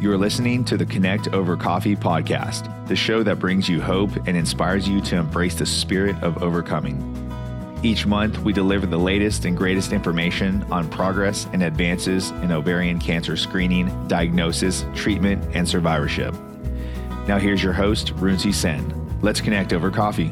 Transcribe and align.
You 0.00 0.12
are 0.12 0.16
listening 0.16 0.64
to 0.66 0.76
the 0.76 0.86
Connect 0.86 1.24
Ovar 1.32 1.58
Coffee 1.58 1.96
podcast, 1.96 2.86
the 2.86 2.94
show 2.94 3.24
that 3.24 3.40
brings 3.40 3.68
you 3.68 3.82
hope 3.82 4.14
and 4.28 4.36
inspires 4.36 4.88
you 4.88 5.00
to 5.00 5.16
embrace 5.16 5.56
the 5.56 5.66
spirit 5.66 6.14
of 6.22 6.40
overcoming. 6.40 7.02
Each 7.82 8.06
month, 8.06 8.38
we 8.38 8.52
deliver 8.52 8.86
the 8.86 8.96
latest 8.96 9.44
and 9.44 9.56
greatest 9.56 9.92
information 9.92 10.62
on 10.70 10.88
progress 10.88 11.48
and 11.52 11.64
advances 11.64 12.30
in 12.30 12.52
ovarian 12.52 13.00
cancer 13.00 13.36
screening, 13.36 14.06
diagnosis, 14.06 14.86
treatment, 14.94 15.44
and 15.56 15.68
survivorship. 15.68 16.32
Now, 17.26 17.38
here's 17.38 17.60
your 17.60 17.72
host, 17.72 18.14
Runci 18.14 18.54
Sen. 18.54 19.18
Let's 19.20 19.40
connect 19.40 19.72
over 19.72 19.90
coffee. 19.90 20.30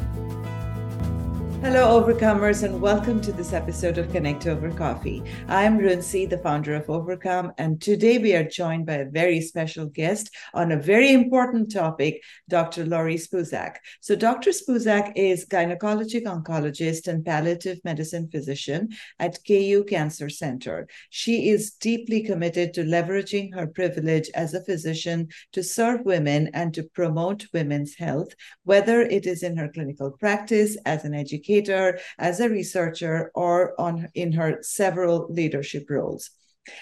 Hello, 1.67 2.01
Overcomers, 2.01 2.63
and 2.63 2.81
welcome 2.81 3.21
to 3.21 3.33
this 3.33 3.53
episode 3.53 3.99
of 3.99 4.13
Connect 4.13 4.45
Ovar 4.45 4.71
Coffee. 4.77 5.21
I'm 5.49 5.81
Runci, 5.81 6.31
the 6.31 6.39
founder 6.39 6.77
of 6.77 6.87
Ovarcome, 6.87 7.53
and 7.59 7.83
today 7.83 8.19
we 8.19 8.37
are 8.37 8.45
joined 8.45 8.87
by 8.87 8.95
a 8.95 9.11
very 9.11 9.41
special 9.41 9.87
guest 9.87 10.33
on 10.55 10.71
a 10.71 10.81
very 10.81 11.13
important 11.13 11.73
topic, 11.73 12.23
Dr. 12.49 12.87
Lori 12.87 13.17
Spoozak. 13.17 13.79
So, 14.01 14.15
Dr. 14.15 14.51
Spoozak 14.51 15.15
is 15.17 15.45
gynecologic 15.45 16.23
oncologist 16.23 17.09
and 17.09 17.25
palliative 17.25 17.81
medicine 17.83 18.29
physician 18.31 18.91
at 19.19 19.41
KU 19.45 19.83
Cancer 19.89 20.29
Center. 20.29 20.87
She 21.11 21.49
is 21.49 21.73
deeply 21.73 22.23
committed 22.23 22.75
to 22.75 22.85
leveraging 22.85 23.53
her 23.57 23.67
privilege 23.67 24.31
as 24.37 24.55
a 24.55 24.63
physician 24.63 25.31
to 25.51 25.65
serve 25.65 26.05
women 26.05 26.49
and 26.55 26.73
to 26.75 26.85
promote 26.85 27.47
women's 27.53 27.97
health, 27.97 28.37
whether 28.63 29.01
it 29.01 29.27
is 29.27 29.43
in 29.43 29.57
her 29.57 29.69
clinical 29.69 30.13
practice 30.13 30.77
as 30.87 31.05
an 31.05 31.13
educator 31.13 31.56
educator, 31.57 31.99
as 32.19 32.41
a 32.41 32.49
researcher, 32.49 33.31
or 33.35 33.79
on 33.81 34.09
in 34.15 34.33
her 34.33 34.59
several 34.63 35.27
leadership 35.31 35.89
roles. 35.89 36.31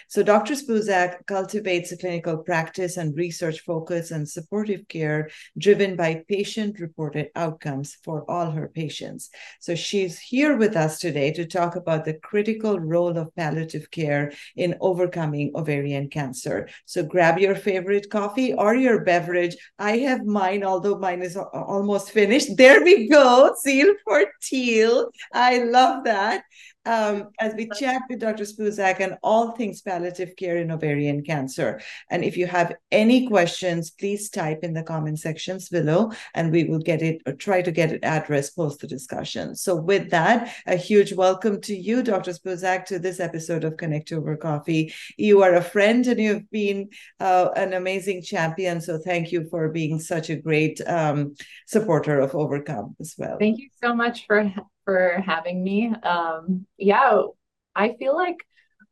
So, 0.08 0.22
Dr. 0.22 0.54
Spoozak 0.54 1.26
cultivates 1.26 1.92
a 1.92 1.96
clinical 1.96 2.38
practice 2.38 2.96
and 2.96 3.16
research 3.16 3.60
focus 3.60 4.10
and 4.10 4.28
supportive 4.28 4.86
care 4.88 5.30
driven 5.58 5.96
by 5.96 6.24
patient 6.28 6.80
reported 6.80 7.28
outcomes 7.34 7.96
for 8.04 8.28
all 8.30 8.50
her 8.50 8.68
patients. 8.68 9.30
So, 9.60 9.74
she's 9.74 10.18
here 10.18 10.56
with 10.56 10.76
us 10.76 10.98
today 10.98 11.32
to 11.32 11.46
talk 11.46 11.76
about 11.76 12.04
the 12.04 12.14
critical 12.14 12.78
role 12.78 13.16
of 13.16 13.34
palliative 13.36 13.90
care 13.90 14.32
in 14.56 14.76
overcoming 14.80 15.52
ovarian 15.54 16.08
cancer. 16.08 16.68
So, 16.84 17.02
grab 17.02 17.38
your 17.38 17.54
favorite 17.54 18.10
coffee 18.10 18.54
or 18.54 18.74
your 18.74 19.04
beverage. 19.04 19.56
I 19.78 19.98
have 19.98 20.24
mine, 20.24 20.64
although 20.64 20.98
mine 20.98 21.22
is 21.22 21.36
almost 21.36 22.10
finished. 22.10 22.56
There 22.56 22.82
we 22.82 23.08
go. 23.08 23.54
Seal 23.62 23.94
for 24.04 24.24
teal. 24.42 25.10
I 25.32 25.58
love 25.58 26.04
that 26.04 26.44
um, 26.86 27.30
as 27.40 27.54
we 27.54 27.68
chat 27.76 28.02
with 28.08 28.20
Dr. 28.20 28.44
Spoozak 28.44 29.00
and 29.00 29.16
all 29.22 29.52
things 29.52 29.80
palliative 29.80 30.36
care 30.36 30.58
in 30.58 30.70
ovarian 30.70 31.22
cancer. 31.22 31.80
And 32.10 32.24
if 32.24 32.36
you 32.36 32.46
have 32.46 32.74
any 32.90 33.26
questions, 33.28 33.90
please 33.90 34.30
type 34.30 34.60
in 34.62 34.74
the 34.74 34.82
comment 34.82 35.18
sections 35.18 35.68
below 35.68 36.12
and 36.34 36.52
we 36.52 36.64
will 36.64 36.78
get 36.78 37.02
it 37.02 37.22
or 37.26 37.32
try 37.32 37.62
to 37.62 37.70
get 37.70 37.92
it 37.92 38.00
addressed 38.02 38.56
post 38.56 38.80
the 38.80 38.86
discussion. 38.86 39.54
So, 39.54 39.74
with 39.76 40.10
that, 40.10 40.54
a 40.66 40.76
huge 40.76 41.12
welcome 41.12 41.60
to 41.62 41.74
you, 41.74 42.02
Dr. 42.02 42.32
Spoozak, 42.32 42.84
to 42.86 42.98
this 42.98 43.20
episode 43.20 43.64
of 43.64 43.76
Connect 43.76 44.10
Ovar 44.10 44.36
Coffee. 44.36 44.92
You 45.16 45.42
are 45.42 45.54
a 45.54 45.62
friend 45.62 46.06
and 46.06 46.20
you've 46.20 46.50
been 46.50 46.90
uh, 47.20 47.50
an 47.56 47.72
amazing 47.72 48.22
champion. 48.22 48.80
So, 48.80 48.98
thank 48.98 49.32
you 49.32 49.48
for 49.50 49.68
being 49.68 49.98
such 49.98 50.30
a 50.30 50.36
great 50.36 50.80
um, 50.86 51.34
supporter 51.66 52.20
of 52.20 52.32
Ovarcome 52.32 52.94
as 53.00 53.14
well. 53.18 53.36
Thank 53.38 53.58
you 53.58 53.68
so 53.82 53.94
much 53.94 54.26
for 54.26 54.52
for 54.84 55.22
having 55.24 55.62
me. 55.62 55.92
Um, 56.02 56.66
yeah, 56.78 57.22
I 57.74 57.94
feel 57.94 58.14
like 58.14 58.38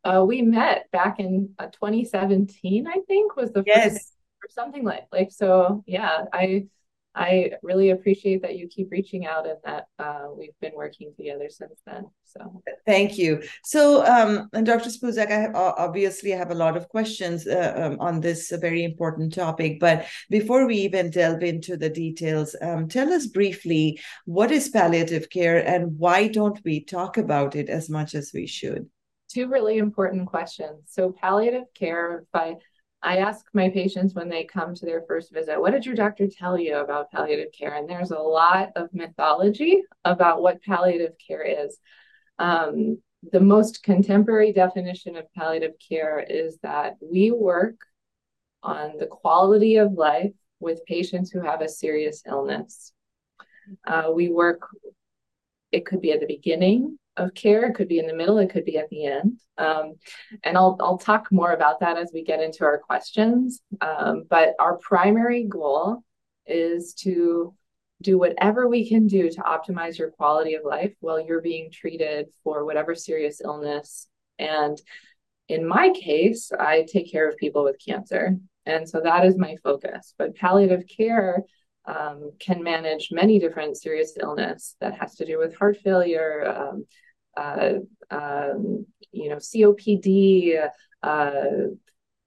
uh, 0.03 0.23
we 0.27 0.41
met 0.41 0.91
back 0.91 1.19
in 1.19 1.53
uh, 1.59 1.67
2017. 1.67 2.87
I 2.87 2.99
think 3.07 3.35
was 3.35 3.51
the 3.51 3.63
yes. 3.65 3.93
first 3.93 4.13
or 4.43 4.49
something 4.49 4.83
like 4.83 5.07
like 5.11 5.31
so. 5.31 5.83
Yeah, 5.87 6.25
I 6.33 6.67
I 7.15 7.51
really 7.61 7.91
appreciate 7.91 8.41
that 8.41 8.55
you 8.55 8.67
keep 8.67 8.91
reaching 8.91 9.25
out 9.25 9.45
and 9.45 9.57
that 9.63 9.85
uh, 9.99 10.27
we've 10.35 10.57
been 10.61 10.73
working 10.75 11.13
together 11.15 11.47
since 11.49 11.79
then. 11.85 12.05
So 12.23 12.63
thank 12.87 13.19
you. 13.19 13.43
So, 13.63 14.03
um, 14.05 14.49
and 14.53 14.65
Dr. 14.65 14.89
Spoozak, 14.89 15.31
I 15.31 15.41
have, 15.41 15.55
obviously 15.55 16.31
have 16.31 16.49
a 16.49 16.55
lot 16.55 16.75
of 16.75 16.89
questions 16.89 17.45
uh, 17.45 17.73
um, 17.75 17.99
on 17.99 18.19
this 18.19 18.51
very 18.59 18.83
important 18.83 19.33
topic. 19.33 19.79
But 19.79 20.07
before 20.31 20.65
we 20.65 20.77
even 20.77 21.11
delve 21.11 21.43
into 21.43 21.77
the 21.77 21.89
details, 21.89 22.55
um, 22.61 22.87
tell 22.87 23.13
us 23.13 23.27
briefly 23.27 23.99
what 24.25 24.51
is 24.51 24.69
palliative 24.69 25.29
care 25.29 25.65
and 25.65 25.99
why 25.99 26.27
don't 26.27 26.59
we 26.65 26.83
talk 26.83 27.17
about 27.17 27.55
it 27.55 27.69
as 27.69 27.89
much 27.89 28.15
as 28.15 28.31
we 28.33 28.47
should? 28.47 28.89
Two 29.29 29.47
really 29.47 29.77
important 29.77 30.27
questions. 30.27 30.81
So, 30.87 31.11
palliative 31.11 31.65
care 31.75 32.25
by 32.31 32.55
I 33.03 33.17
ask 33.17 33.45
my 33.53 33.69
patients 33.69 34.13
when 34.13 34.29
they 34.29 34.45
come 34.45 34.73
to 34.73 34.85
their 34.85 35.01
first 35.01 35.33
visit, 35.33 35.59
what 35.59 35.71
did 35.71 35.85
your 35.85 35.93
doctor 35.93 36.25
tell 36.25 36.57
you 36.57 36.77
about 36.77 37.11
palliative 37.11 37.51
care? 37.51 37.75
And 37.75 37.89
there's 37.89 38.11
a 38.11 38.17
lot 38.17 38.69
of 38.77 38.93
mythology 38.93 39.83
about 40.05 40.41
what 40.41 40.63
palliative 40.63 41.13
care 41.25 41.43
is. 41.43 41.77
Um, 42.39 42.99
the 43.31 43.41
most 43.41 43.83
contemporary 43.83 44.53
definition 44.53 45.17
of 45.17 45.31
palliative 45.33 45.73
care 45.85 46.25
is 46.27 46.57
that 46.63 46.95
we 47.01 47.31
work 47.31 47.75
on 48.63 48.97
the 48.97 49.07
quality 49.07 49.75
of 49.75 49.91
life 49.93 50.33
with 50.61 50.85
patients 50.85 51.29
who 51.29 51.41
have 51.41 51.61
a 51.61 51.67
serious 51.67 52.23
illness. 52.25 52.93
Uh, 53.85 54.11
we 54.13 54.29
work, 54.29 54.61
it 55.73 55.85
could 55.85 55.99
be 55.99 56.13
at 56.13 56.21
the 56.21 56.25
beginning 56.25 56.97
of 57.17 57.33
care. 57.33 57.65
It 57.65 57.73
could 57.75 57.87
be 57.87 57.99
in 57.99 58.07
the 58.07 58.15
middle, 58.15 58.37
it 58.39 58.49
could 58.49 58.65
be 58.65 58.77
at 58.77 58.89
the 58.89 59.05
end. 59.05 59.39
Um, 59.57 59.95
and 60.43 60.57
I'll, 60.57 60.77
I'll 60.79 60.97
talk 60.97 61.31
more 61.31 61.51
about 61.51 61.79
that 61.81 61.97
as 61.97 62.11
we 62.13 62.23
get 62.23 62.41
into 62.41 62.63
our 62.63 62.79
questions. 62.79 63.61
Um, 63.81 64.23
but 64.29 64.55
our 64.59 64.77
primary 64.77 65.43
goal 65.43 66.03
is 66.45 66.93
to 66.95 67.53
do 68.01 68.17
whatever 68.17 68.67
we 68.67 68.87
can 68.87 69.07
do 69.07 69.29
to 69.29 69.41
optimize 69.41 69.97
your 69.97 70.11
quality 70.11 70.55
of 70.55 70.65
life 70.65 70.93
while 70.99 71.19
you're 71.19 71.41
being 71.41 71.71
treated 71.71 72.27
for 72.43 72.65
whatever 72.65 72.95
serious 72.95 73.41
illness. 73.41 74.07
And 74.39 74.79
in 75.47 75.67
my 75.67 75.91
case, 75.91 76.51
I 76.57 76.85
take 76.91 77.11
care 77.11 77.29
of 77.29 77.37
people 77.37 77.63
with 77.63 77.77
cancer. 77.83 78.37
And 78.65 78.87
so 78.87 79.01
that 79.01 79.25
is 79.25 79.37
my 79.37 79.55
focus. 79.63 80.13
But 80.17 80.35
palliative 80.35 80.83
care 80.87 81.43
um, 81.85 82.31
can 82.39 82.63
manage 82.63 83.09
many 83.11 83.39
different 83.39 83.77
serious 83.77 84.17
illness 84.19 84.75
that 84.79 84.97
has 84.99 85.15
to 85.15 85.25
do 85.25 85.37
with 85.37 85.55
heart 85.55 85.77
failure, 85.83 86.45
um, 86.45 86.85
uh, 87.37 87.73
um, 88.09 88.85
you 89.11 89.29
know, 89.29 89.37
COPD, 89.37 90.69
uh, 91.01 91.35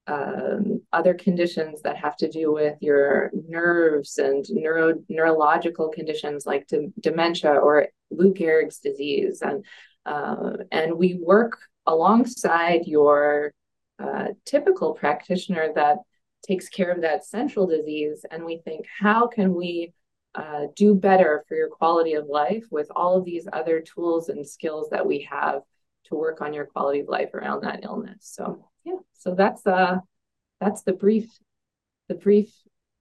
um, 0.07 0.81
other 0.93 1.13
conditions 1.13 1.81
that 1.81 1.97
have 1.97 2.15
to 2.17 2.29
do 2.29 2.53
with 2.53 2.77
your 2.79 3.29
nerves 3.47 4.17
and 4.17 4.45
neuro 4.49 4.95
neurological 5.09 5.89
conditions 5.89 6.45
like 6.45 6.65
de 6.67 6.87
dementia 7.01 7.51
or 7.51 7.87
Lou 8.09 8.33
Gehrig's 8.33 8.79
disease, 8.79 9.41
and 9.41 9.65
uh, 10.05 10.53
and 10.71 10.97
we 10.97 11.15
work 11.15 11.59
alongside 11.85 12.85
your 12.85 13.53
uh, 13.99 14.27
typical 14.45 14.93
practitioner 14.93 15.69
that 15.75 15.97
takes 16.45 16.69
care 16.69 16.91
of 16.91 17.01
that 17.01 17.25
central 17.25 17.67
disease, 17.67 18.25
and 18.31 18.45
we 18.45 18.59
think 18.59 18.85
how 18.99 19.27
can 19.27 19.53
we 19.53 19.91
uh, 20.37 20.67
do 20.75 20.93
better 20.93 21.43
for 21.47 21.55
your 21.55 21.67
quality 21.67 22.13
of 22.13 22.27
life 22.27 22.63
with 22.69 22.87
all 22.95 23.17
of 23.17 23.25
these 23.25 23.47
other 23.51 23.81
tools 23.81 24.29
and 24.29 24.47
skills 24.47 24.87
that 24.91 25.05
we 25.05 25.27
have 25.29 25.61
to 26.05 26.15
work 26.15 26.41
on 26.41 26.53
your 26.53 26.65
quality 26.65 26.99
of 26.99 27.07
life 27.07 27.33
around 27.33 27.63
that 27.63 27.83
illness. 27.83 28.19
So 28.21 28.69
yeah, 28.85 28.99
so 29.13 29.33
that's 29.33 29.65
uh 29.65 29.97
that's 30.61 30.83
the 30.83 30.93
brief 30.93 31.27
the 32.07 32.15
brief 32.15 32.53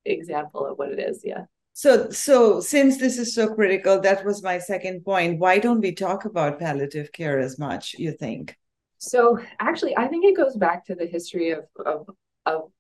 example 0.07 0.67
of 0.67 0.79
what 0.79 0.91
it 0.91 0.99
is. 0.99 1.21
Yeah. 1.25 1.45
So 1.75 2.09
so 2.11 2.61
since 2.61 2.97
this 2.97 3.19
is 3.19 3.35
so 3.35 3.55
critical, 3.55 4.01
that 4.01 4.25
was 4.25 4.43
my 4.43 4.59
second 4.59 5.05
point. 5.05 5.39
Why 5.39 5.59
don't 5.59 5.83
we 5.83 5.93
talk 5.93 6.25
about 6.25 6.59
palliative 6.59 7.13
care 7.13 7.39
as 7.39 7.59
much? 7.59 7.95
You 7.99 8.13
think? 8.13 8.57
So 8.99 9.39
actually, 9.61 9.95
I 9.95 10.09
think 10.09 10.25
it 10.25 10.37
goes 10.37 10.57
back 10.57 10.87
to 10.87 10.95
the 10.95 11.07
history 11.07 11.51
of 11.51 11.67
of 11.85 12.09
of 12.47 12.71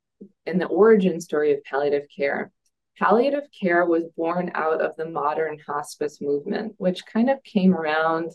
and 0.46 0.58
the 0.58 0.66
origin 0.66 1.20
story 1.20 1.52
of 1.52 1.62
palliative 1.64 2.06
care 2.16 2.50
palliative 2.98 3.48
care 3.58 3.84
was 3.84 4.04
born 4.16 4.50
out 4.54 4.80
of 4.80 4.96
the 4.96 5.08
modern 5.08 5.58
hospice 5.66 6.20
movement, 6.20 6.74
which 6.78 7.06
kind 7.06 7.30
of 7.30 7.42
came 7.42 7.74
around 7.74 8.32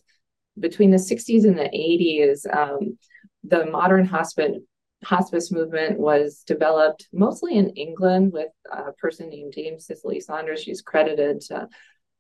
between 0.60 0.92
the 0.92 0.98
60s 0.98 1.46
and 1.46 1.58
the 1.58 1.70
80s. 1.70 2.46
Um, 2.56 2.98
the 3.44 3.66
modern 3.66 4.06
hospice 4.06 4.58
hospice 5.04 5.52
movement 5.52 6.00
was 6.00 6.44
developed 6.46 7.08
mostly 7.12 7.56
in 7.56 7.72
England 7.72 8.32
with 8.32 8.50
a 8.72 8.92
person 8.94 9.30
named 9.30 9.54
Dame 9.54 9.80
Cicely 9.80 10.20
Saunders. 10.20 10.62
She's 10.62 10.84
credited 10.84 11.42
to 11.42 11.68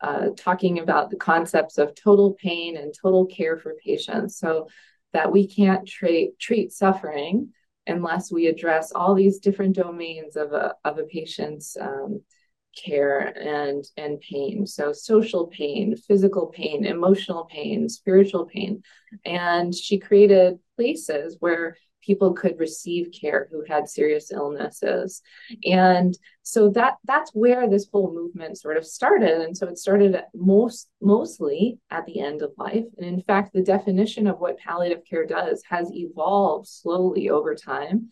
uh, 0.02 0.30
talking 0.36 0.80
about 0.80 1.12
the 1.12 1.16
concepts 1.16 1.78
of 1.78 1.94
total 1.94 2.34
pain 2.34 2.78
and 2.78 2.92
total 3.00 3.28
care 3.28 3.56
for 3.56 3.76
patients 3.86 4.40
so 4.40 4.68
that 5.14 5.32
we 5.32 5.48
can't 5.48 5.88
tra- 5.88 6.32
treat 6.40 6.72
suffering 6.72 7.50
unless 7.88 8.32
we 8.32 8.48
address 8.48 8.92
all 8.92 9.16
these 9.16 9.40
different 9.40 9.76
domains 9.76 10.36
of 10.36 10.54
a, 10.54 10.76
of 10.86 10.98
a 10.98 11.04
patient's 11.04 11.76
um, 11.80 12.22
care 12.76 13.20
and 13.38 13.84
and 13.98 14.20
pain. 14.22 14.66
So 14.66 14.94
social 14.94 15.48
pain 15.48 15.96
physical 15.96 16.48
pain 16.48 16.86
emotional 16.86 17.46
pain 17.46 17.90
spiritual 17.90 18.46
pain. 18.46 18.84
And 19.26 19.76
she 19.76 20.00
created 20.00 20.60
places 20.78 21.38
where 21.40 21.76
people 22.02 22.34
could 22.34 22.60
receive 22.60 23.12
care 23.12 23.48
who 23.52 23.64
had 23.68 23.88
serious 23.88 24.32
illnesses. 24.32 25.22
And 25.66 26.18
so 26.44 26.70
that 26.72 26.96
that's 27.06 27.32
where 27.32 27.70
this 27.70 27.88
whole 27.92 28.14
movement 28.14 28.58
sort 28.58 28.78
of 28.78 28.86
started. 28.86 29.42
And 29.42 29.56
so 29.56 29.68
it 29.68 29.78
started 29.78 30.22
most 30.34 30.90
mostly 31.02 31.80
at 31.90 32.06
the 32.06 32.20
end 32.20 32.42
of 32.42 32.52
life. 32.58 32.86
And 32.98 33.06
in 33.06 33.22
fact 33.22 33.54
the 33.54 33.62
definition 33.62 34.28
of 34.28 34.40
what 34.40 34.58
palliative 34.58 35.06
care 35.06 35.26
does 35.26 35.64
has 35.70 35.92
evolved 35.94 36.68
slowly 36.68 37.30
over 37.30 37.56
time 37.56 38.10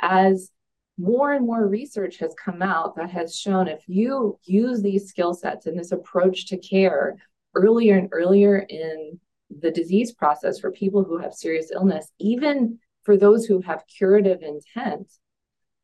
as 0.00 0.50
more 0.98 1.32
and 1.32 1.46
more 1.46 1.66
research 1.66 2.18
has 2.18 2.34
come 2.34 2.62
out 2.62 2.96
that 2.96 3.10
has 3.10 3.36
shown 3.36 3.66
if 3.66 3.82
you 3.86 4.38
use 4.44 4.82
these 4.82 5.08
skill 5.08 5.32
sets 5.32 5.66
and 5.66 5.78
this 5.78 5.92
approach 5.92 6.46
to 6.46 6.58
care 6.58 7.16
earlier 7.54 7.96
and 7.96 8.08
earlier 8.12 8.58
in 8.58 9.18
the 9.60 9.70
disease 9.70 10.12
process 10.12 10.58
for 10.58 10.70
people 10.70 11.04
who 11.04 11.18
have 11.18 11.34
serious 11.34 11.70
illness, 11.70 12.10
even 12.18 12.78
for 13.04 13.16
those 13.16 13.44
who 13.46 13.60
have 13.62 13.84
curative 13.86 14.42
intent, 14.42 15.10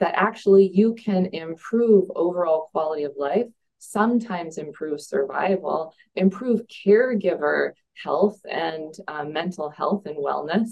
that 0.00 0.14
actually 0.14 0.70
you 0.72 0.94
can 0.94 1.26
improve 1.26 2.10
overall 2.14 2.68
quality 2.72 3.04
of 3.04 3.12
life, 3.16 3.46
sometimes 3.78 4.58
improve 4.58 5.00
survival, 5.00 5.92
improve 6.14 6.62
caregiver 6.66 7.72
health 8.02 8.38
and 8.48 8.94
uh, 9.08 9.24
mental 9.24 9.70
health 9.70 10.06
and 10.06 10.16
wellness, 10.16 10.70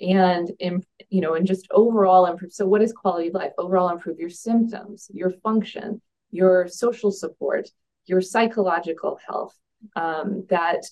and 0.00 0.50
you 1.08 1.20
know, 1.20 1.34
and 1.34 1.46
just 1.46 1.66
overall 1.70 2.26
improve. 2.26 2.52
So, 2.52 2.66
what 2.66 2.82
is 2.82 2.92
quality 2.92 3.28
of 3.28 3.34
life? 3.34 3.52
Overall, 3.58 3.88
improve 3.90 4.18
your 4.18 4.30
symptoms, 4.30 5.10
your 5.12 5.30
function, 5.30 6.00
your 6.30 6.68
social 6.68 7.10
support, 7.10 7.68
your 8.06 8.20
psychological 8.20 9.18
health. 9.26 9.54
Um, 9.94 10.44
that 10.50 10.82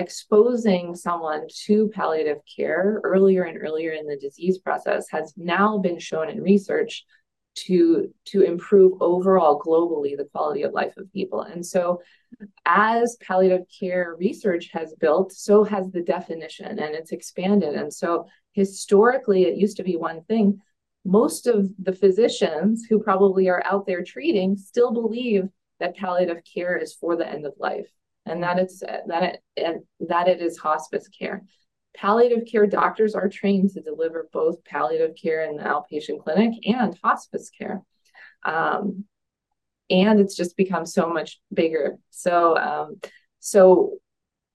exposing 0.00 0.94
someone 0.94 1.46
to 1.66 1.88
palliative 1.88 2.38
care 2.56 3.00
earlier 3.04 3.44
and 3.44 3.58
earlier 3.60 3.92
in 3.92 4.06
the 4.06 4.16
disease 4.16 4.58
process 4.58 5.06
has 5.10 5.34
now 5.36 5.78
been 5.78 5.98
shown 5.98 6.30
in 6.30 6.42
research 6.42 7.04
to 7.54 8.12
to 8.24 8.42
improve 8.42 9.00
overall 9.02 9.60
globally 9.60 10.16
the 10.16 10.28
quality 10.32 10.62
of 10.62 10.72
life 10.72 10.96
of 10.96 11.12
people. 11.12 11.42
And 11.42 11.64
so 11.64 12.00
as 12.64 13.18
palliative 13.20 13.66
care 13.78 14.16
research 14.18 14.70
has 14.72 14.94
built 14.94 15.32
so 15.32 15.64
has 15.64 15.90
the 15.90 16.02
definition 16.02 16.78
and 16.78 16.94
it's 16.94 17.12
expanded. 17.12 17.74
And 17.74 17.92
so 17.92 18.26
historically 18.52 19.42
it 19.44 19.58
used 19.58 19.76
to 19.76 19.84
be 19.84 19.96
one 19.96 20.22
thing. 20.22 20.60
Most 21.04 21.46
of 21.46 21.68
the 21.78 21.92
physicians 21.92 22.86
who 22.88 23.02
probably 23.02 23.48
are 23.48 23.62
out 23.64 23.86
there 23.86 24.02
treating 24.02 24.56
still 24.56 24.92
believe 24.92 25.48
that 25.80 25.96
palliative 25.96 26.42
care 26.44 26.76
is 26.76 26.94
for 26.94 27.16
the 27.16 27.28
end 27.28 27.44
of 27.44 27.54
life 27.58 27.90
and 28.26 28.42
that 28.42 28.58
it's 28.58 28.80
that 28.80 29.22
it 29.22 29.42
and 29.56 29.82
that 30.08 30.28
it 30.28 30.40
is 30.40 30.58
hospice 30.58 31.08
care. 31.08 31.44
Palliative 31.96 32.46
care 32.46 32.66
doctors 32.66 33.14
are 33.14 33.28
trained 33.28 33.70
to 33.70 33.80
deliver 33.80 34.28
both 34.32 34.64
palliative 34.64 35.16
care 35.20 35.44
in 35.44 35.56
the 35.56 35.64
outpatient 35.64 36.22
clinic 36.22 36.52
and 36.64 36.96
hospice 37.02 37.50
care. 37.50 37.82
Um, 38.44 39.04
and 39.90 40.20
it's 40.20 40.36
just 40.36 40.56
become 40.56 40.86
so 40.86 41.08
much 41.12 41.40
bigger. 41.52 41.96
So, 42.10 42.56
um, 42.56 43.00
so 43.40 43.98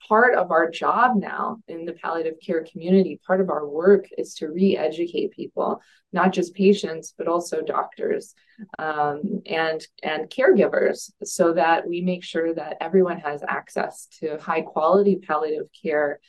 part 0.08 0.36
of 0.36 0.52
our 0.52 0.70
job 0.70 1.16
now 1.16 1.58
in 1.68 1.86
the 1.86 1.94
palliative 1.94 2.36
care 2.46 2.66
community, 2.72 3.20
part 3.26 3.42
of 3.42 3.50
our 3.50 3.68
work 3.68 4.06
is 4.18 4.36
to 4.36 4.48
re 4.48 4.78
educate 4.78 5.32
people, 5.32 5.82
not 6.14 6.34
just 6.34 6.54
patients, 6.54 7.14
but 7.18 7.28
also 7.28 7.62
doctors 7.62 8.34
um, 8.80 9.42
and, 9.46 9.86
and 10.04 10.30
caregivers, 10.30 11.12
so 11.24 11.54
that 11.54 11.88
we 11.88 12.02
make 12.02 12.24
sure 12.24 12.54
that 12.54 12.78
everyone 12.82 13.20
has 13.20 13.44
access 13.48 14.08
to 14.20 14.38
high 14.38 14.62
quality 14.62 15.18
palliative 15.18 15.68
care 15.82 16.20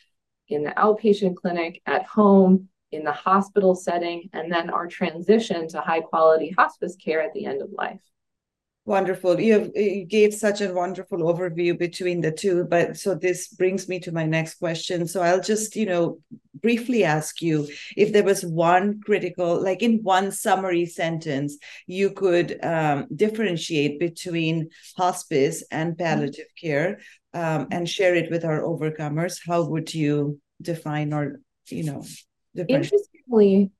in 0.49 0.63
the 0.63 0.71
outpatient 0.71 1.35
clinic, 1.35 1.83
at 1.87 2.05
home, 2.07 2.69
in 2.93 3.05
the 3.05 3.13
hospital 3.13 3.75
setting, 3.75 4.29
and 4.33 4.51
then 4.51 4.71
our 4.71 4.87
transition 4.87 5.67
to 5.69 5.81
high 5.81 6.01
quality 6.01 6.55
hospice 6.57 6.97
care 6.97 7.21
at 7.21 7.33
the 7.33 7.45
end 7.45 7.61
of 7.61 7.71
life. 7.73 8.01
Wonderful. 8.87 9.41
You, 9.41 9.53
have, 9.55 9.71
you 9.75 10.05
gave 10.05 10.33
such 10.33 10.61
a 10.61 10.73
wonderful 10.73 11.19
overview 11.19 11.77
between 11.77 12.21
the 12.21 12.31
two. 12.31 12.65
But 12.71 12.97
so 12.97 13.17
this 13.17 13.49
brings 13.49 13.89
me 13.89 13.99
to 14.01 14.13
my 14.13 14.27
next 14.27 14.61
question. 14.61 15.09
So 15.09 15.23
I'll 15.23 15.41
just, 15.41 15.75
you 15.75 15.87
know, 15.87 16.21
briefly 16.63 17.03
ask 17.03 17.43
you 17.43 17.67
if 17.97 18.13
there 18.13 18.23
was 18.23 18.47
one 18.47 19.01
critical, 19.05 19.61
like 19.61 19.83
in 19.83 20.05
one 20.05 20.31
summary 20.31 20.87
sentence, 20.87 21.59
you 21.89 22.11
could 22.11 22.65
um, 22.65 23.09
differentiate 23.13 23.99
between 23.99 24.71
hospice 24.97 25.65
and 25.73 25.99
palliative 25.99 26.47
care 26.57 27.01
um, 27.35 27.67
and 27.73 27.89
share 27.89 28.15
it 28.15 28.31
with 28.31 28.45
our 28.45 28.63
overcomers. 28.63 29.41
How 29.45 29.65
would 29.65 29.93
you 29.93 30.41
define 30.63 31.13
or, 31.13 31.41
you 31.71 31.83
know, 31.83 32.05
Interestingly, 32.57 33.71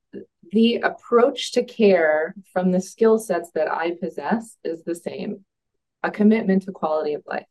the 0.51 0.75
approach 0.77 1.51
to 1.53 1.63
care 1.63 2.35
from 2.51 2.71
the 2.71 2.81
skill 2.81 3.19
sets 3.19 3.51
that 3.55 3.71
I 3.71 3.91
possess 3.91 4.57
is 4.63 4.83
the 4.83 4.95
same 4.95 5.45
a 6.03 6.11
commitment 6.11 6.63
to 6.63 6.71
quality 6.71 7.15
of 7.15 7.23
life. 7.25 7.47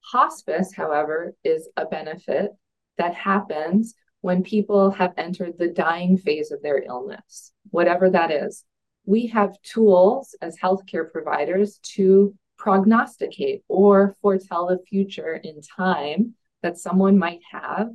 Hospice, 0.00 0.74
however, 0.74 1.34
is 1.44 1.68
a 1.76 1.86
benefit 1.86 2.50
that 2.98 3.14
happens 3.14 3.94
when 4.22 4.42
people 4.42 4.90
have 4.90 5.14
entered 5.16 5.54
the 5.56 5.68
dying 5.68 6.18
phase 6.18 6.50
of 6.50 6.62
their 6.62 6.82
illness, 6.82 7.52
whatever 7.70 8.10
that 8.10 8.30
is. 8.30 8.64
We 9.06 9.28
have 9.28 9.60
tools 9.62 10.36
as 10.42 10.58
healthcare 10.58 11.10
providers 11.10 11.78
to 11.94 12.34
prognosticate 12.58 13.62
or 13.68 14.16
foretell 14.20 14.66
the 14.66 14.78
future 14.88 15.34
in 15.34 15.60
time 15.62 16.34
that 16.62 16.76
someone 16.76 17.18
might 17.18 17.40
have 17.50 17.88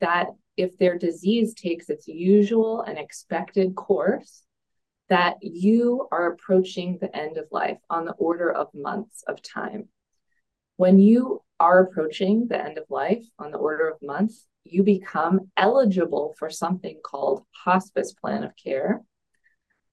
that 0.00 0.28
if 0.56 0.76
their 0.78 0.98
disease 0.98 1.54
takes 1.54 1.88
its 1.88 2.08
usual 2.08 2.82
and 2.82 2.98
expected 2.98 3.74
course, 3.74 4.42
that 5.08 5.36
you 5.42 6.08
are 6.10 6.32
approaching 6.32 6.98
the 7.00 7.14
end 7.14 7.36
of 7.36 7.46
life 7.50 7.78
on 7.90 8.04
the 8.04 8.12
order 8.12 8.50
of 8.50 8.68
months 8.74 9.22
of 9.28 9.42
time. 9.42 9.88
When 10.76 10.98
you 10.98 11.42
are 11.60 11.80
approaching 11.80 12.46
the 12.48 12.62
end 12.62 12.78
of 12.78 12.84
life 12.88 13.24
on 13.38 13.50
the 13.50 13.58
order 13.58 13.88
of 13.88 14.02
months, 14.02 14.46
you 14.64 14.82
become 14.82 15.50
eligible 15.56 16.34
for 16.38 16.48
something 16.48 17.00
called 17.04 17.44
hospice 17.50 18.12
plan 18.12 18.44
of 18.44 18.52
care, 18.56 19.02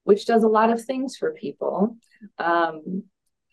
which 0.03 0.25
does 0.25 0.43
a 0.43 0.47
lot 0.47 0.71
of 0.71 0.83
things 0.83 1.17
for 1.17 1.33
people, 1.33 1.97
um, 2.37 3.03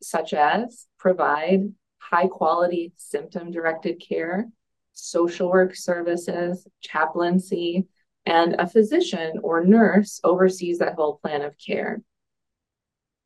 such 0.03 0.35
as 0.35 0.87
provide 0.99 1.73
high 1.99 2.29
quality 2.29 2.93
symptom 2.97 3.51
directed 3.51 4.01
care, 4.07 4.49
social 4.97 5.51
work 5.51 5.77
services, 5.77 6.67
chaplaincy, 6.81 7.87
and 8.25 8.57
a 8.59 8.67
physician 8.67 9.39
or 9.43 9.65
nurse 9.65 10.21
oversees 10.25 10.79
that 10.79 10.95
whole 10.95 11.19
plan 11.19 11.43
of 11.43 11.55
care. 11.65 12.03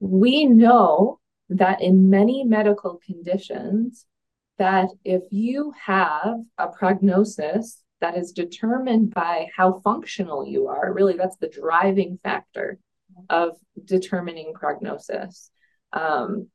We 0.01 0.45
know 0.45 1.21
that 1.49 1.81
in 1.81 2.11
many 2.11 2.45
medical 2.45 3.01
conditions, 3.05 4.05
that 4.59 4.89
if 5.05 5.23
you 5.31 5.73
have 5.83 6.37
a 6.59 6.69
prognosis 6.69 7.83
that 8.01 8.17
is 8.17 8.33
determined 8.33 9.13
by 9.15 9.49
how 9.57 9.81
functional 9.81 10.47
you 10.47 10.69
are, 10.69 10.93
really 10.93 11.17
that's 11.17 11.37
the 11.37 11.49
driving 11.49 12.19
factor 12.23 12.79
of 13.29 13.57
determining 13.85 14.53
prognosis. 14.55 15.51
Um, 15.93 16.49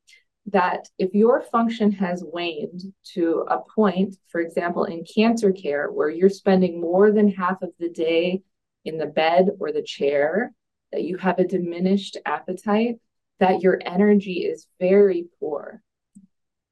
that 0.52 0.88
if 0.98 1.12
your 1.12 1.42
function 1.42 1.90
has 1.92 2.22
waned 2.24 2.92
to 3.14 3.44
a 3.48 3.58
point, 3.74 4.16
for 4.28 4.40
example, 4.40 4.84
in 4.84 5.04
cancer 5.04 5.52
care, 5.52 5.90
where 5.90 6.08
you're 6.08 6.28
spending 6.30 6.80
more 6.80 7.10
than 7.10 7.30
half 7.30 7.62
of 7.62 7.70
the 7.78 7.88
day 7.88 8.42
in 8.84 8.96
the 8.96 9.06
bed 9.06 9.50
or 9.58 9.72
the 9.72 9.82
chair, 9.82 10.52
that 10.92 11.02
you 11.02 11.16
have 11.16 11.38
a 11.38 11.46
diminished 11.46 12.16
appetite, 12.24 12.96
that 13.40 13.60
your 13.60 13.80
energy 13.84 14.44
is 14.44 14.66
very 14.78 15.26
poor, 15.40 15.82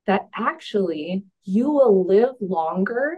that 0.07 0.29
actually 0.35 1.25
you 1.43 1.71
will 1.71 2.07
live 2.07 2.35
longer 2.41 3.17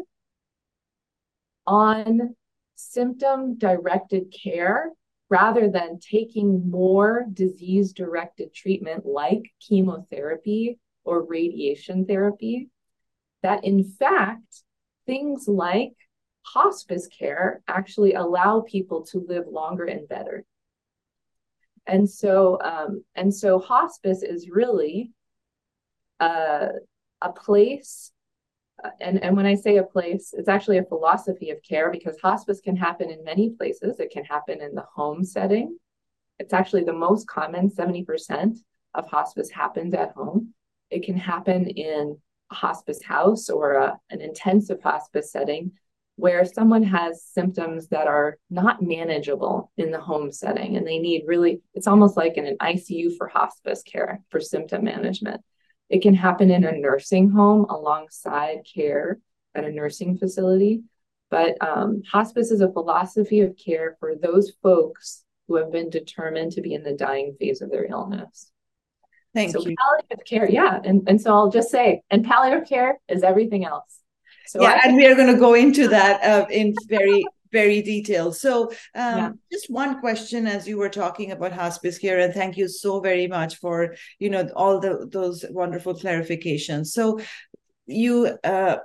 on 1.66 2.34
symptom 2.76 3.58
directed 3.58 4.32
care 4.32 4.90
rather 5.28 5.68
than 5.68 5.98
taking 5.98 6.70
more 6.70 7.26
disease 7.32 7.92
directed 7.92 8.54
treatment 8.54 9.04
like 9.04 9.42
chemotherapy 9.60 10.78
or 11.04 11.24
radiation 11.24 12.06
therapy, 12.06 12.68
that 13.42 13.64
in 13.64 13.84
fact, 13.84 14.62
things 15.06 15.48
like 15.48 15.92
hospice 16.42 17.08
care 17.08 17.60
actually 17.66 18.14
allow 18.14 18.60
people 18.60 19.04
to 19.04 19.24
live 19.26 19.46
longer 19.48 19.84
and 19.84 20.08
better. 20.08 20.44
And 21.86 22.08
so, 22.08 22.60
um, 22.62 23.04
and 23.14 23.34
so 23.34 23.58
hospice 23.58 24.22
is 24.22 24.50
really 24.50 25.12
a, 26.20 26.68
a 27.20 27.32
place 27.32 28.12
and, 29.00 29.22
and 29.22 29.36
when 29.36 29.46
I 29.46 29.54
say 29.54 29.76
a 29.76 29.82
place, 29.82 30.34
it's 30.36 30.48
actually 30.48 30.78
a 30.78 30.84
philosophy 30.84 31.50
of 31.50 31.62
care 31.62 31.90
because 31.90 32.18
hospice 32.20 32.60
can 32.60 32.76
happen 32.76 33.10
in 33.10 33.24
many 33.24 33.50
places. 33.50 33.98
It 33.98 34.10
can 34.10 34.24
happen 34.24 34.60
in 34.60 34.74
the 34.74 34.84
home 34.94 35.24
setting. 35.24 35.78
It's 36.38 36.52
actually 36.52 36.84
the 36.84 36.92
most 36.92 37.26
common, 37.26 37.70
70% 37.70 38.58
of 38.94 39.08
hospice 39.08 39.50
happens 39.50 39.94
at 39.94 40.12
home. 40.12 40.52
It 40.90 41.04
can 41.04 41.16
happen 41.16 41.66
in 41.68 42.18
a 42.50 42.54
hospice 42.54 43.02
house 43.02 43.48
or 43.48 43.74
a, 43.74 43.98
an 44.10 44.20
intensive 44.20 44.82
hospice 44.82 45.32
setting. 45.32 45.72
where 46.16 46.44
someone 46.46 46.82
has 46.82 47.22
symptoms 47.22 47.88
that 47.88 48.06
are 48.06 48.38
not 48.48 48.80
manageable 48.80 49.70
in 49.76 49.90
the 49.90 50.00
home 50.00 50.32
setting 50.32 50.76
and 50.76 50.86
they 50.86 50.98
need 50.98 51.22
really, 51.26 51.60
it's 51.74 51.86
almost 51.86 52.16
like 52.16 52.38
in 52.38 52.46
an 52.46 52.56
ICU 52.58 53.14
for 53.16 53.28
hospice 53.28 53.82
care 53.82 54.22
for 54.30 54.40
symptom 54.40 54.84
management. 54.84 55.42
It 55.88 56.02
can 56.02 56.14
happen 56.14 56.50
in 56.50 56.64
a 56.64 56.72
nursing 56.72 57.30
home 57.30 57.66
alongside 57.68 58.66
care 58.72 59.18
at 59.54 59.64
a 59.64 59.72
nursing 59.72 60.18
facility. 60.18 60.82
But 61.30 61.60
um, 61.60 62.02
hospice 62.10 62.50
is 62.50 62.60
a 62.60 62.72
philosophy 62.72 63.40
of 63.40 63.56
care 63.56 63.96
for 63.98 64.14
those 64.14 64.52
folks 64.62 65.24
who 65.48 65.56
have 65.56 65.72
been 65.72 65.90
determined 65.90 66.52
to 66.52 66.60
be 66.60 66.74
in 66.74 66.82
the 66.82 66.92
dying 66.92 67.36
phase 67.38 67.62
of 67.62 67.70
their 67.70 67.84
illness. 67.84 68.50
Thank 69.34 69.52
so 69.52 69.60
you. 69.60 69.74
palliative 69.76 70.24
care, 70.24 70.50
yeah. 70.50 70.80
And, 70.82 71.08
and 71.08 71.20
so 71.20 71.32
I'll 71.32 71.50
just 71.50 71.70
say, 71.70 72.02
and 72.10 72.24
palliative 72.24 72.68
care 72.68 72.98
is 73.08 73.22
everything 73.22 73.64
else. 73.64 74.00
So 74.46 74.62
yeah, 74.62 74.80
I, 74.82 74.88
and 74.88 74.96
we 74.96 75.06
are 75.06 75.14
going 75.14 75.32
to 75.32 75.38
go 75.38 75.54
into 75.54 75.88
that 75.88 76.22
uh, 76.22 76.46
in 76.48 76.74
very 76.88 77.24
very 77.60 77.80
detailed. 77.82 78.34
So, 78.36 78.54
um, 79.02 79.16
yeah. 79.18 79.30
just 79.52 79.70
one 79.70 80.00
question 80.00 80.46
as 80.46 80.68
you 80.68 80.76
were 80.82 80.94
talking 81.02 81.28
about 81.32 81.52
hospice 81.52 81.98
care, 81.98 82.18
and 82.20 82.34
thank 82.34 82.56
you 82.56 82.68
so 82.68 83.00
very 83.00 83.26
much 83.26 83.52
for 83.62 83.76
you 84.18 84.30
know 84.30 84.42
all 84.54 84.76
the 84.84 84.92
those 85.18 85.44
wonderful 85.50 85.94
clarifications. 86.02 86.86
So, 86.98 87.04
you 87.86 88.12
uh, 88.44 88.76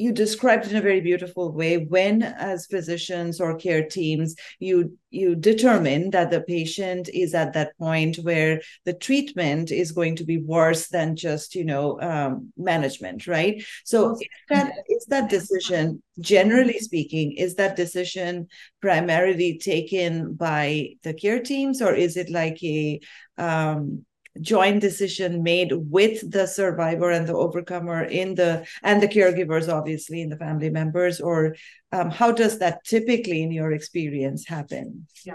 you 0.00 0.12
described 0.12 0.66
in 0.66 0.76
a 0.76 0.80
very 0.80 1.00
beautiful 1.00 1.52
way. 1.52 1.84
When 1.84 2.22
as 2.22 2.66
physicians 2.66 3.40
or 3.40 3.56
care 3.56 3.86
teams 3.86 4.34
you 4.58 4.96
you 5.10 5.34
determine 5.34 6.10
that 6.10 6.30
the 6.30 6.40
patient 6.40 7.08
is 7.12 7.34
at 7.34 7.52
that 7.52 7.76
point 7.78 8.16
where 8.18 8.62
the 8.84 8.94
treatment 8.94 9.70
is 9.70 9.92
going 9.92 10.16
to 10.16 10.24
be 10.24 10.38
worse 10.38 10.88
than 10.88 11.16
just 11.16 11.54
you 11.54 11.64
know 11.64 12.00
um, 12.00 12.52
management 12.56 13.26
right? 13.26 13.62
So 13.84 14.12
is 14.12 14.28
that 14.48 14.72
is 14.88 15.04
that 15.06 15.28
decision 15.28 16.02
generally 16.20 16.78
speaking 16.78 17.32
is 17.32 17.54
that 17.56 17.76
decision 17.76 18.48
primarily 18.80 19.58
taken 19.58 20.34
by 20.34 20.90
the 21.02 21.14
care 21.14 21.40
teams 21.40 21.82
or 21.82 21.94
is 21.94 22.16
it 22.16 22.30
like 22.30 22.62
a 22.62 23.00
um, 23.38 24.04
joint 24.40 24.80
decision 24.80 25.42
made 25.42 25.72
with 25.72 26.30
the 26.30 26.46
survivor 26.46 27.10
and 27.10 27.26
the 27.26 27.34
overcomer 27.34 28.04
in 28.04 28.34
the 28.34 28.66
and 28.82 29.02
the 29.02 29.08
caregivers 29.08 29.72
obviously 29.72 30.20
in 30.20 30.28
the 30.28 30.36
family 30.36 30.70
members 30.70 31.20
or 31.20 31.56
um, 31.92 32.10
how 32.10 32.30
does 32.30 32.58
that 32.58 32.84
typically 32.84 33.42
in 33.42 33.50
your 33.50 33.72
experience 33.72 34.46
happen 34.46 35.06
yeah 35.24 35.34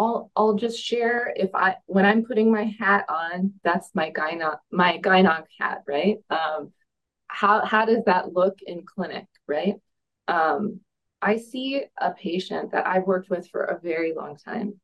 I'll 0.00 0.30
I'll 0.34 0.54
just 0.54 0.82
share 0.82 1.30
if 1.36 1.50
I 1.54 1.76
when 1.84 2.06
I'm 2.06 2.24
putting 2.24 2.50
my 2.50 2.74
hat 2.78 3.04
on, 3.10 3.52
that's 3.62 3.90
my 3.94 4.10
gyno 4.10 4.56
my 4.72 4.98
gynonc 4.98 5.44
hat, 5.58 5.82
right? 5.86 6.16
Um, 6.30 6.72
how 7.28 7.66
how 7.66 7.84
does 7.84 8.04
that 8.06 8.32
look 8.32 8.60
in 8.66 8.86
clinic, 8.86 9.26
right? 9.46 9.74
Um, 10.26 10.80
I 11.20 11.36
see 11.36 11.82
a 12.00 12.12
patient 12.12 12.72
that 12.72 12.86
I've 12.86 13.06
worked 13.06 13.28
with 13.28 13.48
for 13.50 13.62
a 13.64 13.78
very 13.78 14.14
long 14.14 14.36
time, 14.36 14.80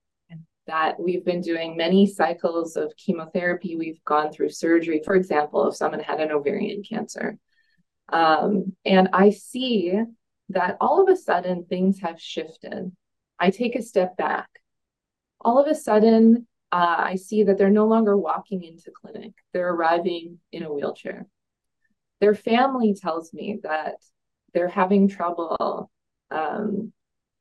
that 0.66 0.98
we've 0.98 1.24
been 1.24 1.40
doing 1.40 1.76
many 1.76 2.06
cycles 2.06 2.76
of 2.76 2.96
chemotherapy. 2.96 3.76
We've 3.76 4.02
gone 4.04 4.32
through 4.32 4.50
surgery, 4.50 5.00
for 5.04 5.14
example, 5.14 5.68
if 5.68 5.76
someone 5.76 6.00
had 6.00 6.20
an 6.20 6.32
ovarian 6.32 6.82
cancer. 6.82 7.38
Um, 8.08 8.74
and 8.84 9.08
I 9.12 9.30
see 9.30 10.00
that 10.50 10.76
all 10.80 11.02
of 11.02 11.08
a 11.08 11.16
sudden 11.16 11.64
things 11.64 12.00
have 12.00 12.20
shifted. 12.20 12.92
I 13.38 13.50
take 13.50 13.74
a 13.74 13.82
step 13.82 14.16
back. 14.16 14.48
All 15.40 15.58
of 15.58 15.68
a 15.68 15.74
sudden, 15.74 16.46
uh, 16.72 16.96
I 16.98 17.16
see 17.16 17.44
that 17.44 17.58
they're 17.58 17.70
no 17.70 17.86
longer 17.86 18.16
walking 18.16 18.62
into 18.62 18.90
clinic, 18.90 19.32
they're 19.52 19.72
arriving 19.72 20.38
in 20.52 20.62
a 20.62 20.72
wheelchair. 20.72 21.26
Their 22.20 22.34
family 22.34 22.94
tells 22.94 23.32
me 23.32 23.60
that 23.62 23.96
they're 24.54 24.68
having 24.68 25.08
trouble 25.08 25.90
um, 26.30 26.92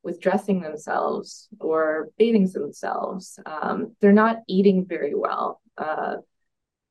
with 0.06 0.22
dressing 0.22 0.62
themselves 0.62 1.50
or 1.60 2.10
bathing 2.18 2.48
themselves. 2.48 3.40
Um, 3.46 3.96
they're 4.00 4.14
not 4.14 4.44
eating 4.48 4.86
very 4.86 5.16
well. 5.16 5.60
Uh, 5.78 6.18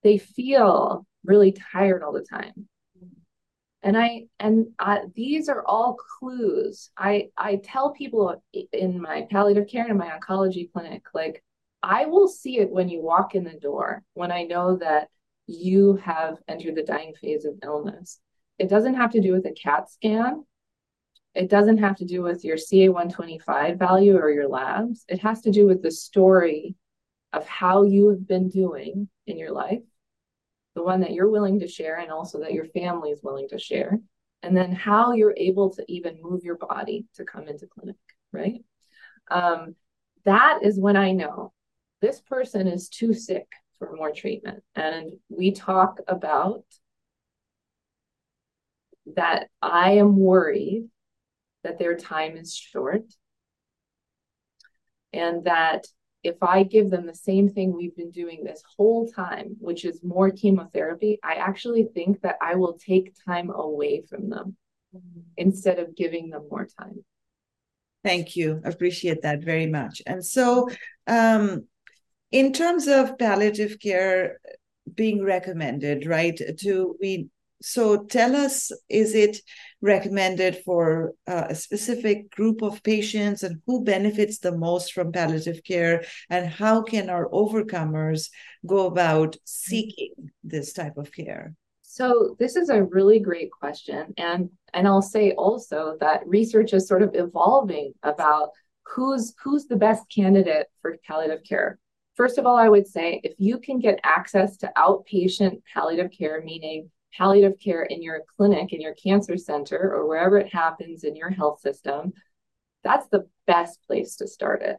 they 0.02 0.18
feel 0.18 1.06
really 1.24 1.52
tired 1.52 2.02
all 2.02 2.12
the 2.12 2.26
time. 2.28 2.68
And 3.82 3.96
I 3.96 4.24
and 4.40 4.68
I, 4.78 5.02
these 5.14 5.48
are 5.48 5.64
all 5.64 5.96
clues. 6.18 6.90
I 6.96 7.28
I 7.36 7.56
tell 7.56 7.92
people 7.92 8.42
in 8.72 9.00
my 9.00 9.26
palliative 9.30 9.68
care 9.68 9.82
and 9.82 9.92
in 9.92 9.96
my 9.98 10.10
oncology 10.10 10.72
clinic, 10.72 11.04
like 11.14 11.44
I 11.82 12.06
will 12.06 12.28
see 12.28 12.58
it 12.58 12.70
when 12.70 12.88
you 12.88 13.00
walk 13.00 13.34
in 13.34 13.44
the 13.44 13.60
door. 13.60 14.02
When 14.14 14.32
I 14.32 14.44
know 14.44 14.76
that 14.78 15.08
you 15.46 15.96
have 15.96 16.38
entered 16.48 16.74
the 16.74 16.82
dying 16.82 17.12
phase 17.20 17.44
of 17.44 17.58
illness, 17.62 18.20
it 18.58 18.70
doesn't 18.70 18.94
have 18.94 19.12
to 19.12 19.20
do 19.20 19.32
with 19.32 19.46
a 19.46 19.52
CAT 19.52 19.90
scan 19.90 20.44
it 21.34 21.50
doesn't 21.50 21.78
have 21.78 21.96
to 21.96 22.04
do 22.04 22.22
with 22.22 22.44
your 22.44 22.56
CA125 22.56 23.78
value 23.78 24.16
or 24.16 24.30
your 24.30 24.48
labs. 24.48 25.04
It 25.08 25.20
has 25.20 25.40
to 25.42 25.50
do 25.50 25.66
with 25.66 25.82
the 25.82 25.90
story 25.90 26.76
of 27.32 27.46
how 27.46 27.82
you 27.82 28.10
have 28.10 28.26
been 28.26 28.48
doing 28.48 29.08
in 29.26 29.36
your 29.38 29.50
life, 29.50 29.82
the 30.76 30.84
one 30.84 31.00
that 31.00 31.12
you're 31.12 31.30
willing 31.30 31.60
to 31.60 31.68
share, 31.68 31.98
and 31.98 32.12
also 32.12 32.38
that 32.40 32.52
your 32.52 32.66
family 32.66 33.10
is 33.10 33.22
willing 33.22 33.48
to 33.48 33.58
share, 33.58 33.98
and 34.42 34.56
then 34.56 34.72
how 34.72 35.12
you're 35.12 35.34
able 35.36 35.70
to 35.70 35.84
even 35.88 36.22
move 36.22 36.44
your 36.44 36.56
body 36.56 37.06
to 37.14 37.24
come 37.24 37.48
into 37.48 37.66
clinic, 37.66 37.96
right? 38.32 38.62
Um, 39.28 39.74
that 40.24 40.60
is 40.62 40.78
when 40.78 40.96
I 40.96 41.12
know 41.12 41.52
this 42.00 42.20
person 42.20 42.68
is 42.68 42.88
too 42.88 43.12
sick 43.12 43.48
for 43.78 43.96
more 43.96 44.12
treatment. 44.12 44.62
And 44.76 45.14
we 45.28 45.50
talk 45.50 45.98
about 46.06 46.64
that 49.16 49.48
I 49.60 49.92
am 49.92 50.16
worried 50.16 50.88
that 51.64 51.78
their 51.78 51.96
time 51.96 52.36
is 52.36 52.54
short 52.54 53.02
and 55.12 55.44
that 55.44 55.86
if 56.22 56.42
I 56.42 56.62
give 56.62 56.90
them 56.90 57.06
the 57.06 57.14
same 57.14 57.50
thing 57.50 57.72
we've 57.72 57.96
been 57.96 58.10
doing 58.10 58.42
this 58.42 58.62
whole 58.76 59.08
time, 59.08 59.56
which 59.60 59.84
is 59.84 60.02
more 60.02 60.30
chemotherapy, 60.30 61.18
I 61.22 61.34
actually 61.34 61.84
think 61.94 62.22
that 62.22 62.36
I 62.40 62.54
will 62.54 62.78
take 62.78 63.14
time 63.26 63.50
away 63.50 64.02
from 64.08 64.30
them 64.30 64.56
mm-hmm. 64.94 65.20
instead 65.36 65.78
of 65.78 65.94
giving 65.94 66.30
them 66.30 66.46
more 66.50 66.66
time. 66.78 67.04
Thank 68.02 68.36
you. 68.36 68.60
Appreciate 68.64 69.22
that 69.22 69.44
very 69.44 69.66
much. 69.66 70.02
And 70.06 70.24
so, 70.24 70.68
um, 71.06 71.66
in 72.32 72.52
terms 72.52 72.86
of 72.88 73.16
palliative 73.18 73.78
care 73.78 74.38
being 74.92 75.22
recommended, 75.22 76.06
right, 76.06 76.38
to 76.60 76.96
we 77.00 77.28
so 77.64 78.04
tell 78.04 78.36
us 78.36 78.70
is 78.90 79.14
it 79.14 79.38
recommended 79.80 80.58
for 80.66 81.14
uh, 81.26 81.46
a 81.48 81.54
specific 81.54 82.30
group 82.30 82.60
of 82.60 82.82
patients 82.82 83.42
and 83.42 83.62
who 83.66 83.82
benefits 83.82 84.38
the 84.38 84.52
most 84.52 84.92
from 84.92 85.10
palliative 85.10 85.64
care 85.64 86.04
and 86.28 86.46
how 86.46 86.82
can 86.82 87.08
our 87.08 87.26
overcomers 87.30 88.28
go 88.66 88.86
about 88.86 89.36
seeking 89.44 90.12
this 90.42 90.74
type 90.74 90.98
of 90.98 91.10
care? 91.10 91.54
So 91.80 92.36
this 92.38 92.54
is 92.54 92.68
a 92.68 92.82
really 92.84 93.18
great 93.18 93.50
question 93.50 94.12
and 94.18 94.50
and 94.74 94.86
i'll 94.86 95.00
say 95.16 95.32
also 95.32 95.96
that 96.00 96.26
research 96.26 96.74
is 96.74 96.86
sort 96.86 97.00
of 97.00 97.12
evolving 97.14 97.94
about 98.02 98.50
who's 98.82 99.32
who's 99.42 99.66
the 99.68 99.76
best 99.76 100.02
candidate 100.14 100.66
for 100.82 100.98
palliative 101.06 101.42
care. 101.48 101.78
First 102.14 102.36
of 102.36 102.44
all 102.44 102.56
i 102.58 102.68
would 102.68 102.86
say 102.86 103.22
if 103.24 103.34
you 103.38 103.58
can 103.58 103.78
get 103.78 104.00
access 104.04 104.58
to 104.58 104.72
outpatient 104.76 105.62
palliative 105.72 106.10
care 106.10 106.42
meaning 106.44 106.90
palliative 107.16 107.58
care 107.58 107.82
in 107.82 108.02
your 108.02 108.22
clinic, 108.36 108.72
in 108.72 108.80
your 108.80 108.94
cancer 108.94 109.36
center, 109.36 109.92
or 109.94 110.06
wherever 110.06 110.38
it 110.38 110.52
happens 110.52 111.04
in 111.04 111.16
your 111.16 111.30
health 111.30 111.60
system, 111.60 112.12
that's 112.82 113.08
the 113.08 113.26
best 113.46 113.80
place 113.86 114.16
to 114.16 114.26
start 114.26 114.62
it. 114.62 114.76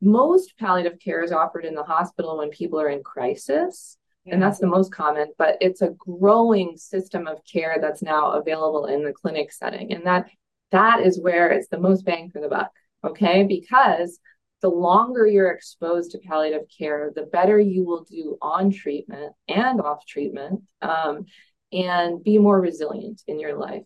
Most 0.00 0.54
palliative 0.58 0.98
care 0.98 1.22
is 1.22 1.32
offered 1.32 1.64
in 1.64 1.74
the 1.74 1.84
hospital 1.84 2.38
when 2.38 2.50
people 2.50 2.80
are 2.80 2.88
in 2.88 3.02
crisis, 3.02 3.96
yeah. 4.24 4.34
and 4.34 4.42
that's 4.42 4.58
the 4.58 4.66
most 4.66 4.92
common, 4.92 5.32
but 5.38 5.56
it's 5.60 5.82
a 5.82 5.94
growing 5.98 6.76
system 6.76 7.26
of 7.26 7.38
care 7.50 7.78
that's 7.80 8.02
now 8.02 8.32
available 8.32 8.86
in 8.86 9.04
the 9.04 9.12
clinic 9.12 9.52
setting. 9.52 9.92
And 9.92 10.06
that 10.06 10.28
that 10.72 11.00
is 11.00 11.20
where 11.20 11.50
it's 11.50 11.68
the 11.68 11.78
most 11.78 12.04
bang 12.04 12.30
for 12.30 12.40
the 12.40 12.48
buck. 12.48 12.72
Okay. 13.04 13.44
Because 13.44 14.18
the 14.62 14.68
longer 14.68 15.26
you're 15.26 15.50
exposed 15.50 16.12
to 16.12 16.18
palliative 16.18 16.66
care, 16.76 17.12
the 17.14 17.24
better 17.24 17.58
you 17.58 17.84
will 17.84 18.04
do 18.04 18.38
on 18.40 18.70
treatment 18.70 19.34
and 19.48 19.80
off 19.80 20.06
treatment. 20.06 20.62
Um, 20.80 21.26
and 21.72 22.22
be 22.22 22.38
more 22.38 22.60
resilient 22.60 23.22
in 23.26 23.40
your 23.40 23.56
life. 23.56 23.84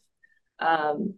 Um, 0.59 1.15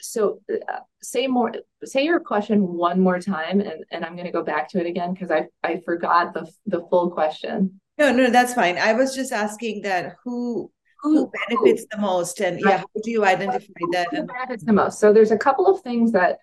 so 0.00 0.40
uh, 0.50 0.80
say 1.02 1.26
more 1.26 1.52
say 1.84 2.04
your 2.04 2.20
question 2.20 2.60
one 2.60 3.00
more 3.00 3.18
time 3.18 3.60
and, 3.60 3.84
and 3.90 4.04
i'm 4.04 4.14
going 4.14 4.26
to 4.26 4.32
go 4.32 4.42
back 4.42 4.68
to 4.68 4.78
it 4.78 4.86
again 4.86 5.12
because 5.12 5.30
i 5.30 5.46
i 5.62 5.80
forgot 5.84 6.34
the 6.34 6.50
the 6.66 6.80
full 6.90 7.10
question. 7.10 7.80
No 7.98 8.12
no 8.12 8.30
that's 8.30 8.52
fine. 8.52 8.76
I 8.76 8.92
was 8.92 9.14
just 9.14 9.32
asking 9.32 9.82
that 9.82 10.16
who 10.22 10.70
who 11.02 11.30
benefits 11.48 11.86
the 11.90 11.98
most 11.98 12.40
and 12.40 12.60
yeah 12.60 12.78
how 12.78 12.86
do 13.02 13.10
you 13.10 13.24
identify 13.24 13.72
that? 13.92 14.08
who 14.10 14.24
benefits 14.24 14.64
the 14.64 14.72
most? 14.72 15.00
So 15.00 15.12
there's 15.12 15.30
a 15.30 15.38
couple 15.38 15.66
of 15.66 15.80
things 15.80 16.12
that 16.12 16.38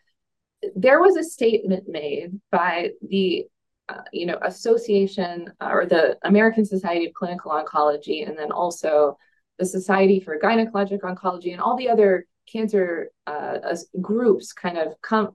there 0.76 1.00
was 1.00 1.16
a 1.16 1.24
statement 1.24 1.84
made 1.88 2.40
by 2.52 2.92
the 3.08 3.46
uh, 3.90 4.02
you 4.12 4.26
know, 4.26 4.38
association 4.44 5.52
uh, 5.60 5.70
or 5.72 5.86
the 5.86 6.18
American 6.24 6.66
Society 6.66 7.06
of 7.06 7.14
Clinical 7.14 7.52
Oncology, 7.52 8.28
and 8.28 8.38
then 8.38 8.52
also 8.52 9.18
the 9.60 9.66
Society 9.66 10.20
for 10.20 10.40
Gynecologic 10.40 11.02
Oncology, 11.02 11.52
and 11.52 11.62
all 11.62 11.76
the 11.76 11.90
other 11.90 12.26
cancer 12.52 13.10
uh, 13.28 13.58
groups 14.02 14.54
kind 14.54 14.78
of 14.78 14.94
come 15.02 15.32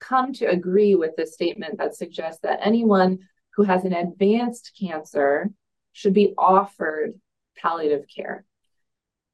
come 0.00 0.32
to 0.32 0.46
agree 0.46 0.94
with 0.94 1.12
this 1.16 1.32
statement 1.32 1.78
that 1.78 1.94
suggests 1.94 2.40
that 2.42 2.58
anyone 2.62 3.18
who 3.54 3.62
has 3.62 3.84
an 3.84 3.92
advanced 3.92 4.72
cancer 4.78 5.50
should 5.92 6.12
be 6.12 6.34
offered 6.36 7.14
palliative 7.56 8.04
care. 8.14 8.44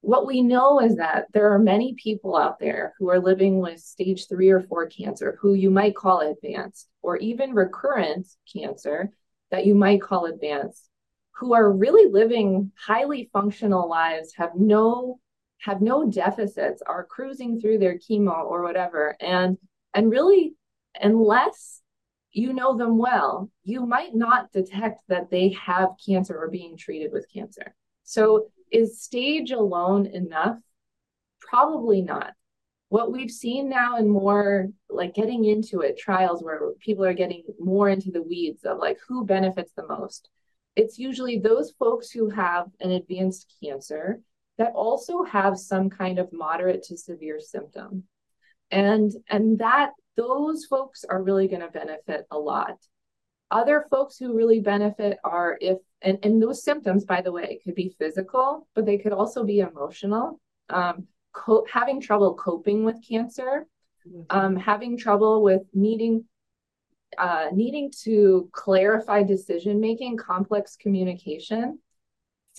What 0.00 0.26
we 0.26 0.42
know 0.42 0.80
is 0.80 0.96
that 0.96 1.26
there 1.32 1.52
are 1.52 1.58
many 1.58 1.94
people 1.94 2.36
out 2.36 2.58
there 2.58 2.94
who 2.98 3.10
are 3.10 3.18
living 3.20 3.58
with 3.58 3.80
stage 3.80 4.28
three 4.28 4.50
or 4.50 4.60
four 4.60 4.86
cancer, 4.86 5.38
who 5.40 5.54
you 5.54 5.70
might 5.70 5.96
call 5.96 6.20
advanced, 6.20 6.88
or 7.02 7.16
even 7.16 7.52
recurrent 7.52 8.28
cancer 8.52 9.10
that 9.50 9.66
you 9.66 9.74
might 9.74 10.00
call 10.00 10.26
advanced, 10.26 10.88
who 11.32 11.54
are 11.54 11.72
really 11.72 12.10
living 12.10 12.70
highly 12.78 13.28
functional 13.32 13.88
lives, 13.88 14.34
have 14.36 14.54
no 14.54 15.20
have 15.60 15.80
no 15.80 16.08
deficits, 16.08 16.82
are 16.82 17.04
cruising 17.04 17.60
through 17.60 17.78
their 17.78 17.98
chemo 17.98 18.44
or 18.44 18.62
whatever, 18.62 19.16
and 19.20 19.58
and 19.94 20.10
really, 20.10 20.54
unless 21.00 21.82
you 22.30 22.52
know 22.52 22.76
them 22.76 22.98
well, 22.98 23.50
you 23.64 23.84
might 23.84 24.14
not 24.14 24.52
detect 24.52 25.00
that 25.08 25.30
they 25.30 25.48
have 25.50 25.88
cancer 26.04 26.38
or 26.38 26.48
being 26.48 26.76
treated 26.76 27.10
with 27.12 27.26
cancer. 27.32 27.74
So, 28.04 28.48
is 28.72 29.02
stage 29.02 29.50
alone 29.50 30.06
enough? 30.06 30.58
Probably 31.40 32.02
not. 32.02 32.32
What 32.90 33.12
we've 33.12 33.30
seen 33.30 33.68
now 33.68 33.98
in 33.98 34.08
more 34.08 34.68
like 34.88 35.14
getting 35.14 35.44
into 35.44 35.80
it 35.80 35.98
trials 35.98 36.42
where 36.42 36.60
people 36.80 37.04
are 37.04 37.14
getting 37.14 37.44
more 37.58 37.88
into 37.88 38.10
the 38.10 38.22
weeds 38.22 38.64
of 38.64 38.78
like 38.78 38.98
who 39.06 39.26
benefits 39.26 39.72
the 39.76 39.86
most. 39.86 40.30
It's 40.74 40.98
usually 40.98 41.38
those 41.38 41.72
folks 41.78 42.10
who 42.10 42.30
have 42.30 42.66
an 42.80 42.92
advanced 42.92 43.52
cancer 43.62 44.20
that 44.56 44.72
also 44.74 45.22
have 45.22 45.58
some 45.58 45.90
kind 45.90 46.18
of 46.18 46.32
moderate 46.32 46.82
to 46.84 46.96
severe 46.96 47.40
symptom. 47.40 48.04
And 48.70 49.12
and 49.28 49.58
that 49.58 49.92
those 50.16 50.64
folks 50.64 51.04
are 51.04 51.22
really 51.22 51.48
going 51.48 51.62
to 51.62 51.68
benefit 51.68 52.26
a 52.30 52.38
lot. 52.38 52.76
Other 53.50 53.86
folks 53.90 54.18
who 54.18 54.36
really 54.36 54.60
benefit 54.60 55.18
are 55.24 55.56
if, 55.60 55.78
and, 56.02 56.18
and 56.22 56.42
those 56.42 56.62
symptoms, 56.62 57.04
by 57.04 57.20
the 57.20 57.32
way, 57.32 57.60
could 57.64 57.74
be 57.74 57.94
physical, 57.98 58.68
but 58.74 58.86
they 58.86 58.98
could 58.98 59.12
also 59.12 59.44
be 59.44 59.60
emotional. 59.60 60.40
Um, 60.70 61.08
co- 61.32 61.66
having 61.70 62.00
trouble 62.00 62.34
coping 62.34 62.84
with 62.84 62.96
cancer, 63.06 63.66
mm-hmm. 64.06 64.22
um, 64.30 64.56
having 64.56 64.96
trouble 64.96 65.42
with 65.42 65.62
needing 65.74 66.24
uh, 67.16 67.46
needing 67.52 67.90
to 68.02 68.50
clarify 68.52 69.22
decision 69.22 69.80
making, 69.80 70.18
complex 70.18 70.76
communication, 70.76 71.78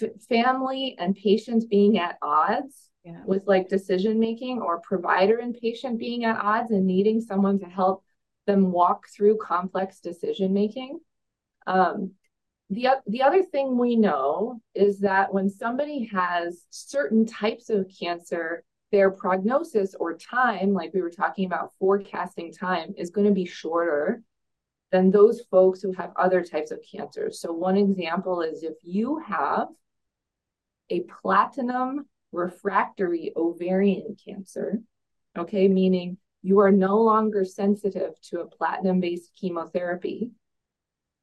f- 0.02 0.10
family 0.28 0.96
and 0.98 1.16
patients 1.16 1.66
being 1.66 2.00
at 2.00 2.18
odds, 2.22 2.90
yeah. 3.04 3.22
with 3.26 3.46
like 3.46 3.70
decision 3.70 4.20
making 4.20 4.60
or 4.60 4.82
provider 4.82 5.38
and 5.38 5.56
patient 5.62 6.00
being 6.00 6.26
at 6.26 6.40
odds 6.42 6.72
and 6.72 6.86
needing 6.86 7.22
someone 7.22 7.60
to 7.60 7.66
help 7.66 8.04
them 8.48 8.72
walk 8.72 9.08
through 9.16 9.38
complex 9.38 10.00
decision 10.00 10.52
making. 10.52 11.00
Um, 11.68 12.12
the, 12.70 12.88
the 13.08 13.24
other 13.24 13.44
thing 13.44 13.78
we 13.78 13.96
know 13.96 14.62
is 14.76 15.00
that 15.00 15.34
when 15.34 15.50
somebody 15.50 16.06
has 16.06 16.66
certain 16.70 17.26
types 17.26 17.70
of 17.70 17.92
cancer, 18.00 18.64
their 18.92 19.10
prognosis 19.10 19.96
or 19.96 20.18
time, 20.18 20.74
like 20.74 20.94
we 20.94 21.02
were 21.02 21.10
talking 21.10 21.46
about 21.46 21.74
forecasting 21.80 22.54
time, 22.54 22.94
is 22.98 23.10
going 23.10 23.28
to 23.28 23.34
be 23.34 23.46
shorter 23.46 24.22
than 24.92 25.12
those 25.12 25.42
folks 25.52 25.82
who 25.82 25.94
have 25.94 26.12
other 26.16 26.44
types 26.44 26.72
of 26.72 26.80
cancers. 26.92 27.40
So, 27.40 27.54
one 27.54 27.78
example 27.78 28.42
is 28.42 28.64
if 28.64 28.76
you 28.84 29.20
have 29.20 29.68
a 30.90 31.02
platinum 31.02 32.08
refractory 32.32 33.32
ovarian 33.36 34.16
cancer, 34.24 34.80
okay, 35.38 35.68
meaning 35.68 36.18
you 36.42 36.60
are 36.60 36.72
no 36.72 36.98
longer 36.98 37.46
sensitive 37.46 38.20
to 38.22 38.42
a 38.42 38.48
platinum 38.48 39.00
based 39.00 39.32
chemotherapy, 39.40 40.32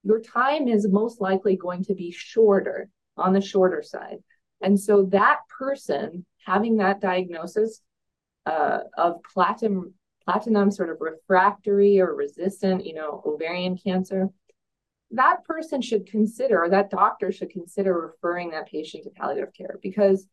your 0.07 0.21
time 0.21 0.69
is 0.69 0.87
most 0.89 1.21
likely 1.21 1.57
going 1.57 1.83
to 1.85 1.95
be 1.95 2.13
shorter 2.13 2.89
on 3.17 3.33
the 3.33 3.41
shorter 3.41 3.83
side. 3.83 4.19
And 4.61 4.79
so 4.79 5.07
that 5.07 5.41
person 5.59 6.25
having 6.47 6.77
that 6.77 7.01
diagnosis 7.01 7.81
uh, 8.47 8.81
of 8.97 9.21
platinum 9.35 9.95
platinum 10.25 10.71
sort 10.73 10.91
of 10.91 10.97
refractory 11.01 12.01
or 12.01 12.15
resistant, 12.15 12.85
you 12.85 12.95
know, 12.95 13.23
ovarian 13.25 13.77
cancer, 13.77 14.29
that 15.13 15.45
person 15.45 15.81
should 15.81 16.05
consider, 16.07 16.65
or 16.65 16.69
that 16.69 16.91
doctor 16.91 17.31
should 17.31 17.51
consider 17.51 17.95
referring 17.95 18.51
that 18.51 18.67
patient 18.67 19.05
to 19.05 19.11
palliative 19.11 19.55
care 19.55 19.79
because 19.83 20.27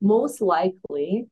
most 0.00 0.40
likely 0.40 1.26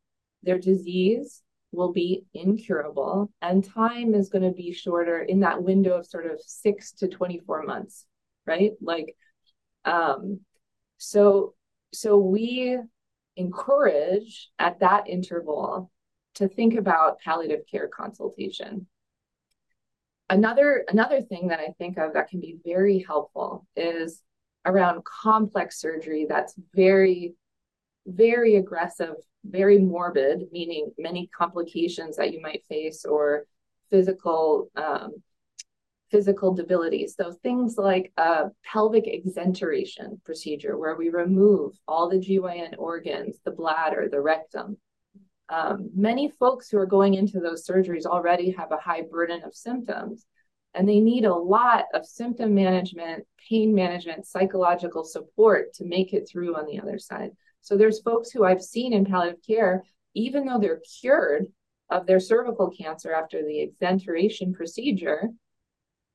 their 0.45 0.59
disease 0.59 1.43
will 1.77 1.93
be 1.93 2.25
incurable 2.35 3.31
and 3.43 3.65
time 3.65 4.15
is 4.15 4.29
going 4.29 4.43
to 4.43 4.57
be 4.57 4.73
shorter 4.73 5.21
in 5.21 5.41
that 5.41 5.63
window 5.63 5.99
of 5.99 6.07
sort 6.07 6.27
of 6.27 6.41
6 6.41 6.93
to 6.93 7.09
24 7.09 7.63
months 7.65 8.07
right? 8.47 8.73
Like 8.81 9.17
um 9.85 10.41
so 10.97 11.55
so 11.93 12.17
we 12.19 12.79
encourage 13.37 14.51
at 14.59 14.81
that 14.81 15.09
interval 15.09 15.91
to 16.35 16.49
think 16.49 16.75
about 16.75 17.19
palliative 17.21 17.67
care 17.71 17.89
consultation. 17.89 18.87
Another 20.29 20.85
another 20.89 21.23
thing 21.23 21.49
that 21.49 21.61
i 21.61 21.69
think 21.79 21.99
of 21.99 22.15
that 22.15 22.29
can 22.29 22.41
be 22.41 22.59
very 22.65 22.99
helpful 22.99 23.67
is 23.77 24.23
around 24.65 25.05
complex 25.05 25.81
surgery 25.81 26.27
that's 26.29 26.55
very 26.75 27.35
very 28.07 28.57
aggressive, 28.57 29.15
very 29.49 29.79
morbid, 29.79 30.49
meaning 30.53 30.93
many 30.99 31.29
complications 31.37 32.17
that 32.17 32.33
you 32.33 32.41
might 32.41 32.65
face 32.69 33.05
or 33.05 33.47
physical 33.91 34.71
um, 34.77 35.13
physical 36.11 36.55
debility. 36.55 37.07
So 37.09 37.33
things 37.33 37.77
like 37.77 38.13
a 38.17 38.45
pelvic 38.65 39.09
exenteration 39.09 40.21
procedure 40.25 40.79
where 40.79 40.95
we 40.95 41.09
remove 41.09 41.73
all 41.89 42.09
the 42.09 42.19
GYN 42.19 42.75
organs, 42.79 43.41
the 43.45 43.51
bladder, 43.51 44.09
the 44.09 44.21
rectum. 44.21 44.77
Um, 45.49 45.91
many 45.95 46.31
folks 46.31 46.69
who 46.69 46.79
are 46.79 46.87
going 46.87 47.15
into 47.15 47.41
those 47.41 47.67
surgeries 47.67 48.07
already 48.07 48.51
have 48.53 48.73
a 48.73 48.79
high 48.79 49.03
burden 49.03 49.43
of 49.45 49.55
symptoms 49.55 50.27
and 50.75 50.89
they 50.89 51.01
need 51.01 51.25
a 51.25 51.35
lot 51.35 51.87
of 51.95 52.07
symptom 52.07 52.55
management, 52.55 53.25
pain 53.49 53.75
management, 53.75 54.27
psychological 54.27 55.05
support 55.05 55.73
to 55.75 55.85
make 55.85 56.13
it 56.13 56.29
through 56.29 56.55
on 56.55 56.67
the 56.67 56.81
other 56.81 56.99
side. 56.99 57.31
So 57.67 57.77
there's 57.77 58.01
folks 58.01 58.31
who 58.31 58.45
I've 58.45 58.63
seen 58.63 58.93
in 58.93 59.05
palliative 59.05 59.41
care, 59.45 59.83
even 60.15 60.47
though 60.47 60.61
they're 60.61 60.83
cured 61.01 61.47
of 61.91 62.07
their 62.07 62.21
cervical 62.21 62.71
cancer 62.71 63.13
after 63.13 63.45
the 63.45 63.61
exenteration 63.61 64.55
procedure, 64.55 65.31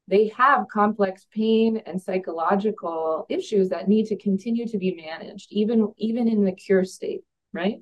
they 0.08 0.30
have 0.30 0.70
complex 0.72 1.28
pain 1.30 1.82
and 1.86 2.02
psychological 2.02 3.26
issues 3.28 3.68
that 3.68 3.90
need 3.90 4.06
to 4.06 4.16
continue 4.16 4.66
to 4.66 4.78
be 4.78 4.96
managed, 4.96 5.52
even, 5.52 5.92
even 5.98 6.30
in 6.30 6.46
the 6.46 6.54
cure 6.54 6.86
state, 6.86 7.26
right? 7.52 7.82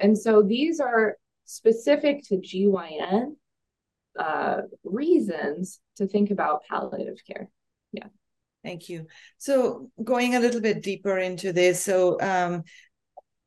And 0.00 0.18
so 0.18 0.42
these 0.42 0.80
are 0.80 1.16
specific 1.44 2.24
to 2.24 2.38
GYN 2.38 3.36
uh, 4.18 4.62
reasons 4.82 5.78
to 5.98 6.08
think 6.08 6.32
about 6.32 6.64
palliative 6.68 7.20
care. 7.24 7.48
Yeah. 7.92 8.08
Thank 8.66 8.88
you. 8.88 9.06
So 9.38 9.92
going 10.02 10.34
a 10.34 10.40
little 10.40 10.60
bit 10.60 10.82
deeper 10.82 11.18
into 11.18 11.52
this, 11.52 11.84
so 11.84 12.20
um, 12.20 12.64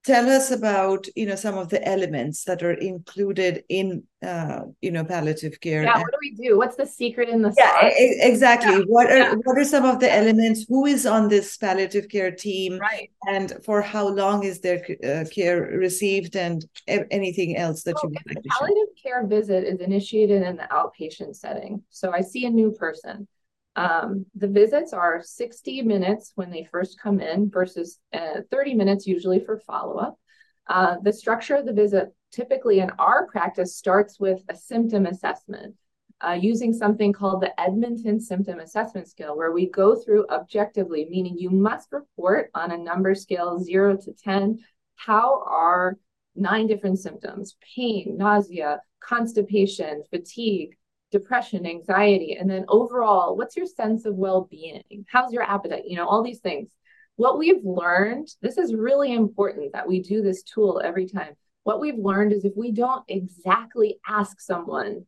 tell 0.06 0.30
us 0.30 0.50
about 0.50 1.08
you 1.16 1.26
know 1.26 1.36
some 1.36 1.58
of 1.58 1.70
the 1.70 1.86
elements 1.88 2.46
that 2.46 2.64
are 2.64 2.74
included 2.74 3.64
in 3.68 4.02
uh, 4.24 4.62
you 4.82 4.92
know 4.92 5.04
palliative 5.04 5.60
care 5.60 5.84
yeah 5.84 5.98
what 5.98 6.12
do 6.12 6.18
we 6.22 6.32
do 6.36 6.58
what's 6.58 6.78
the 6.78 6.86
secret 6.86 7.28
in 7.28 7.42
the 7.42 7.54
yeah 7.58 7.90
exactly 7.94 8.78
yeah. 8.78 8.84
what 8.88 9.12
are 9.12 9.18
yeah. 9.18 9.34
what 9.44 9.58
are 9.58 9.66
some 9.66 9.84
of 9.84 10.00
the 10.00 10.12
elements 10.12 10.66
who 10.70 10.86
is 10.86 11.06
on 11.06 11.28
this 11.28 11.58
palliative 11.58 12.08
care 12.08 12.32
team 12.32 12.78
right 12.80 13.10
and 13.28 13.54
for 13.64 13.82
how 13.82 14.08
long 14.08 14.44
is 14.44 14.62
their 14.62 14.86
uh, 15.04 15.26
care 15.34 15.64
received 15.64 16.36
and 16.36 16.66
anything 16.88 17.58
else 17.58 17.84
that 17.84 17.96
you 18.02 18.10
would 18.10 18.18
like 18.28 18.42
to 18.42 18.50
palliative 18.50 18.94
share? 18.96 19.14
care 19.20 19.28
visit 19.28 19.66
is 19.66 19.82
initiated 19.82 20.42
in 20.44 20.56
the 20.56 20.68
outpatient 20.72 21.36
setting 21.36 21.82
so 21.90 22.12
i 22.12 22.22
see 22.22 22.46
a 22.46 22.50
new 22.50 22.72
person 22.72 23.28
um, 23.76 24.26
the 24.36 24.48
visits 24.48 24.94
are 24.94 25.22
60 25.24 25.82
minutes 25.84 26.32
when 26.36 26.50
they 26.50 26.68
first 26.72 27.00
come 27.00 27.20
in 27.20 27.50
versus 27.50 28.00
uh, 28.14 28.42
30 28.52 28.74
minutes 28.74 29.08
usually 29.08 29.40
for 29.40 29.60
follow 29.60 29.98
up. 29.98 30.20
Uh, 30.68 30.98
the 31.04 31.14
structure 31.14 31.56
of 31.56 31.66
the 31.66 31.74
visit 31.74 32.14
typically 32.32 32.80
in 32.80 32.92
our 33.00 33.28
practice 33.28 33.76
starts 33.76 34.20
with 34.20 34.42
a 34.50 34.56
symptom 34.56 35.06
assessment 35.06 35.76
uh, 36.22 36.38
using 36.40 36.74
something 36.74 37.14
called 37.14 37.42
the 37.42 37.60
Edmonton 37.60 38.20
Symptom 38.20 38.60
Assessment 38.60 39.08
Scale, 39.08 39.38
where 39.38 39.54
we 39.54 39.70
go 39.70 39.96
through 39.96 40.28
objectively, 40.30 41.08
meaning 41.10 41.38
you 41.38 41.50
must 41.50 41.92
report 41.92 42.52
on 42.54 42.72
a 42.72 42.78
number 42.78 43.16
scale 43.16 43.58
zero 43.60 43.96
to 43.98 44.14
10 44.14 44.60
how 45.00 45.44
are 45.48 45.98
nine 46.36 46.68
different 46.68 47.00
symptoms 47.00 47.56
pain, 47.76 48.18
nausea, 48.18 48.82
constipation, 49.00 50.04
fatigue, 50.10 50.78
depression, 51.12 51.66
anxiety, 51.66 52.38
and 52.40 52.50
then 52.50 52.66
overall, 52.68 53.36
what's 53.36 53.58
your 53.58 53.66
sense 53.66 54.06
of 54.06 54.16
well 54.16 54.48
being? 54.50 54.84
How's 55.08 55.34
your 55.34 55.44
appetite? 55.44 55.84
You 55.86 55.98
know, 55.98 56.08
all 56.08 56.24
these 56.24 56.40
things. 56.40 56.70
What 57.16 57.38
we've 57.38 57.64
learned, 57.64 58.30
this 58.42 58.58
is 58.58 58.74
really 58.74 59.14
important 59.14 59.74
that 59.74 59.88
we 59.88 60.02
do 60.02 60.22
this 60.22 60.44
tool 60.44 60.82
every 60.84 61.08
time. 61.08 61.36
what 61.64 61.82
we've 61.82 61.98
learned 61.98 62.32
is 62.34 62.46
if 62.46 62.54
we 62.56 62.72
don't 62.72 63.04
exactly 63.08 64.00
ask 64.08 64.40
someone, 64.40 65.06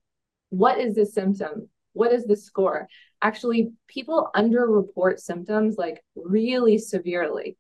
what 0.50 0.80
is 0.80 0.96
the 0.96 1.06
symptom? 1.06 1.70
What 1.94 2.12
is 2.12 2.26
the 2.26 2.36
score? 2.36 2.88
Actually, 3.22 3.72
people 3.88 4.30
underreport 4.36 5.20
symptoms 5.20 5.78
like 5.78 6.04
really 6.16 6.78
severely. 6.78 7.58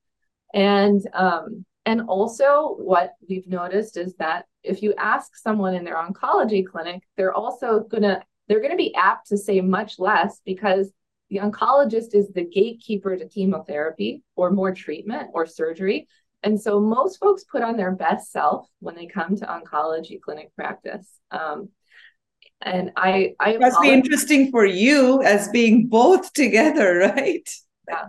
And 0.54 1.01
um, 1.13 1.65
and 1.86 2.01
also 2.01 2.75
what 2.77 3.13
we've 3.27 3.47
noticed 3.47 3.97
is 3.97 4.13
that 4.15 4.45
if 4.63 4.84
you 4.84 4.93
ask 4.97 5.36
someone 5.36 5.73
in 5.73 5.84
their 5.84 5.95
oncology 5.95 6.65
clinic, 6.65 7.01
they're 7.17 7.34
also 7.34 7.80
gonna 7.80 8.21
they're 8.47 8.62
gonna 8.62 8.75
be 8.75 8.95
apt 8.95 9.27
to 9.27 9.38
say 9.38 9.62
much 9.62 9.99
less 9.99 10.41
because 10.45 10.91
the 11.30 11.38
oncologist 11.38 12.13
is 12.13 12.30
the 12.34 12.43
gatekeeper 12.43 13.15
to 13.15 13.27
chemotherapy 13.27 14.21
or 14.36 14.51
more 14.51 14.73
treatment 14.73 15.30
or 15.34 15.45
surgery. 15.45 16.08
And 16.43 16.60
so 16.60 16.80
most 16.80 17.19
folks 17.19 17.45
put 17.45 17.62
on 17.62 17.77
their 17.77 17.91
best 17.91 18.32
self 18.32 18.67
when 18.80 18.95
they 18.95 19.06
come 19.06 19.38
to 19.38 19.45
oncology 19.45 20.19
clinic 20.19 20.54
practice. 20.56 21.08
Um, 21.32 21.69
and 22.62 22.91
I, 22.97 23.34
I 23.39 23.58
must 23.58 23.82
be 23.82 23.91
interesting 23.91 24.51
for 24.51 24.65
you 24.65 25.21
as 25.23 25.47
being 25.49 25.88
both 25.88 26.34
together, 26.34 26.97
right? 27.15 27.49
Yeah. 27.88 28.08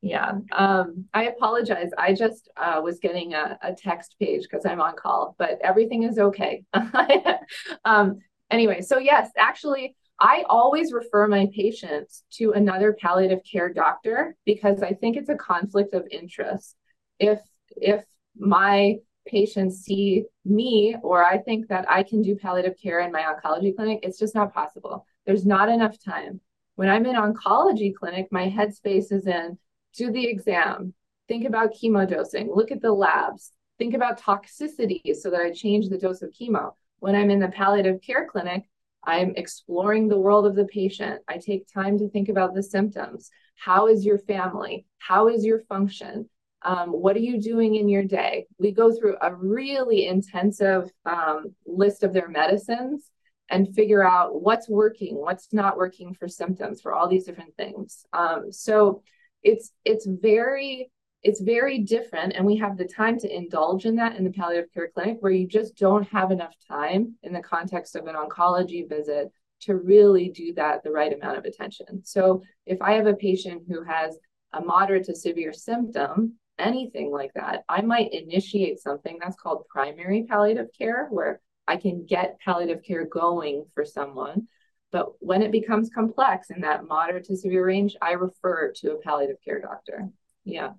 Yeah. 0.00 0.32
Um, 0.50 1.06
I 1.14 1.24
apologize. 1.24 1.90
I 1.96 2.14
just 2.14 2.48
uh, 2.56 2.80
was 2.82 2.98
getting 2.98 3.34
a, 3.34 3.58
a 3.62 3.72
text 3.72 4.16
page 4.18 4.42
because 4.42 4.66
I'm 4.66 4.80
on 4.80 4.96
call, 4.96 5.36
but 5.38 5.58
everything 5.62 6.02
is 6.02 6.18
okay. 6.18 6.64
um, 7.84 8.18
anyway, 8.52 8.80
so 8.82 8.98
yes, 8.98 9.30
actually, 9.36 9.96
I 10.20 10.44
always 10.48 10.92
refer 10.92 11.26
my 11.26 11.48
patients 11.54 12.22
to 12.34 12.52
another 12.52 12.92
palliative 12.92 13.40
care 13.50 13.72
doctor 13.72 14.36
because 14.44 14.82
I 14.82 14.92
think 14.92 15.16
it's 15.16 15.28
a 15.28 15.34
conflict 15.34 15.94
of 15.94 16.06
interest. 16.10 16.76
If 17.18 17.40
if 17.76 18.04
my 18.36 18.96
patients 19.26 19.80
see 19.80 20.24
me 20.44 20.96
or 21.02 21.24
I 21.24 21.38
think 21.38 21.68
that 21.68 21.90
I 21.90 22.02
can 22.02 22.22
do 22.22 22.36
palliative 22.36 22.74
care 22.80 23.00
in 23.00 23.12
my 23.12 23.22
oncology 23.22 23.74
clinic, 23.74 24.00
it's 24.02 24.18
just 24.18 24.34
not 24.34 24.52
possible. 24.52 25.06
There's 25.26 25.46
not 25.46 25.68
enough 25.68 25.96
time. 26.02 26.40
When 26.76 26.88
I'm 26.88 27.06
in 27.06 27.16
oncology 27.16 27.94
clinic, 27.94 28.28
my 28.30 28.48
headspace 28.48 29.12
is 29.12 29.26
in 29.26 29.58
do 29.94 30.10
the 30.10 30.26
exam, 30.26 30.94
think 31.28 31.44
about 31.44 31.74
chemo 31.74 32.08
dosing, 32.08 32.50
look 32.52 32.70
at 32.70 32.80
the 32.80 32.92
labs, 32.92 33.52
think 33.78 33.94
about 33.94 34.20
toxicity 34.20 35.14
so 35.14 35.30
that 35.30 35.40
I 35.40 35.52
change 35.52 35.88
the 35.88 35.98
dose 35.98 36.22
of 36.22 36.30
chemo. 36.30 36.72
When 37.02 37.16
I'm 37.16 37.32
in 37.32 37.40
the 37.40 37.48
palliative 37.48 38.00
care 38.00 38.28
clinic, 38.30 38.62
I'm 39.02 39.34
exploring 39.34 40.06
the 40.06 40.20
world 40.20 40.46
of 40.46 40.54
the 40.54 40.66
patient. 40.66 41.20
I 41.26 41.38
take 41.38 41.66
time 41.66 41.98
to 41.98 42.08
think 42.08 42.28
about 42.28 42.54
the 42.54 42.62
symptoms. 42.62 43.28
How 43.56 43.88
is 43.88 44.04
your 44.04 44.18
family? 44.18 44.86
How 44.98 45.26
is 45.26 45.44
your 45.44 45.58
function? 45.62 46.30
Um, 46.64 46.90
what 46.90 47.16
are 47.16 47.18
you 47.18 47.40
doing 47.40 47.74
in 47.74 47.88
your 47.88 48.04
day? 48.04 48.46
We 48.60 48.70
go 48.70 48.94
through 48.94 49.16
a 49.20 49.34
really 49.34 50.06
intensive 50.06 50.92
um, 51.04 51.56
list 51.66 52.04
of 52.04 52.12
their 52.12 52.28
medicines 52.28 53.10
and 53.50 53.74
figure 53.74 54.06
out 54.06 54.40
what's 54.40 54.68
working, 54.68 55.16
what's 55.16 55.52
not 55.52 55.76
working 55.76 56.14
for 56.14 56.28
symptoms 56.28 56.80
for 56.80 56.94
all 56.94 57.08
these 57.08 57.24
different 57.24 57.56
things. 57.56 58.06
Um, 58.12 58.52
so 58.52 59.02
it's 59.42 59.72
it's 59.84 60.06
very 60.06 60.91
it's 61.22 61.40
very 61.40 61.78
different 61.78 62.32
and 62.34 62.44
we 62.44 62.56
have 62.56 62.76
the 62.76 62.84
time 62.84 63.18
to 63.18 63.34
indulge 63.34 63.84
in 63.84 63.96
that 63.96 64.16
in 64.16 64.24
the 64.24 64.30
palliative 64.30 64.72
care 64.72 64.90
clinic 64.92 65.18
where 65.20 65.32
you 65.32 65.46
just 65.46 65.76
don't 65.76 66.08
have 66.08 66.30
enough 66.30 66.54
time 66.68 67.14
in 67.22 67.32
the 67.32 67.40
context 67.40 67.96
of 67.96 68.06
an 68.06 68.14
oncology 68.14 68.88
visit 68.88 69.30
to 69.60 69.76
really 69.76 70.28
do 70.28 70.52
that 70.54 70.82
the 70.82 70.90
right 70.90 71.12
amount 71.12 71.38
of 71.38 71.44
attention 71.44 72.02
so 72.04 72.42
if 72.66 72.80
i 72.82 72.92
have 72.92 73.06
a 73.06 73.14
patient 73.14 73.62
who 73.68 73.82
has 73.82 74.18
a 74.52 74.60
moderate 74.60 75.04
to 75.04 75.14
severe 75.14 75.52
symptom 75.52 76.34
anything 76.58 77.10
like 77.10 77.32
that 77.34 77.62
i 77.68 77.80
might 77.80 78.12
initiate 78.12 78.78
something 78.78 79.18
that's 79.20 79.36
called 79.36 79.66
primary 79.68 80.26
palliative 80.28 80.68
care 80.76 81.06
where 81.10 81.40
i 81.68 81.76
can 81.76 82.04
get 82.04 82.38
palliative 82.40 82.82
care 82.82 83.04
going 83.06 83.64
for 83.74 83.84
someone 83.84 84.46
but 84.92 85.14
when 85.20 85.40
it 85.42 85.50
becomes 85.50 85.88
complex 85.88 86.50
in 86.50 86.60
that 86.60 86.86
moderate 86.86 87.24
to 87.24 87.36
severe 87.36 87.66
range, 87.66 87.96
I 88.02 88.12
refer 88.12 88.72
to 88.76 88.92
a 88.92 88.98
palliative 88.98 89.38
care 89.42 89.58
doctor. 89.58 90.10
Yeah. 90.44 90.72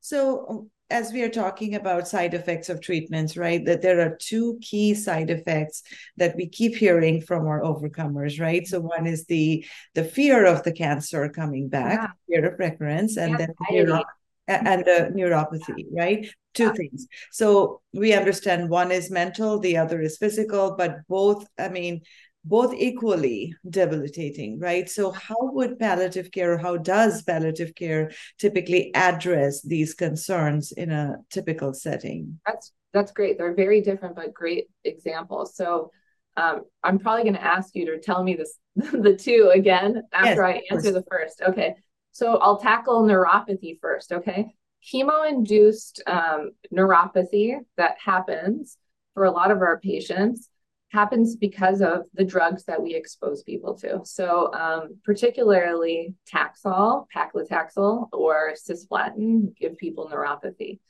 So, 0.00 0.46
um, 0.48 0.70
as 0.90 1.12
we 1.12 1.22
are 1.22 1.30
talking 1.30 1.76
about 1.76 2.08
side 2.08 2.34
effects 2.34 2.68
of 2.68 2.80
treatments, 2.80 3.36
right, 3.36 3.64
that 3.64 3.80
there 3.80 4.00
are 4.00 4.16
two 4.16 4.58
key 4.60 4.94
side 4.94 5.30
effects 5.30 5.84
that 6.16 6.34
we 6.34 6.48
keep 6.48 6.74
hearing 6.74 7.20
from 7.20 7.46
our 7.46 7.60
overcomers, 7.60 8.40
right? 8.40 8.66
So 8.66 8.80
one 8.80 9.06
is 9.06 9.26
the 9.26 9.64
the 9.94 10.04
fear 10.04 10.46
of 10.46 10.64
the 10.64 10.72
cancer 10.72 11.28
coming 11.28 11.68
back, 11.68 12.00
yeah. 12.28 12.40
fear 12.40 12.52
of 12.52 12.58
recurrence, 12.58 13.16
and 13.16 13.38
then 13.38 13.54
the 13.68 14.04
and 14.48 14.84
the 14.84 15.12
neuropathy, 15.14 15.86
right? 15.96 16.28
Two 16.54 16.64
yeah. 16.64 16.72
things. 16.72 17.06
So 17.30 17.80
we 17.92 18.12
understand 18.12 18.68
one 18.68 18.90
is 18.90 19.10
mental, 19.10 19.60
the 19.60 19.76
other 19.76 20.00
is 20.00 20.18
physical, 20.18 20.74
but 20.76 20.98
both, 21.08 21.46
I 21.56 21.68
mean, 21.68 22.02
both 22.44 22.72
equally 22.74 23.54
debilitating, 23.68 24.58
right? 24.58 24.88
So, 24.88 25.10
how 25.10 25.36
would 25.40 25.78
palliative 25.78 26.30
care, 26.30 26.56
how 26.56 26.76
does 26.76 27.22
palliative 27.22 27.74
care 27.74 28.12
typically 28.38 28.94
address 28.94 29.62
these 29.62 29.94
concerns 29.94 30.72
in 30.72 30.90
a 30.90 31.16
typical 31.30 31.74
setting? 31.74 32.40
That's 32.46 32.72
that's 32.92 33.12
great. 33.12 33.38
They're 33.38 33.54
very 33.54 33.82
different, 33.82 34.16
but 34.16 34.34
great 34.34 34.66
examples. 34.84 35.54
So, 35.54 35.90
um, 36.36 36.62
I'm 36.82 36.98
probably 36.98 37.24
going 37.24 37.34
to 37.34 37.44
ask 37.44 37.74
you 37.74 37.86
to 37.86 38.00
tell 38.00 38.22
me 38.22 38.34
this 38.34 38.56
the 38.76 39.14
two 39.14 39.50
again 39.54 40.02
after 40.12 40.48
yes, 40.48 40.62
I 40.70 40.74
answer 40.74 40.92
the 40.92 41.04
first. 41.10 41.42
Okay, 41.46 41.74
so 42.12 42.38
I'll 42.38 42.58
tackle 42.58 43.02
neuropathy 43.02 43.78
first. 43.80 44.12
Okay, 44.12 44.54
chemo-induced 44.92 46.02
um, 46.06 46.52
neuropathy 46.72 47.58
that 47.76 47.96
happens 48.02 48.78
for 49.12 49.24
a 49.24 49.30
lot 49.30 49.50
of 49.50 49.58
our 49.60 49.78
patients 49.78 50.48
happens 50.90 51.36
because 51.36 51.80
of 51.80 52.02
the 52.14 52.24
drugs 52.24 52.64
that 52.64 52.82
we 52.82 52.94
expose 52.94 53.42
people 53.44 53.74
to. 53.76 54.00
So, 54.04 54.52
um, 54.52 54.98
particularly 55.04 56.14
Taxol, 56.32 57.06
paclitaxel, 57.14 58.08
or 58.12 58.54
cisplatin 58.54 59.56
give 59.56 59.78
people 59.78 60.10
neuropathy. 60.12 60.80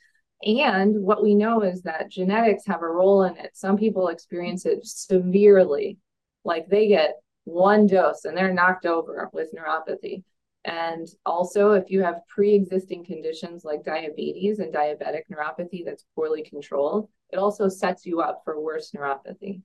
And 0.43 1.03
what 1.03 1.23
we 1.23 1.35
know 1.35 1.61
is 1.61 1.83
that 1.83 2.09
genetics 2.09 2.65
have 2.65 2.81
a 2.81 2.87
role 2.87 3.23
in 3.23 3.37
it. 3.37 3.51
Some 3.53 3.77
people 3.77 4.07
experience 4.07 4.65
it 4.65 4.79
severely, 4.85 5.99
like 6.43 6.67
they 6.67 6.87
get 6.87 7.21
one 7.43 7.85
dose 7.85 8.25
and 8.25 8.35
they're 8.35 8.53
knocked 8.53 8.87
over 8.87 9.29
with 9.33 9.53
neuropathy. 9.53 10.23
And 10.63 11.07
also, 11.25 11.73
if 11.73 11.89
you 11.89 12.03
have 12.03 12.21
pre 12.27 12.53
existing 12.53 13.05
conditions 13.05 13.63
like 13.63 13.83
diabetes 13.83 14.59
and 14.59 14.73
diabetic 14.73 15.23
neuropathy 15.31 15.85
that's 15.85 16.05
poorly 16.15 16.43
controlled, 16.43 17.09
it 17.31 17.37
also 17.37 17.67
sets 17.67 18.05
you 18.05 18.21
up 18.21 18.41
for 18.43 18.59
worse 18.59 18.91
neuropathy. 18.91 19.61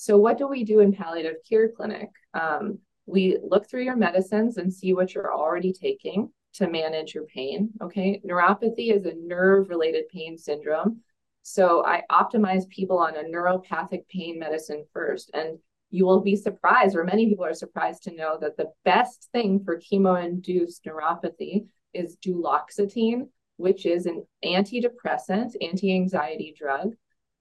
So, 0.00 0.16
what 0.16 0.38
do 0.38 0.46
we 0.46 0.62
do 0.62 0.78
in 0.78 0.92
palliative 0.92 1.38
care 1.46 1.68
clinic? 1.68 2.10
Um, 2.32 2.78
we 3.06 3.36
look 3.42 3.68
through 3.68 3.82
your 3.82 3.96
medicines 3.96 4.56
and 4.56 4.72
see 4.72 4.92
what 4.92 5.12
you're 5.12 5.34
already 5.34 5.72
taking 5.72 6.30
to 6.54 6.70
manage 6.70 7.16
your 7.16 7.24
pain. 7.24 7.70
Okay. 7.82 8.22
Neuropathy 8.24 8.94
is 8.94 9.06
a 9.06 9.14
nerve 9.16 9.68
related 9.68 10.08
pain 10.08 10.38
syndrome. 10.38 11.00
So, 11.42 11.84
I 11.84 12.04
optimize 12.12 12.68
people 12.68 12.98
on 12.98 13.16
a 13.16 13.24
neuropathic 13.24 14.06
pain 14.08 14.38
medicine 14.38 14.84
first. 14.92 15.32
And 15.34 15.58
you 15.90 16.06
will 16.06 16.20
be 16.20 16.36
surprised, 16.36 16.94
or 16.94 17.02
many 17.02 17.26
people 17.26 17.44
are 17.44 17.52
surprised 17.52 18.04
to 18.04 18.14
know 18.14 18.38
that 18.40 18.56
the 18.56 18.70
best 18.84 19.28
thing 19.32 19.64
for 19.64 19.80
chemo 19.80 20.24
induced 20.24 20.84
neuropathy 20.84 21.66
is 21.92 22.16
duloxetine, 22.24 23.30
which 23.56 23.84
is 23.84 24.06
an 24.06 24.24
antidepressant, 24.44 25.56
anti 25.60 25.92
anxiety 25.92 26.54
drug 26.56 26.94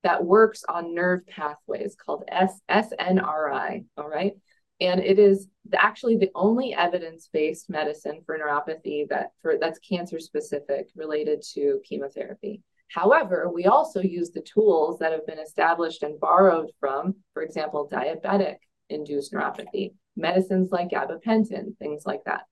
that 0.08 0.24
works 0.24 0.64
on 0.70 0.96
nerve 0.96 1.28
pathways 1.28 1.98
called 1.98 2.24
SNRI. 2.32 3.84
All 3.98 4.08
right. 4.08 4.32
And 4.80 5.02
it 5.02 5.20
is 5.20 5.50
actually 5.76 6.16
the 6.16 6.32
only 6.34 6.74
evidence-based 6.74 7.70
medicine 7.70 8.22
for 8.26 8.40
neuropathy 8.40 9.10
that 9.10 9.32
for 9.42 9.58
that's 9.60 9.80
cancer 9.80 10.18
specific 10.22 10.88
related 10.96 11.44
to 11.56 11.82
chemotherapy. 11.84 12.62
However, 12.90 13.52
we 13.54 13.66
also 13.66 14.00
use 14.00 14.32
the 14.32 14.44
tools 14.44 15.00
that 15.00 15.12
have 15.12 15.28
been 15.28 15.40
established 15.40 16.04
and 16.04 16.18
borrowed 16.22 16.72
from, 16.80 17.16
for 17.34 17.44
example, 17.44 17.90
diabetic 17.92 18.60
induced 18.90 19.34
neuropathy, 19.34 19.94
medicines 20.16 20.70
like 20.72 20.88
gabapentin, 20.88 21.78
things 21.80 22.04
like 22.06 22.24
that. 22.26 22.44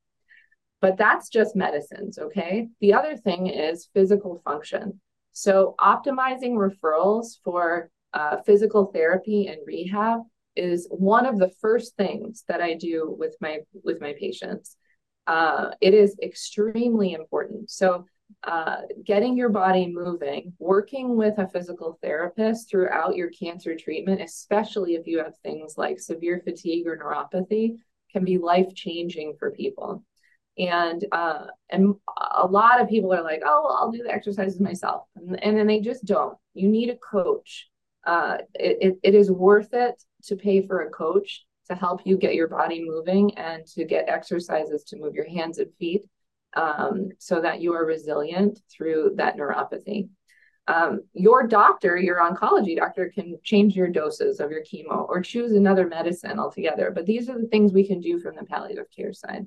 But 0.81 0.97
that's 0.97 1.29
just 1.29 1.55
medicines, 1.55 2.19
okay? 2.19 2.67
The 2.81 2.95
other 2.95 3.15
thing 3.15 3.47
is 3.47 3.87
physical 3.93 4.41
function. 4.43 4.99
So, 5.37 5.75
optimizing 5.81 6.53
referrals 6.53 7.39
for 7.43 7.89
uh, 8.13 8.37
physical 8.45 8.85
therapy 8.85 9.47
and 9.47 9.57
rehab 9.67 10.21
is 10.55 10.87
one 10.89 11.25
of 11.25 11.37
the 11.37 11.49
first 11.59 11.97
things 11.97 12.45
that 12.47 12.61
I 12.61 12.75
do 12.75 13.13
with 13.19 13.35
my 13.41 13.59
with 13.83 13.99
my 13.99 14.13
patients. 14.17 14.77
Uh, 15.27 15.71
it 15.81 15.93
is 15.93 16.15
extremely 16.23 17.11
important. 17.11 17.69
So, 17.69 18.05
uh, 18.45 18.83
getting 19.03 19.35
your 19.35 19.49
body 19.49 19.91
moving, 19.93 20.53
working 20.57 21.17
with 21.17 21.37
a 21.37 21.49
physical 21.49 21.99
therapist 22.01 22.69
throughout 22.69 23.17
your 23.17 23.29
cancer 23.29 23.75
treatment, 23.75 24.21
especially 24.21 24.95
if 24.95 25.05
you 25.05 25.17
have 25.17 25.35
things 25.43 25.77
like 25.77 25.99
severe 25.99 26.41
fatigue 26.45 26.87
or 26.87 26.95
neuropathy, 26.95 27.75
can 28.09 28.23
be 28.23 28.37
life 28.37 28.73
changing 28.73 29.35
for 29.37 29.51
people. 29.51 30.01
And 30.57 31.05
uh, 31.11 31.47
and 31.69 31.95
a 32.35 32.47
lot 32.47 32.79
of 32.79 32.87
people 32.87 33.13
are 33.13 33.23
like, 33.23 33.41
oh, 33.45 33.63
well, 33.65 33.77
I'll 33.79 33.91
do 33.91 34.03
the 34.03 34.13
exercises 34.13 34.59
myself, 34.59 35.03
and, 35.15 35.43
and 35.43 35.57
then 35.57 35.67
they 35.67 35.81
just 35.81 36.05
don't. 36.05 36.37
You 36.53 36.69
need 36.69 36.89
a 36.89 36.95
coach. 36.95 37.67
Uh, 38.05 38.37
it, 38.53 38.77
it, 38.81 38.99
it 39.03 39.15
is 39.15 39.31
worth 39.31 39.73
it 39.73 40.01
to 40.25 40.35
pay 40.35 40.65
for 40.65 40.81
a 40.81 40.89
coach 40.91 41.45
to 41.67 41.75
help 41.75 42.01
you 42.05 42.17
get 42.17 42.35
your 42.35 42.47
body 42.47 42.85
moving 42.85 43.35
and 43.37 43.65
to 43.65 43.83
get 43.83 44.07
exercises 44.07 44.83
to 44.85 44.97
move 44.97 45.15
your 45.15 45.27
hands 45.27 45.57
and 45.57 45.73
feet 45.79 46.05
um, 46.55 47.09
so 47.17 47.41
that 47.41 47.61
you 47.61 47.73
are 47.73 47.85
resilient 47.85 48.59
through 48.71 49.13
that 49.15 49.37
neuropathy. 49.37 50.09
Um, 50.67 51.01
your 51.13 51.45
doctor, 51.47 51.95
your 51.95 52.17
oncology 52.17 52.75
doctor, 52.75 53.11
can 53.13 53.37
change 53.43 53.75
your 53.75 53.87
doses 53.87 54.39
of 54.39 54.51
your 54.51 54.63
chemo 54.63 55.07
or 55.07 55.21
choose 55.21 55.51
another 55.51 55.87
medicine 55.87 56.39
altogether. 56.39 56.91
But 56.93 57.05
these 57.05 57.29
are 57.29 57.39
the 57.39 57.47
things 57.47 57.71
we 57.71 57.87
can 57.87 58.01
do 58.01 58.19
from 58.19 58.35
the 58.35 58.45
palliative 58.45 58.87
care 58.95 59.13
side. 59.13 59.45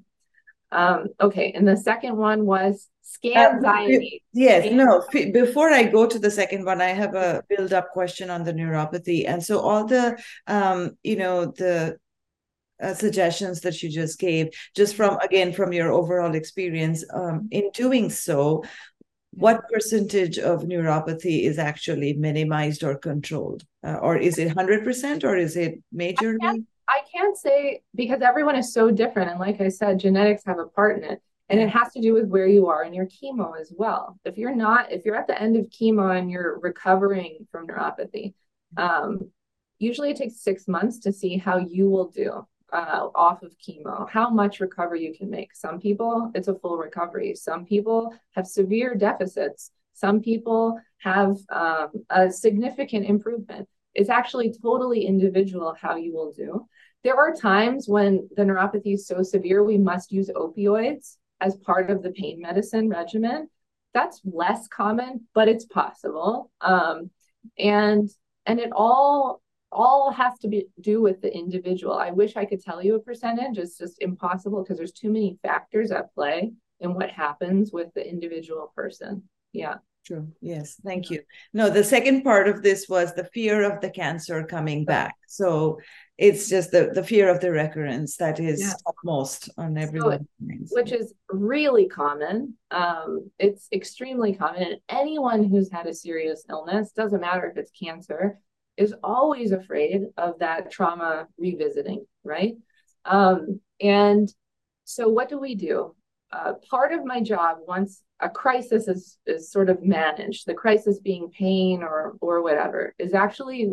Um, 0.70 1.06
okay, 1.20 1.52
and 1.52 1.66
the 1.66 1.76
second 1.76 2.16
one 2.16 2.44
was 2.44 2.88
scan 3.02 3.56
anxiety. 3.56 4.22
Uh, 4.22 4.28
yes, 4.34 4.72
no. 4.72 5.02
Before 5.32 5.70
I 5.70 5.84
go 5.84 6.06
to 6.06 6.18
the 6.18 6.30
second 6.30 6.64
one, 6.64 6.82
I 6.82 6.88
have 6.88 7.14
a 7.14 7.42
build-up 7.48 7.90
question 7.92 8.28
on 8.28 8.44
the 8.44 8.52
neuropathy, 8.52 9.26
and 9.26 9.42
so 9.42 9.60
all 9.60 9.86
the, 9.86 10.18
um, 10.46 10.98
you 11.02 11.16
know, 11.16 11.46
the 11.46 11.96
uh, 12.82 12.94
suggestions 12.94 13.62
that 13.62 13.82
you 13.82 13.88
just 13.90 14.18
gave, 14.18 14.48
just 14.76 14.94
from 14.94 15.18
again 15.18 15.52
from 15.52 15.72
your 15.72 15.90
overall 15.90 16.34
experience, 16.34 17.04
um, 17.14 17.48
in 17.50 17.70
doing 17.72 18.10
so, 18.10 18.62
what 19.32 19.68
percentage 19.72 20.38
of 20.38 20.62
neuropathy 20.62 21.44
is 21.44 21.58
actually 21.58 22.12
minimized 22.12 22.84
or 22.84 22.96
controlled, 22.96 23.64
uh, 23.84 23.94
or 23.94 24.16
is 24.16 24.38
it 24.38 24.52
hundred 24.52 24.84
percent, 24.84 25.24
or 25.24 25.36
is 25.36 25.56
it 25.56 25.82
majorly? 25.94 26.64
I 26.88 27.00
can't, 27.12 27.36
say 27.36 27.82
because 27.94 28.22
everyone 28.22 28.56
is 28.56 28.72
so 28.72 28.90
different, 28.90 29.30
and 29.30 29.38
like 29.38 29.60
I 29.60 29.68
said, 29.68 30.00
genetics 30.00 30.42
have 30.46 30.58
a 30.58 30.66
part 30.66 30.96
in 30.98 31.04
it. 31.04 31.20
And 31.50 31.60
it 31.60 31.70
has 31.70 31.92
to 31.94 32.00
do 32.00 32.12
with 32.12 32.28
where 32.28 32.46
you 32.46 32.66
are 32.66 32.84
in 32.84 32.92
your 32.92 33.06
chemo 33.06 33.58
as 33.58 33.72
well. 33.74 34.18
If 34.24 34.36
you're 34.36 34.54
not, 34.54 34.92
if 34.92 35.04
you're 35.04 35.16
at 35.16 35.26
the 35.26 35.40
end 35.40 35.56
of 35.56 35.70
chemo 35.70 36.18
and 36.18 36.30
you're 36.30 36.58
recovering 36.58 37.46
from 37.50 37.66
neuropathy, 37.66 38.34
um, 38.76 39.30
usually 39.78 40.10
it 40.10 40.18
takes 40.18 40.42
six 40.42 40.68
months 40.68 40.98
to 41.00 41.12
see 41.12 41.38
how 41.38 41.56
you 41.56 41.88
will 41.88 42.10
do 42.10 42.46
uh, 42.72 43.08
off 43.14 43.42
of 43.42 43.54
chemo, 43.58 44.08
how 44.10 44.28
much 44.28 44.60
recovery 44.60 45.02
you 45.02 45.14
can 45.14 45.30
make. 45.30 45.54
Some 45.54 45.80
people, 45.80 46.30
it's 46.34 46.48
a 46.48 46.54
full 46.54 46.76
recovery. 46.76 47.34
Some 47.34 47.64
people 47.64 48.14
have 48.34 48.46
severe 48.46 48.94
deficits. 48.94 49.70
Some 49.94 50.20
people 50.20 50.78
have 50.98 51.38
um, 51.50 51.88
a 52.10 52.30
significant 52.30 53.06
improvement. 53.06 53.68
It's 53.94 54.10
actually 54.10 54.52
totally 54.52 55.06
individual 55.06 55.74
how 55.80 55.96
you 55.96 56.12
will 56.12 56.32
do. 56.32 56.68
There 57.04 57.16
are 57.16 57.34
times 57.34 57.88
when 57.88 58.28
the 58.36 58.42
neuropathy 58.42 58.94
is 58.94 59.06
so 59.06 59.22
severe, 59.22 59.62
we 59.62 59.78
must 59.78 60.12
use 60.12 60.30
opioids 60.34 61.16
as 61.40 61.56
part 61.56 61.90
of 61.90 62.02
the 62.02 62.10
pain 62.10 62.40
medicine 62.40 62.88
regimen. 62.88 63.48
That's 63.94 64.20
less 64.24 64.68
common, 64.68 65.26
but 65.34 65.48
it's 65.48 65.64
possible. 65.64 66.50
Um, 66.60 67.10
and 67.58 68.08
and 68.46 68.58
it 68.58 68.70
all 68.72 69.40
all 69.70 70.10
has 70.10 70.38
to 70.40 70.48
be 70.48 70.66
do 70.80 71.00
with 71.00 71.20
the 71.20 71.32
individual. 71.32 71.94
I 71.94 72.10
wish 72.10 72.36
I 72.36 72.44
could 72.44 72.62
tell 72.62 72.82
you 72.82 72.96
a 72.96 73.00
percentage. 73.00 73.58
It's 73.58 73.78
just 73.78 74.00
impossible 74.00 74.62
because 74.62 74.78
there's 74.78 74.92
too 74.92 75.10
many 75.10 75.38
factors 75.42 75.90
at 75.90 76.12
play 76.14 76.52
in 76.80 76.94
what 76.94 77.10
happens 77.10 77.72
with 77.72 77.92
the 77.94 78.06
individual 78.06 78.72
person. 78.74 79.24
Yeah. 79.52 79.76
True. 80.06 80.28
Yes. 80.40 80.76
Thank 80.82 81.10
you. 81.10 81.22
No, 81.52 81.68
the 81.68 81.84
second 81.84 82.22
part 82.22 82.48
of 82.48 82.62
this 82.62 82.88
was 82.88 83.14
the 83.14 83.28
fear 83.34 83.70
of 83.70 83.82
the 83.82 83.90
cancer 83.90 84.42
coming 84.44 84.86
back. 84.86 85.14
So 85.26 85.80
it's 86.18 86.48
just 86.48 86.72
the, 86.72 86.90
the 86.92 87.04
fear 87.04 87.28
of 87.28 87.40
the 87.40 87.52
recurrence 87.52 88.16
that 88.16 88.40
is 88.40 88.60
yeah. 88.60 88.72
most 89.04 89.50
on 89.56 89.78
everyone's 89.78 90.26
so, 90.40 90.74
Which 90.74 90.90
is 90.90 91.14
really 91.30 91.86
common. 91.86 92.54
Um, 92.72 93.30
it's 93.38 93.68
extremely 93.72 94.34
common. 94.34 94.62
And 94.62 94.76
anyone 94.88 95.44
who's 95.44 95.70
had 95.70 95.86
a 95.86 95.94
serious 95.94 96.44
illness, 96.50 96.90
doesn't 96.90 97.20
matter 97.20 97.46
if 97.46 97.56
it's 97.56 97.70
cancer, 97.70 98.40
is 98.76 98.94
always 99.04 99.52
afraid 99.52 100.06
of 100.16 100.40
that 100.40 100.72
trauma 100.72 101.28
revisiting, 101.38 102.04
right? 102.24 102.54
Um, 103.04 103.60
and 103.80 104.28
so, 104.84 105.08
what 105.08 105.28
do 105.28 105.38
we 105.38 105.54
do? 105.54 105.94
Uh, 106.32 106.54
part 106.68 106.92
of 106.92 107.04
my 107.04 107.20
job, 107.20 107.58
once 107.66 108.02
a 108.20 108.28
crisis 108.28 108.88
is, 108.88 109.18
is 109.26 109.52
sort 109.52 109.70
of 109.70 109.82
managed, 109.84 110.46
the 110.46 110.54
crisis 110.54 110.98
being 110.98 111.30
pain 111.30 111.82
or 111.82 112.16
or 112.20 112.42
whatever, 112.42 112.94
is 112.98 113.14
actually 113.14 113.70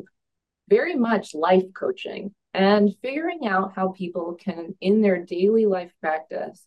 very 0.70 0.96
much 0.96 1.34
life 1.34 1.66
coaching 1.74 2.34
and 2.54 2.96
figuring 3.02 3.48
out 3.48 3.74
how 3.76 3.90
people 3.90 4.36
can, 4.36 4.76
in 4.82 5.02
their 5.02 5.24
daily 5.24 5.66
life 5.66 5.92
practice, 6.02 6.66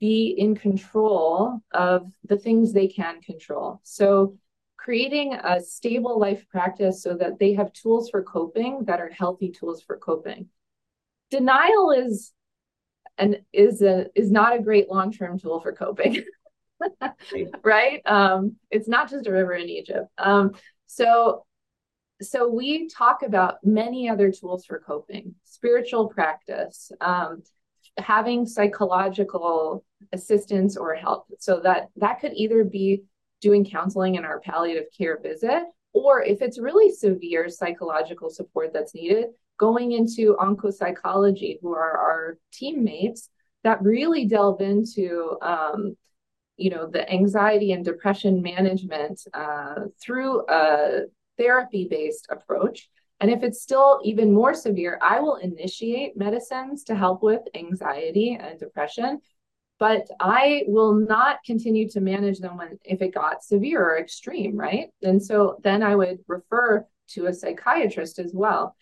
be 0.00 0.34
in 0.38 0.54
control 0.54 1.60
of 1.72 2.12
the 2.24 2.38
things 2.38 2.72
they 2.72 2.86
can 2.86 3.20
control. 3.20 3.80
So 3.82 4.36
creating 4.76 5.34
a 5.34 5.60
stable 5.60 6.18
life 6.18 6.48
practice 6.48 7.02
so 7.02 7.16
that 7.16 7.38
they 7.38 7.54
have 7.54 7.72
tools 7.72 8.08
for 8.10 8.22
coping 8.22 8.84
that 8.86 9.00
are 9.00 9.10
healthy 9.10 9.50
tools 9.50 9.82
for 9.82 9.96
coping. 9.96 10.46
Denial 11.30 11.90
is 11.90 12.32
and 13.18 13.40
is 13.52 13.82
a 13.82 14.06
is 14.14 14.30
not 14.30 14.56
a 14.56 14.62
great 14.62 14.88
long-term 14.88 15.40
tool 15.40 15.60
for 15.60 15.72
coping. 15.72 16.22
right? 17.64 18.00
Um, 18.06 18.56
it's 18.70 18.88
not 18.88 19.10
just 19.10 19.26
a 19.26 19.32
river 19.32 19.54
in 19.54 19.68
Egypt. 19.68 20.08
Um, 20.16 20.52
so 20.86 21.44
so 22.20 22.48
we 22.48 22.88
talk 22.88 23.22
about 23.22 23.64
many 23.64 24.08
other 24.08 24.32
tools 24.32 24.64
for 24.64 24.80
coping, 24.80 25.34
spiritual 25.44 26.08
practice, 26.08 26.90
um, 27.00 27.42
having 27.96 28.46
psychological 28.46 29.84
assistance 30.12 30.76
or 30.76 30.94
help. 30.94 31.26
So 31.38 31.60
that 31.60 31.88
that 31.96 32.20
could 32.20 32.32
either 32.34 32.64
be 32.64 33.04
doing 33.40 33.64
counseling 33.64 34.16
in 34.16 34.24
our 34.24 34.40
palliative 34.40 34.86
care 34.96 35.18
visit, 35.22 35.62
or 35.92 36.22
if 36.22 36.42
it's 36.42 36.58
really 36.58 36.92
severe 36.92 37.48
psychological 37.48 38.30
support 38.30 38.72
that's 38.72 38.94
needed, 38.94 39.26
going 39.58 39.92
into 39.92 40.36
oncopsychology, 40.40 41.58
who 41.62 41.72
are 41.72 41.98
our 41.98 42.38
teammates 42.52 43.30
that 43.64 43.82
really 43.82 44.26
delve 44.26 44.60
into 44.60 45.36
um, 45.42 45.96
you 46.56 46.70
know 46.70 46.88
the 46.88 47.08
anxiety 47.10 47.72
and 47.72 47.84
depression 47.84 48.42
management 48.42 49.20
uh, 49.34 49.84
through 50.00 50.44
a 50.48 51.02
therapy 51.38 51.86
based 51.88 52.26
approach 52.30 52.88
and 53.20 53.30
if 53.30 53.42
it's 53.42 53.62
still 53.62 54.00
even 54.04 54.32
more 54.32 54.54
severe 54.54 54.98
i 55.02 55.20
will 55.20 55.36
initiate 55.36 56.16
medicines 56.16 56.84
to 56.84 56.94
help 56.94 57.22
with 57.22 57.40
anxiety 57.54 58.38
and 58.40 58.58
depression 58.58 59.20
but 59.78 60.08
I 60.18 60.64
will 60.66 60.94
not 60.94 61.38
continue 61.44 61.88
to 61.90 62.00
manage 62.00 62.40
them 62.40 62.56
when 62.56 62.78
if 62.84 63.00
it 63.00 63.14
got 63.14 63.44
severe 63.44 63.82
or 63.82 63.98
extreme, 63.98 64.56
right? 64.56 64.88
And 65.02 65.22
so 65.22 65.58
then 65.62 65.82
I 65.82 65.94
would 65.94 66.18
refer 66.26 66.84
to 67.10 67.26
a 67.26 67.32
psychiatrist 67.32 68.18
as 68.18 68.32
well. 68.34 68.74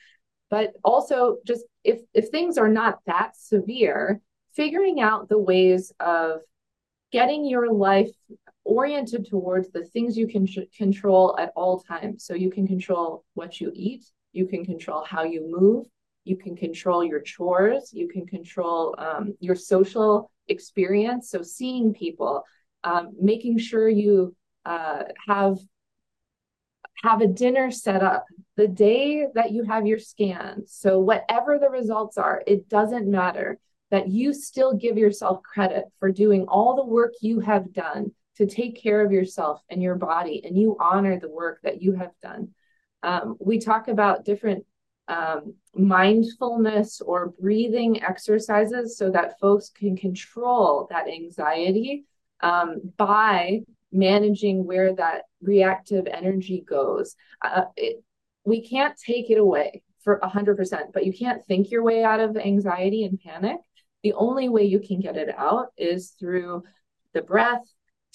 But 0.49 0.73
also 0.83 1.37
just 1.47 1.65
if 1.85 2.01
if 2.15 2.29
things 2.29 2.57
are 2.57 2.69
not 2.69 3.01
that 3.07 3.37
severe, 3.37 4.21
figuring 4.55 5.01
out 5.01 5.29
the 5.29 5.39
ways 5.39 5.93
of 6.01 6.41
getting 7.13 7.45
your 7.45 7.71
life 7.73 8.11
oriented 8.67 9.27
towards 9.27 9.71
the 9.71 9.85
things 9.85 10.17
you 10.17 10.27
can 10.27 10.47
control 10.77 11.37
at 11.39 11.53
all 11.57 11.81
times. 11.81 12.25
So 12.25 12.35
you 12.35 12.51
can 12.51 12.67
control 12.67 13.25
what 13.35 13.61
you 13.61 13.71
eat, 13.75 14.05
you 14.33 14.47
can 14.47 14.65
control 14.65 15.05
how 15.05 15.23
you 15.23 15.49
move, 15.49 15.87
you 16.25 16.37
can 16.37 16.57
control 16.57 17.05
your 17.05 17.21
chores, 17.21 17.91
you 17.93 18.09
can 18.09 18.27
control 18.27 18.95
um, 18.99 19.35
your 19.41 19.55
social 19.55 20.31
experience. 20.49 21.31
So 21.31 21.43
seeing 21.43 21.95
people, 21.95 22.43
um, 22.85 23.13
making 23.21 23.59
sure 23.59 23.89
you 23.89 24.35
uh, 24.65 25.05
have 25.27 25.59
have 27.03 27.21
a 27.21 27.27
dinner 27.27 27.71
set 27.71 28.03
up 28.03 28.25
the 28.57 28.67
day 28.67 29.27
that 29.35 29.53
you 29.53 29.65
have 29.65 29.87
your 29.87 29.99
scan. 29.99 30.67
So 30.67 30.99
whatever 30.99 31.59
the 31.59 31.69
results 31.69 32.17
are, 32.17 32.43
it 32.47 32.69
doesn't 32.69 33.07
matter 33.07 33.59
that 33.91 34.09
you 34.09 34.33
still 34.33 34.75
give 34.75 34.97
yourself 34.97 35.43
credit 35.43 35.85
for 36.01 36.11
doing 36.11 36.47
all 36.49 36.75
the 36.75 36.85
work 36.85 37.13
you 37.21 37.41
have 37.41 37.73
done 37.73 38.13
to 38.37 38.47
take 38.47 38.83
care 38.83 39.05
of 39.05 39.13
yourself 39.13 39.63
and 39.71 39.83
your 39.83 39.95
body, 39.95 40.43
and 40.45 40.57
you 40.57 40.77
honor 40.81 41.19
the 41.19 41.29
work 41.29 41.61
that 41.63 41.83
you 41.83 41.93
have 41.93 42.13
done. 42.23 42.49
Um, 43.03 43.37
we 43.41 43.59
talk 43.59 43.89
about 43.89 44.25
different 44.25 44.65
um, 45.09 45.55
mindfulness 45.75 47.01
or 47.01 47.29
breathing 47.41 48.03
exercises 48.03 48.99
so 48.99 49.11
that 49.11 49.39
folks 49.39 49.71
can 49.71 49.97
control 49.97 50.89
that 50.91 51.09
anxiety 51.09 52.05
um, 52.41 52.81
by 52.97 53.61
managing 53.93 54.67
where 54.67 54.95
that 54.95 55.23
reactive 55.41 56.07
energy 56.07 56.65
goes. 56.67 57.15
Uh, 57.43 57.63
it, 57.77 58.03
we 58.45 58.67
can't 58.67 58.97
take 58.99 59.31
it 59.31 59.39
away 59.39 59.83
for 60.03 60.21
100%, 60.21 60.93
but 60.93 61.05
you 61.05 61.13
can't 61.13 61.45
think 61.47 61.71
your 61.71 61.83
way 61.83 62.05
out 62.05 62.21
of 62.21 62.37
anxiety 62.37 63.05
and 63.05 63.21
panic. 63.21 63.59
The 64.03 64.13
only 64.13 64.49
way 64.49 64.65
you 64.65 64.79
can 64.81 65.01
get 65.01 65.17
it 65.17 65.35
out 65.37 65.69
is 65.77 66.11
through 66.11 66.63
the 67.13 67.23
breath, 67.23 67.65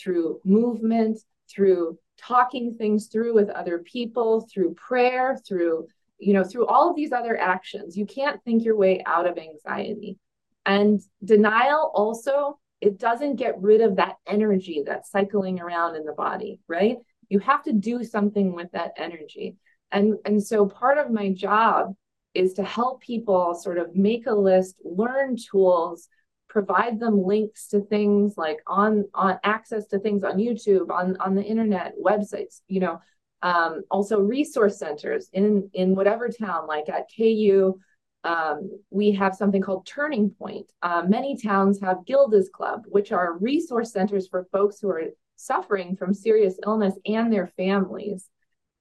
through 0.01 0.39
movement, 0.43 1.19
through 1.49 1.97
talking 2.17 2.73
things 2.73 3.07
through 3.07 3.33
with 3.33 3.49
other 3.49 3.79
people, 3.79 4.47
through 4.51 4.73
prayer, 4.75 5.37
through 5.47 5.87
you 6.21 6.33
know, 6.33 6.43
through 6.43 6.67
all 6.67 6.87
of 6.87 6.95
these 6.95 7.11
other 7.11 7.35
actions, 7.35 7.97
you 7.97 8.05
can't 8.05 8.41
think 8.43 8.63
your 8.63 8.77
way 8.77 9.01
out 9.07 9.27
of 9.27 9.39
anxiety. 9.39 10.19
And 10.67 11.01
denial 11.23 11.91
also, 11.95 12.59
it 12.79 12.99
doesn't 12.99 13.37
get 13.37 13.59
rid 13.59 13.81
of 13.81 13.95
that 13.95 14.17
energy 14.27 14.83
that's 14.85 15.09
cycling 15.09 15.59
around 15.59 15.95
in 15.95 16.05
the 16.05 16.13
body, 16.13 16.59
right? 16.67 16.97
You 17.29 17.39
have 17.39 17.63
to 17.63 17.73
do 17.73 18.03
something 18.03 18.53
with 18.53 18.71
that 18.73 18.93
energy. 18.97 19.55
And, 19.91 20.15
and 20.23 20.41
so 20.41 20.67
part 20.67 20.99
of 20.99 21.09
my 21.11 21.33
job 21.33 21.95
is 22.35 22.53
to 22.53 22.63
help 22.63 23.01
people 23.01 23.55
sort 23.55 23.79
of 23.79 23.95
make 23.95 24.27
a 24.27 24.33
list, 24.33 24.75
learn 24.85 25.37
tools, 25.37 26.07
provide 26.51 26.99
them 26.99 27.23
links 27.23 27.67
to 27.69 27.79
things 27.79 28.37
like 28.37 28.57
on 28.67 29.05
on 29.13 29.39
access 29.43 29.87
to 29.87 29.99
things 29.99 30.23
on 30.23 30.37
YouTube, 30.37 30.91
on 30.91 31.15
on 31.21 31.33
the 31.33 31.43
internet, 31.43 31.93
websites, 31.97 32.59
you 32.67 32.81
know, 32.81 32.99
um, 33.41 33.83
also 33.89 34.19
resource 34.19 34.77
centers 34.77 35.29
in 35.31 35.69
in 35.73 35.95
whatever 35.95 36.27
town, 36.27 36.67
like 36.67 36.89
at 36.89 37.07
KU. 37.15 37.79
Um, 38.23 38.69
we 38.91 39.13
have 39.13 39.33
something 39.33 39.61
called 39.61 39.87
Turning 39.87 40.29
Point. 40.29 40.71
Uh, 40.83 41.03
many 41.07 41.37
towns 41.37 41.79
have 41.81 42.05
Gilda's 42.05 42.49
Club, 42.53 42.83
which 42.87 43.11
are 43.13 43.37
resource 43.37 43.93
centers 43.93 44.27
for 44.27 44.47
folks 44.51 44.79
who 44.79 44.89
are 44.89 45.05
suffering 45.37 45.95
from 45.95 46.13
serious 46.13 46.59
illness 46.65 46.95
and 47.05 47.31
their 47.31 47.47
families, 47.47 48.29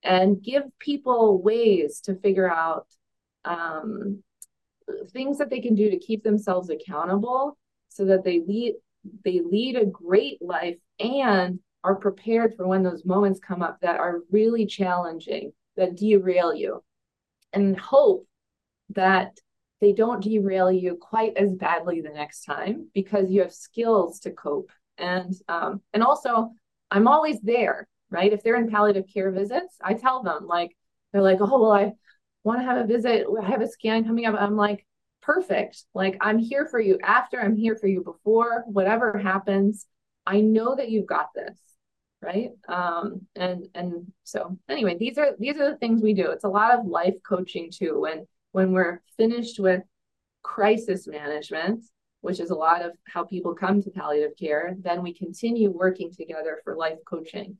and 0.02 0.42
give 0.42 0.64
people 0.80 1.40
ways 1.40 2.00
to 2.00 2.16
figure 2.16 2.50
out 2.50 2.86
um, 3.44 4.22
things 5.12 5.38
that 5.38 5.50
they 5.50 5.60
can 5.60 5.74
do 5.74 5.90
to 5.90 5.98
keep 5.98 6.22
themselves 6.22 6.70
accountable 6.70 7.58
so 7.88 8.04
that 8.04 8.24
they 8.24 8.40
lead 8.40 8.74
they 9.24 9.40
lead 9.40 9.76
a 9.76 9.86
great 9.86 10.40
life 10.42 10.76
and 10.98 11.58
are 11.82 11.96
prepared 11.96 12.54
for 12.54 12.66
when 12.66 12.82
those 12.82 13.04
moments 13.04 13.40
come 13.40 13.62
up 13.62 13.78
that 13.80 13.98
are 13.98 14.20
really 14.30 14.66
challenging 14.66 15.52
that 15.76 15.96
derail 15.96 16.54
you. 16.54 16.82
And 17.52 17.78
hope 17.78 18.26
that 18.90 19.38
they 19.80 19.92
don't 19.92 20.22
derail 20.22 20.70
you 20.70 20.96
quite 21.00 21.36
as 21.36 21.54
badly 21.54 22.00
the 22.00 22.10
next 22.10 22.44
time 22.44 22.88
because 22.94 23.30
you 23.30 23.40
have 23.40 23.52
skills 23.52 24.20
to 24.20 24.30
cope. 24.30 24.70
And 24.98 25.34
um, 25.48 25.80
and 25.94 26.02
also 26.02 26.52
i'm 26.90 27.08
always 27.08 27.40
there 27.40 27.88
right? 28.10 28.32
If 28.32 28.42
they're 28.42 28.56
in 28.56 28.68
palliative 28.68 29.04
care 29.12 29.30
visits 29.30 29.76
i 29.80 29.94
tell 29.94 30.22
them 30.22 30.46
like 30.46 30.76
they're 31.12 31.22
like 31.22 31.38
oh 31.40 31.60
well 31.60 31.72
i 31.72 31.92
want 32.44 32.60
to 32.60 32.64
have 32.64 32.78
a 32.78 32.86
visit 32.86 33.26
i 33.40 33.46
have 33.46 33.60
a 33.60 33.68
scan 33.68 34.04
coming 34.04 34.26
up 34.26 34.34
i'm 34.38 34.56
like 34.56 34.86
perfect. 35.22 35.84
Like 35.94 36.16
I'm 36.20 36.38
here 36.38 36.66
for 36.66 36.80
you 36.80 36.98
after, 37.02 37.40
I'm 37.40 37.56
here 37.56 37.76
for 37.76 37.86
you 37.86 38.02
before, 38.02 38.64
whatever 38.66 39.18
happens. 39.18 39.86
I 40.26 40.40
know 40.40 40.74
that 40.76 40.90
you've 40.90 41.06
got 41.06 41.28
this. 41.34 41.58
Right. 42.22 42.50
Um, 42.68 43.22
and 43.34 43.66
and 43.74 44.12
so 44.24 44.58
anyway, 44.68 44.94
these 44.98 45.16
are 45.16 45.30
these 45.38 45.56
are 45.56 45.70
the 45.70 45.78
things 45.78 46.02
we 46.02 46.12
do. 46.12 46.30
It's 46.30 46.44
a 46.44 46.48
lot 46.48 46.78
of 46.78 46.84
life 46.84 47.14
coaching 47.26 47.70
too. 47.72 47.98
When 47.98 48.26
when 48.52 48.72
we're 48.72 49.00
finished 49.16 49.58
with 49.58 49.82
crisis 50.42 51.06
management, 51.06 51.82
which 52.20 52.38
is 52.38 52.50
a 52.50 52.54
lot 52.54 52.82
of 52.82 52.92
how 53.06 53.24
people 53.24 53.54
come 53.54 53.82
to 53.82 53.90
palliative 53.90 54.36
care, 54.38 54.74
then 54.80 55.02
we 55.02 55.14
continue 55.14 55.70
working 55.70 56.12
together 56.12 56.60
for 56.62 56.76
life 56.76 56.98
coaching 57.06 57.56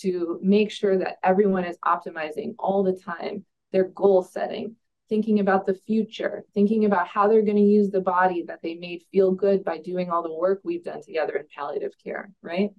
to 0.00 0.38
make 0.42 0.70
sure 0.70 0.98
that 0.98 1.16
everyone 1.22 1.64
is 1.64 1.78
optimizing 1.82 2.54
all 2.58 2.82
the 2.82 2.92
time 2.92 3.46
their 3.72 3.84
goal 3.84 4.22
setting, 4.22 4.76
thinking 5.08 5.40
about 5.40 5.66
the 5.66 5.74
future, 5.74 6.44
thinking 6.54 6.84
about 6.84 7.08
how 7.08 7.28
they're 7.28 7.42
going 7.42 7.56
to 7.56 7.62
use 7.62 7.90
the 7.90 8.00
body 8.00 8.44
that 8.46 8.60
they 8.62 8.74
made 8.74 9.02
feel 9.12 9.32
good 9.32 9.64
by 9.64 9.78
doing 9.78 10.10
all 10.10 10.22
the 10.22 10.32
work 10.32 10.60
we've 10.62 10.84
done 10.84 11.02
together 11.02 11.34
in 11.36 11.46
palliative 11.54 11.92
care, 12.02 12.30
right? 12.42 12.70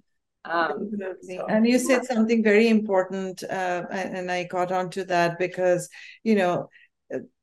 Um, 0.44 0.90
so, 1.22 1.46
and 1.46 1.66
you 1.66 1.78
said 1.78 2.04
something 2.04 2.42
very 2.42 2.68
important, 2.68 3.42
uh, 3.44 3.84
and 3.90 4.30
I 4.30 4.44
got 4.44 4.72
onto 4.72 5.04
that 5.04 5.38
because 5.38 5.88
you 6.22 6.34
know 6.34 6.68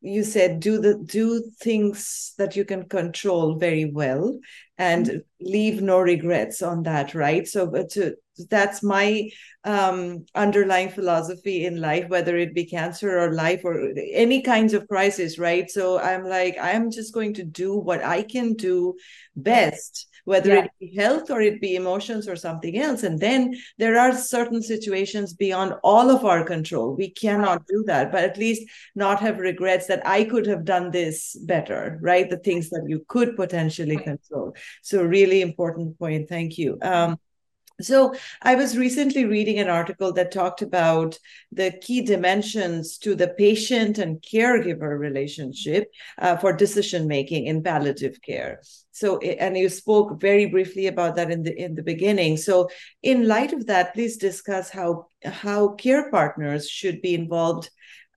you 0.01 0.23
said 0.23 0.59
do 0.59 0.79
the 0.79 0.95
do 1.05 1.51
things 1.59 2.33
that 2.37 2.55
you 2.55 2.65
can 2.65 2.87
control 2.87 3.55
very 3.55 3.85
well 3.85 4.37
and 4.81 5.05
mm-hmm. 5.05 5.45
leave 5.55 5.81
no 5.81 5.99
regrets 5.99 6.61
on 6.61 6.83
that 6.83 7.13
right 7.13 7.47
so 7.47 7.69
to 7.89 8.15
that's 8.49 8.81
my 8.81 9.29
um, 9.63 10.25
underlying 10.33 10.89
philosophy 10.89 11.65
in 11.65 11.79
life 11.79 12.09
whether 12.09 12.35
it 12.35 12.55
be 12.55 12.65
cancer 12.65 13.19
or 13.19 13.33
life 13.33 13.61
or 13.63 13.93
any 14.11 14.41
kinds 14.41 14.73
of 14.73 14.87
crisis 14.87 15.37
right 15.37 15.69
so 15.69 15.99
i'm 15.99 16.23
like 16.23 16.57
i'm 16.59 16.89
just 16.89 17.13
going 17.13 17.33
to 17.33 17.43
do 17.43 17.77
what 17.77 18.03
i 18.03 18.23
can 18.23 18.53
do 18.53 18.95
best 19.35 20.07
whether 20.25 20.49
yeah. 20.49 20.63
it 20.65 20.71
be 20.79 20.95
health 20.95 21.29
or 21.31 21.41
it 21.41 21.61
be 21.61 21.75
emotions 21.75 22.27
or 22.27 22.35
something 22.35 22.77
else. 22.77 23.03
And 23.03 23.19
then 23.19 23.55
there 23.77 23.97
are 23.97 24.15
certain 24.15 24.61
situations 24.61 25.33
beyond 25.33 25.73
all 25.83 26.09
of 26.09 26.25
our 26.25 26.43
control. 26.43 26.95
We 26.95 27.09
cannot 27.09 27.65
do 27.67 27.83
that, 27.87 28.11
but 28.11 28.23
at 28.23 28.37
least 28.37 28.69
not 28.95 29.19
have 29.19 29.39
regrets 29.39 29.87
that 29.87 30.05
I 30.05 30.23
could 30.23 30.45
have 30.45 30.65
done 30.65 30.91
this 30.91 31.35
better, 31.45 31.97
right? 32.01 32.29
The 32.29 32.37
things 32.37 32.69
that 32.69 32.85
you 32.87 33.03
could 33.07 33.35
potentially 33.35 33.97
control. 33.97 34.55
So, 34.81 35.03
really 35.03 35.41
important 35.41 35.97
point. 35.99 36.29
Thank 36.29 36.57
you. 36.57 36.77
Um, 36.81 37.17
so, 37.81 38.13
I 38.41 38.55
was 38.55 38.77
recently 38.77 39.25
reading 39.25 39.57
an 39.57 39.69
article 39.69 40.13
that 40.13 40.31
talked 40.31 40.61
about 40.61 41.17
the 41.51 41.71
key 41.71 42.01
dimensions 42.01 42.97
to 42.99 43.15
the 43.15 43.29
patient 43.29 43.97
and 43.97 44.21
caregiver 44.21 44.97
relationship 44.99 45.91
uh, 46.19 46.37
for 46.37 46.53
decision 46.53 47.07
making 47.07 47.47
in 47.47 47.63
palliative 47.63 48.21
care. 48.21 48.61
So, 48.91 49.17
and 49.19 49.57
you 49.57 49.69
spoke 49.69 50.21
very 50.21 50.45
briefly 50.45 50.87
about 50.87 51.15
that 51.15 51.31
in 51.31 51.43
the 51.43 51.57
in 51.57 51.75
the 51.75 51.83
beginning. 51.83 52.37
So, 52.37 52.69
in 53.01 53.27
light 53.27 53.53
of 53.53 53.65
that, 53.67 53.93
please 53.93 54.17
discuss 54.17 54.69
how 54.69 55.07
how 55.25 55.69
care 55.69 56.11
partners 56.11 56.69
should 56.69 57.01
be 57.01 57.15
involved 57.15 57.71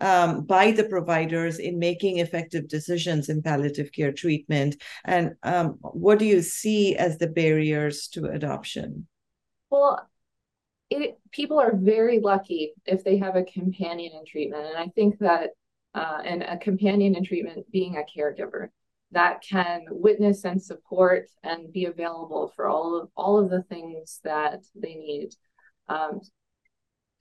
um, 0.04 0.44
by 0.44 0.70
the 0.70 0.84
providers 0.84 1.58
in 1.58 1.78
making 1.78 2.18
effective 2.18 2.68
decisions 2.68 3.28
in 3.28 3.42
palliative 3.42 3.90
care 3.90 4.12
treatment, 4.12 4.76
and 5.04 5.34
um, 5.42 5.78
what 5.80 6.18
do 6.18 6.26
you 6.26 6.42
see 6.42 6.94
as 6.94 7.16
the 7.16 7.26
barriers 7.26 8.08
to 8.08 8.26
adoption? 8.26 9.06
Well, 9.70 10.06
it, 10.90 11.18
people 11.32 11.58
are 11.58 11.74
very 11.74 12.20
lucky 12.20 12.74
if 12.84 13.02
they 13.02 13.16
have 13.18 13.36
a 13.36 13.44
companion 13.44 14.12
in 14.12 14.24
treatment. 14.26 14.66
And 14.66 14.76
I 14.76 14.88
think 14.88 15.18
that, 15.20 15.50
uh, 15.94 16.20
and 16.24 16.42
a 16.42 16.58
companion 16.58 17.16
in 17.16 17.24
treatment 17.24 17.70
being 17.72 17.96
a 17.96 18.02
caregiver 18.18 18.68
that 19.12 19.42
can 19.42 19.86
witness 19.88 20.44
and 20.44 20.60
support 20.60 21.28
and 21.42 21.72
be 21.72 21.86
available 21.86 22.52
for 22.54 22.68
all 22.68 23.00
of 23.00 23.08
all 23.16 23.38
of 23.38 23.48
the 23.48 23.62
things 23.62 24.20
that 24.24 24.64
they 24.74 24.94
need. 24.96 25.30
Um, 25.88 26.20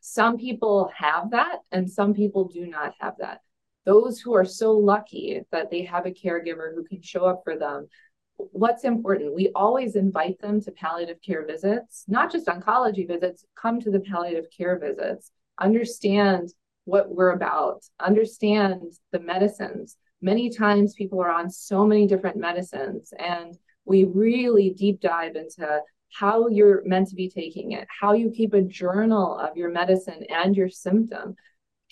some 0.05 0.37
people 0.37 0.91
have 0.95 1.31
that, 1.31 1.59
and 1.71 1.89
some 1.89 2.13
people 2.13 2.45
do 2.45 2.67
not 2.67 2.93
have 2.99 3.15
that. 3.19 3.39
Those 3.85 4.19
who 4.19 4.33
are 4.33 4.45
so 4.45 4.71
lucky 4.71 5.41
that 5.51 5.71
they 5.71 5.83
have 5.83 6.05
a 6.05 6.11
caregiver 6.11 6.73
who 6.73 6.83
can 6.83 7.01
show 7.01 7.25
up 7.25 7.41
for 7.43 7.57
them 7.57 7.87
what's 8.35 8.83
important? 8.83 9.35
We 9.35 9.51
always 9.55 9.95
invite 9.95 10.39
them 10.39 10.61
to 10.61 10.71
palliative 10.71 11.21
care 11.21 11.45
visits 11.45 12.05
not 12.07 12.31
just 12.31 12.47
oncology 12.47 13.07
visits 13.07 13.45
come 13.55 13.79
to 13.81 13.91
the 13.91 13.99
palliative 13.99 14.45
care 14.55 14.77
visits. 14.79 15.31
Understand 15.59 16.49
what 16.85 17.09
we're 17.13 17.31
about. 17.31 17.83
Understand 17.99 18.81
the 19.11 19.19
medicines. 19.19 19.97
Many 20.21 20.49
times 20.49 20.93
people 20.93 21.21
are 21.21 21.31
on 21.31 21.49
so 21.49 21.85
many 21.85 22.07
different 22.07 22.37
medicines 22.37 23.13
and 23.17 23.57
we 23.85 24.05
really 24.05 24.71
deep 24.71 25.01
dive 25.01 25.35
into 25.35 25.81
how 26.13 26.47
you're 26.47 26.83
meant 26.85 27.07
to 27.09 27.15
be 27.15 27.29
taking 27.29 27.71
it 27.71 27.87
how 28.01 28.13
you 28.13 28.29
keep 28.29 28.53
a 28.53 28.61
journal 28.61 29.37
of 29.37 29.57
your 29.57 29.69
medicine 29.69 30.23
and 30.29 30.55
your 30.55 30.69
symptom 30.69 31.35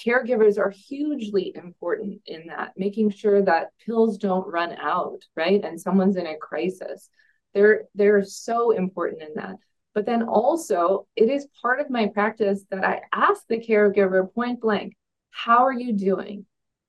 caregivers 0.06 0.58
are 0.58 0.70
hugely 0.70 1.54
important 1.56 2.22
in 2.26 2.48
that, 2.48 2.74
making 2.78 3.12
sure 3.12 3.42
that 3.42 3.72
pills 3.86 4.18
don't 4.18 4.48
run 4.48 4.76
out, 4.82 5.20
right? 5.36 5.64
And 5.64 5.80
someone's 5.80 6.18
in 6.18 6.28
a 6.28 6.38
crisis. 6.38 7.10
They're 7.54 7.84
they're 7.96 8.24
so 8.24 8.72
important 8.72 9.22
in 9.22 9.30
that. 9.36 9.56
But 9.94 10.06
then 10.06 10.24
also, 10.24 11.08
it 11.16 11.30
is 11.30 11.48
part 11.62 11.82
of 11.82 11.90
my 11.90 12.08
practice 12.08 12.64
that 12.72 12.86
I 12.86 13.02
ask 13.14 13.46
the 13.48 13.60
caregiver 13.60 14.34
point 14.34 14.62
blank, 14.62 14.96
how 15.32 15.66
are 15.66 15.74
you 15.74 15.94
doing? 15.94 16.46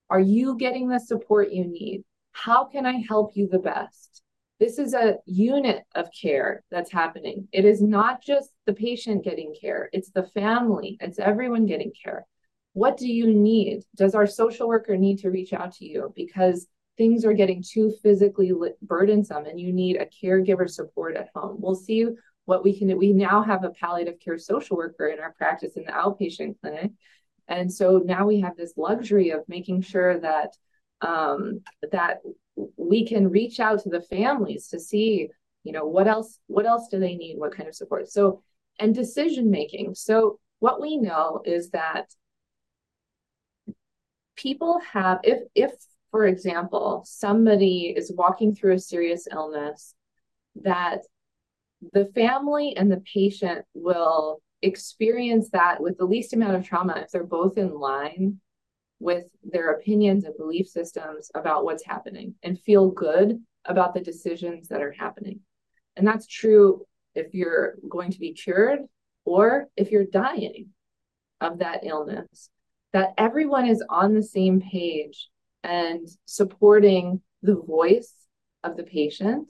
Are 0.09 0.21
you 0.21 0.57
getting 0.57 0.89
the 0.89 1.01
support 1.01 1.53
you 1.53 1.65
need? 1.65 2.05
How 2.31 2.65
can 2.65 2.87
I 2.87 3.03
help 3.09 3.33
you 3.35 3.49
the 3.49 3.59
best? 3.59 4.12
This 4.63 4.79
is 4.79 4.95
a 4.95 5.17
unit 5.27 5.83
of 5.95 6.09
care 6.13 6.63
that's 6.71 6.93
happening. 6.93 7.49
It 7.53 7.65
is 7.65 7.83
not 7.83 8.23
just 8.23 8.51
the 8.67 8.73
patient 8.73 9.25
getting 9.25 9.55
care, 9.61 9.91
it's 9.93 10.11
the 10.11 10.23
family, 10.23 10.97
it's 11.01 11.19
everyone 11.19 11.67
getting 11.67 11.93
care 12.05 12.27
what 12.73 12.97
do 12.97 13.07
you 13.07 13.33
need? 13.33 13.83
Does 13.97 14.15
our 14.15 14.27
social 14.27 14.69
worker 14.69 14.97
need 14.97 15.19
to 15.21 15.31
reach 15.31 15.53
out 15.53 15.75
to 15.77 15.85
you 15.85 16.13
because 16.17 16.67
things 16.97 17.25
are 17.25 17.33
getting 17.33 17.63
too 17.63 17.93
physically 18.03 18.53
burdensome 18.83 19.45
and 19.45 19.61
you 19.61 19.73
need 19.73 19.97
a 19.97 20.07
caregiver 20.07 20.69
support 20.69 21.17
at 21.17 21.29
home? 21.35 21.57
We'll 21.59 21.75
see 21.75 22.09
what 22.45 22.65
we 22.65 22.77
can 22.77 22.89
do. 22.89 22.97
We 22.97 23.13
now 23.13 23.43
have 23.43 23.65
a 23.65 23.71
palliative 23.71 24.21
care 24.21 24.39
social 24.39 24.77
worker 24.77 25.09
in 25.09 25.21
our 25.21 25.33
practice 25.33 25.77
in 25.77 25.85
the 25.85 25.93
outpatient 25.93 26.57
clinic. 26.61 26.93
And 27.47 27.73
so 27.73 27.99
now 28.05 28.27
we 28.27 28.41
have 28.41 28.57
this 28.57 28.75
luxury 28.77 29.31
of 29.31 29.41
making 29.49 29.83
sure 29.83 30.19
that 30.21 30.57
um, 31.03 31.61
that 31.91 32.21
we 32.77 33.07
can 33.07 33.31
reach 33.31 33.61
out 33.61 33.83
to 33.83 33.89
the 33.89 34.03
families 34.03 34.69
to 34.69 34.81
see, 34.81 35.29
you 35.65 35.73
know, 35.73 35.87
what 35.87 36.07
else, 36.07 36.39
what 36.47 36.67
else 36.67 36.89
do 36.89 36.99
they 36.99 37.15
need? 37.15 37.39
What 37.39 37.57
kind 37.57 37.69
of 37.69 37.75
support? 37.75 38.09
So, 38.11 38.43
and 38.79 38.95
decision 38.95 39.51
making. 39.51 39.95
So 39.95 40.39
what 40.59 40.81
we 40.81 40.97
know 40.97 41.43
is 41.45 41.71
that 41.71 42.07
people 44.37 44.81
have 44.93 45.21
if 45.23 45.41
if 45.55 45.73
for 46.13 46.27
example, 46.27 47.03
somebody 47.07 47.95
is 47.97 48.13
walking 48.15 48.55
through 48.55 48.75
a 48.75 48.79
serious 48.79 49.27
illness 49.33 49.95
that 50.63 50.99
the 51.95 52.05
family 52.15 52.77
and 52.77 52.93
the 52.93 53.03
patient 53.13 53.65
will 53.75 54.43
experience 54.61 55.49
that 55.51 55.81
with 55.81 55.97
the 55.97 56.05
least 56.05 56.35
amount 56.35 56.55
of 56.55 56.65
trauma 56.65 56.99
if 56.99 57.11
they're 57.11 57.25
both 57.25 57.57
in 57.59 57.75
line 57.75 58.39
with 59.03 59.25
their 59.43 59.73
opinions 59.73 60.25
and 60.25 60.37
belief 60.37 60.69
systems 60.69 61.31
about 61.35 61.65
what's 61.65 61.85
happening 61.85 62.35
and 62.43 62.61
feel 62.61 62.89
good 62.89 63.43
about 63.65 63.95
the 63.95 64.01
decisions 64.01 64.69
that 64.69 64.81
are 64.81 64.93
happening. 64.93 65.41
And 65.97 66.07
that's 66.07 66.27
true 66.27 66.87
if 67.15 67.35
you're 67.35 67.75
going 67.89 68.13
to 68.13 68.19
be 68.19 68.33
cured 68.33 68.81
or 69.25 69.69
if 69.77 69.91
you're 69.91 70.05
dying 70.05 70.69
of 71.41 71.59
that 71.59 71.81
illness, 71.83 72.49
that 72.93 73.15
everyone 73.19 73.67
is 73.67 73.83
on 73.89 74.15
the 74.15 74.23
same 74.23 74.61
page 74.61 75.29
and 75.65 76.09
supporting 76.25 77.21
the 77.43 77.57
voice 77.57 78.15
of 78.63 78.77
the 78.77 78.85
patient 78.85 79.49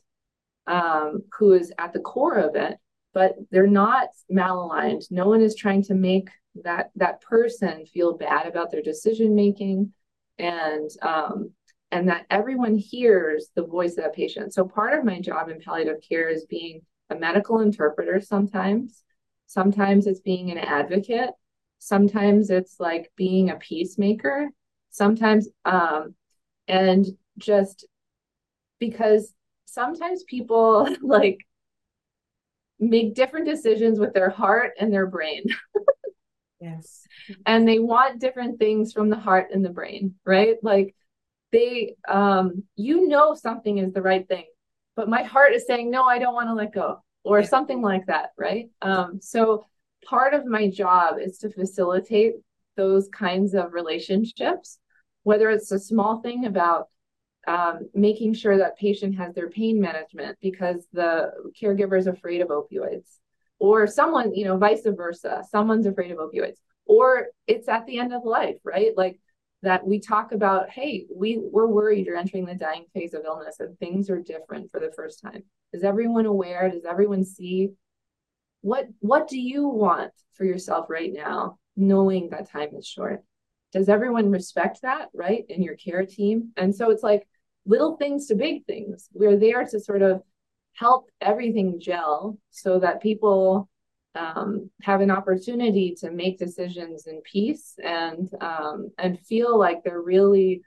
um, 0.67 1.25
who 1.39 1.53
is 1.53 1.73
at 1.79 1.93
the 1.93 2.01
core 2.01 2.39
of 2.39 2.57
it, 2.57 2.79
but 3.13 3.35
they're 3.51 3.67
not 3.67 4.09
malaligned. 4.31 5.11
No 5.11 5.29
one 5.29 5.43
is 5.43 5.55
trying 5.55 5.83
to 5.85 5.95
make 5.95 6.31
that 6.65 6.91
that 6.97 7.21
person 7.23 7.87
feel 7.87 8.17
bad 8.17 8.47
about 8.47 8.71
their 8.71 8.83
decision 8.83 9.35
making, 9.35 9.93
and 10.39 10.91
um, 11.03 11.51
and 11.91 12.09
that 12.09 12.27
everyone 12.31 12.77
hears 12.77 13.49
the 13.55 13.65
voice 13.65 13.93
of 13.93 14.05
that 14.05 14.15
patient. 14.15 14.55
So 14.55 14.65
part 14.65 14.99
of 14.99 15.05
my 15.05 15.21
job 15.21 15.49
in 15.49 15.61
palliative 15.61 16.03
care 16.07 16.29
is 16.29 16.47
being 16.47 16.83
a 17.11 17.15
medical 17.15 17.61
interpreter. 17.61 18.21
Sometimes, 18.21 19.03
sometimes 19.47 20.07
it's 20.07 20.21
being 20.21 20.51
an 20.51 20.59
advocate. 20.59 21.31
Sometimes 21.79 22.51
it's 22.51 22.77
like 22.81 23.13
being 23.17 23.51
a 23.51 23.57
peacemaker. 23.57 24.49
Sometimes, 24.91 25.49
um, 25.65 26.15
and 26.69 27.07
just 27.39 27.87
because 28.79 29.35
sometimes 29.67 30.25
people 30.25 30.89
like 31.03 31.39
make 32.83 33.15
different 33.15 33.47
decisions 33.47 33.99
with 33.99 34.13
their 34.13 34.31
heart 34.31 34.73
and 34.79 34.93
their 34.93 35.07
brain. 35.07 35.45
yes. 36.61 37.07
And 37.47 37.67
they 37.67 37.79
want 37.79 38.21
different 38.21 38.59
things 38.59 38.93
from 38.93 39.09
the 39.09 39.19
heart 39.19 39.49
and 39.53 39.65
the 39.65 39.71
brain, 39.71 40.17
right? 40.27 40.57
Like 40.63 40.95
they 41.53 41.95
um 42.09 42.65
you 42.77 43.09
know 43.09 43.35
something 43.35 43.79
is 43.79 43.93
the 43.93 44.03
right 44.03 44.27
thing, 44.27 44.47
but 44.97 45.09
my 45.09 45.23
heart 45.23 45.53
is 45.53 45.67
saying 45.67 45.91
no, 45.91 46.05
I 46.05 46.19
don't 46.19 46.35
want 46.35 46.49
to 46.49 46.55
let 46.55 46.75
go 46.75 47.03
or 47.25 47.41
yeah. 47.41 47.47
something 47.47 47.83
like 47.83 48.07
that, 48.07 48.31
right? 48.37 48.69
Um 48.83 49.21
so 49.23 49.65
part 50.05 50.35
of 50.35 50.45
my 50.45 50.69
job 50.69 51.17
is 51.21 51.39
to 51.39 51.51
facilitate 51.51 52.35
those 52.77 53.09
kinds 53.09 53.55
of 53.55 53.73
relationships, 53.73 54.79
whether 55.23 55.51
it's 55.51 55.71
a 55.71 55.79
small 55.79 56.21
thing 56.21 56.47
about 56.47 56.89
um, 57.47 57.89
making 57.95 58.35
sure 58.35 58.59
that 58.59 58.79
patient 58.79 59.17
has 59.17 59.35
their 59.35 59.51
pain 59.51 59.81
management 59.81 60.39
because 60.41 60.87
the 60.93 61.33
caregiver 61.61 61.99
is 61.99 62.07
afraid 62.07 62.41
of 62.41 62.49
opioids. 62.49 63.19
Or 63.59 63.87
someone 63.87 64.35
you 64.35 64.45
know 64.45 64.57
vice 64.57 64.83
versa 64.85 65.45
someone's 65.51 65.87
afraid 65.87 66.11
of 66.11 66.19
opioids. 66.19 66.59
Or 66.87 67.29
it's 67.47 67.69
at 67.69 67.87
the 67.87 67.99
end 67.99 68.13
of 68.13 68.25
life 68.25 68.57
right? 68.65 68.93
Like 68.97 69.21
that 69.63 69.87
we 69.87 70.01
talk 70.01 70.33
about 70.33 70.71
hey 70.71 71.07
we 71.15 71.39
we're 71.39 71.69
worried 71.69 72.05
you're 72.05 72.17
entering 72.17 72.45
the 72.45 72.55
dying 72.55 72.85
phase 72.93 73.15
of 73.15 73.23
illness 73.25 73.61
and 73.61 73.79
things 73.79 74.11
are 74.11 74.21
different 74.21 74.71
for 74.71 74.81
the 74.81 74.93
first 74.95 75.23
time. 75.23 75.45
Is 75.73 75.85
everyone 75.85 76.27
aware? 76.27 76.69
Does 76.71 76.85
everyone 76.85 77.25
see? 77.25 77.71
What 78.61 78.87
what 79.01 79.29
do 79.29 79.39
you 79.39 79.67
want 79.69 80.13
for 80.35 80.45
yourself 80.45 80.87
right 80.89 81.13
now 81.13 81.59
knowing 81.77 82.31
that 82.31 82.51
time 82.51 82.71
is 82.77 82.87
short? 82.87 83.23
Does 83.73 83.89
everyone 83.89 84.31
respect 84.31 84.83
that 84.83 85.09
right 85.15 85.45
in 85.49 85.63
your 85.63 85.77
care 85.77 86.05
team? 86.05 86.53
And 86.57 86.75
so 86.75 86.91
it's 86.91 87.03
like 87.03 87.27
little 87.67 87.97
things 87.97 88.27
to 88.27 88.35
big 88.35 88.65
things. 88.67 89.09
We're 89.13 89.37
there 89.37 89.65
to 89.65 89.81
sort 89.81 90.03
of 90.03 90.23
help 90.75 91.09
everything 91.21 91.81
gel 91.81 92.39
so 92.51 92.79
that 92.81 93.03
people 93.03 93.69
um, 94.15 94.71
have 94.83 95.01
an 95.01 95.11
opportunity 95.11 95.95
to 96.01 96.11
make 96.11 96.39
decisions 96.39 97.07
in 97.07 97.21
peace 97.23 97.75
and 97.83 98.29
um, 98.41 98.91
and 98.99 99.19
feel 99.21 99.59
like 99.59 99.83
they're 99.83 100.03
really 100.03 100.63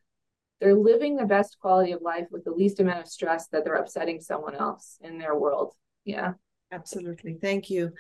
they're 0.59 0.75
living 0.75 1.15
the 1.15 1.25
best 1.25 1.57
quality 1.59 1.91
of 1.91 2.01
life 2.01 2.25
with 2.31 2.43
the 2.43 2.51
least 2.51 2.79
amount 2.79 3.01
of 3.01 3.07
stress 3.07 3.47
that 3.49 3.63
they're 3.65 3.75
upsetting 3.75 4.21
someone 4.21 4.55
else 4.55 4.97
in 5.01 5.17
their 5.17 5.35
world. 5.35 5.73
Yeah, 6.05 6.33
absolutely. 6.71 7.37
Thank 7.41 7.69
you. 7.69 7.91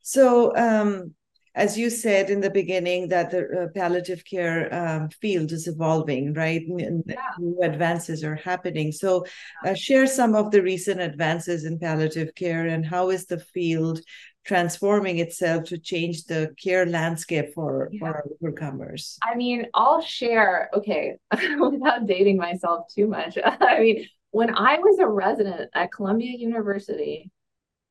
So 0.00 0.56
um, 0.56 1.14
as 1.54 1.78
you 1.78 1.88
said 1.88 2.30
in 2.30 2.40
the 2.40 2.50
beginning, 2.50 3.08
that 3.08 3.30
the 3.30 3.64
uh, 3.64 3.68
palliative 3.74 4.24
care 4.24 4.72
um, 4.74 5.08
field 5.08 5.52
is 5.52 5.68
evolving, 5.68 6.34
right? 6.34 6.62
And 6.66 7.04
yeah. 7.06 7.16
new 7.38 7.60
advances 7.62 8.24
are 8.24 8.34
happening. 8.34 8.90
So, 8.90 9.24
uh, 9.64 9.74
share 9.74 10.06
some 10.06 10.34
of 10.34 10.50
the 10.50 10.62
recent 10.62 11.00
advances 11.00 11.64
in 11.64 11.78
palliative 11.78 12.34
care 12.34 12.66
and 12.66 12.84
how 12.84 13.10
is 13.10 13.26
the 13.26 13.38
field 13.38 14.00
transforming 14.44 15.18
itself 15.18 15.64
to 15.64 15.78
change 15.78 16.24
the 16.24 16.54
care 16.62 16.86
landscape 16.86 17.54
for, 17.54 17.88
yeah. 17.92 17.98
for 18.00 18.24
overcomers? 18.42 19.16
I 19.22 19.36
mean, 19.36 19.66
I'll 19.74 20.02
share, 20.02 20.70
okay, 20.74 21.16
without 21.58 22.06
dating 22.06 22.36
myself 22.36 22.86
too 22.94 23.06
much. 23.06 23.38
I 23.44 23.80
mean, 23.80 24.06
when 24.32 24.54
I 24.54 24.78
was 24.78 24.98
a 24.98 25.06
resident 25.06 25.70
at 25.74 25.92
Columbia 25.92 26.36
University, 26.36 27.30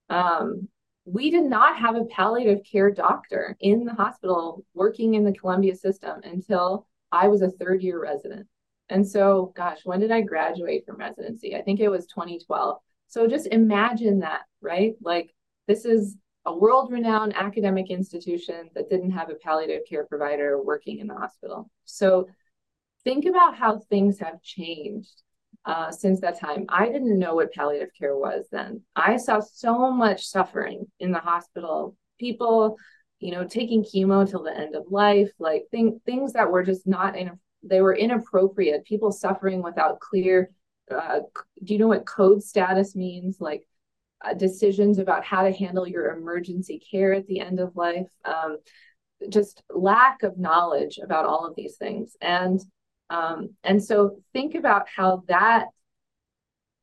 um, 0.09 0.67
we 1.05 1.29
did 1.29 1.43
not 1.43 1.77
have 1.77 1.95
a 1.95 2.05
palliative 2.05 2.63
care 2.63 2.91
doctor 2.91 3.57
in 3.59 3.85
the 3.85 3.93
hospital 3.93 4.65
working 4.73 5.15
in 5.15 5.23
the 5.23 5.33
Columbia 5.33 5.75
system 5.75 6.21
until 6.23 6.87
I 7.11 7.27
was 7.27 7.41
a 7.41 7.51
third 7.51 7.81
year 7.81 8.01
resident. 8.01 8.47
And 8.89 9.07
so, 9.07 9.53
gosh, 9.55 9.79
when 9.83 9.99
did 9.99 10.11
I 10.11 10.21
graduate 10.21 10.85
from 10.85 10.97
residency? 10.97 11.55
I 11.55 11.61
think 11.61 11.79
it 11.79 11.89
was 11.89 12.05
2012. 12.07 12.77
So 13.07 13.27
just 13.27 13.47
imagine 13.47 14.19
that, 14.19 14.41
right? 14.61 14.93
Like, 15.01 15.33
this 15.67 15.85
is 15.85 16.17
a 16.45 16.55
world 16.55 16.91
renowned 16.91 17.35
academic 17.35 17.89
institution 17.89 18.69
that 18.75 18.89
didn't 18.89 19.11
have 19.11 19.29
a 19.29 19.35
palliative 19.35 19.83
care 19.87 20.05
provider 20.05 20.61
working 20.61 20.99
in 20.99 21.07
the 21.07 21.15
hospital. 21.15 21.69
So 21.85 22.27
think 23.03 23.25
about 23.25 23.55
how 23.55 23.79
things 23.79 24.19
have 24.19 24.41
changed 24.41 25.21
uh, 25.65 25.91
since 25.91 26.19
that 26.21 26.39
time. 26.39 26.65
I 26.69 26.87
didn't 26.87 27.17
know 27.17 27.35
what 27.35 27.53
palliative 27.53 27.89
care 27.97 28.15
was 28.15 28.45
then. 28.51 28.81
I 28.95 29.17
saw 29.17 29.39
so 29.39 29.91
much 29.91 30.25
suffering 30.25 30.85
in 30.99 31.11
the 31.11 31.19
hospital. 31.19 31.95
People, 32.19 32.77
you 33.19 33.31
know, 33.31 33.45
taking 33.45 33.83
chemo 33.83 34.29
till 34.29 34.43
the 34.43 34.55
end 34.55 34.75
of 34.75 34.91
life, 34.91 35.31
like 35.39 35.63
thing, 35.71 35.99
things 36.05 36.33
that 36.33 36.51
were 36.51 36.63
just 36.63 36.85
not 36.85 37.17
in. 37.17 37.31
They 37.63 37.81
were 37.81 37.95
inappropriate. 37.95 38.83
People 38.83 39.11
suffering 39.11 39.63
without 39.63 39.99
clear. 39.99 40.49
Uh, 40.91 41.21
do 41.63 41.73
you 41.73 41.79
know 41.79 41.87
what 41.87 42.05
code 42.05 42.43
status 42.43 42.93
means? 42.95 43.37
Like 43.39 43.65
uh, 44.23 44.33
decisions 44.33 44.99
about 44.99 45.23
how 45.23 45.43
to 45.43 45.51
handle 45.51 45.87
your 45.87 46.11
emergency 46.15 46.81
care 46.91 47.13
at 47.13 47.25
the 47.27 47.39
end 47.39 47.61
of 47.61 47.75
life. 47.77 48.07
Um, 48.25 48.57
just 49.29 49.63
lack 49.69 50.23
of 50.23 50.37
knowledge 50.37 50.99
about 51.01 51.25
all 51.25 51.45
of 51.47 51.55
these 51.55 51.77
things 51.77 52.17
and 52.19 52.59
um, 53.13 53.51
and 53.63 53.81
so 53.81 54.17
think 54.33 54.55
about 54.55 54.87
how 54.93 55.23
that 55.27 55.67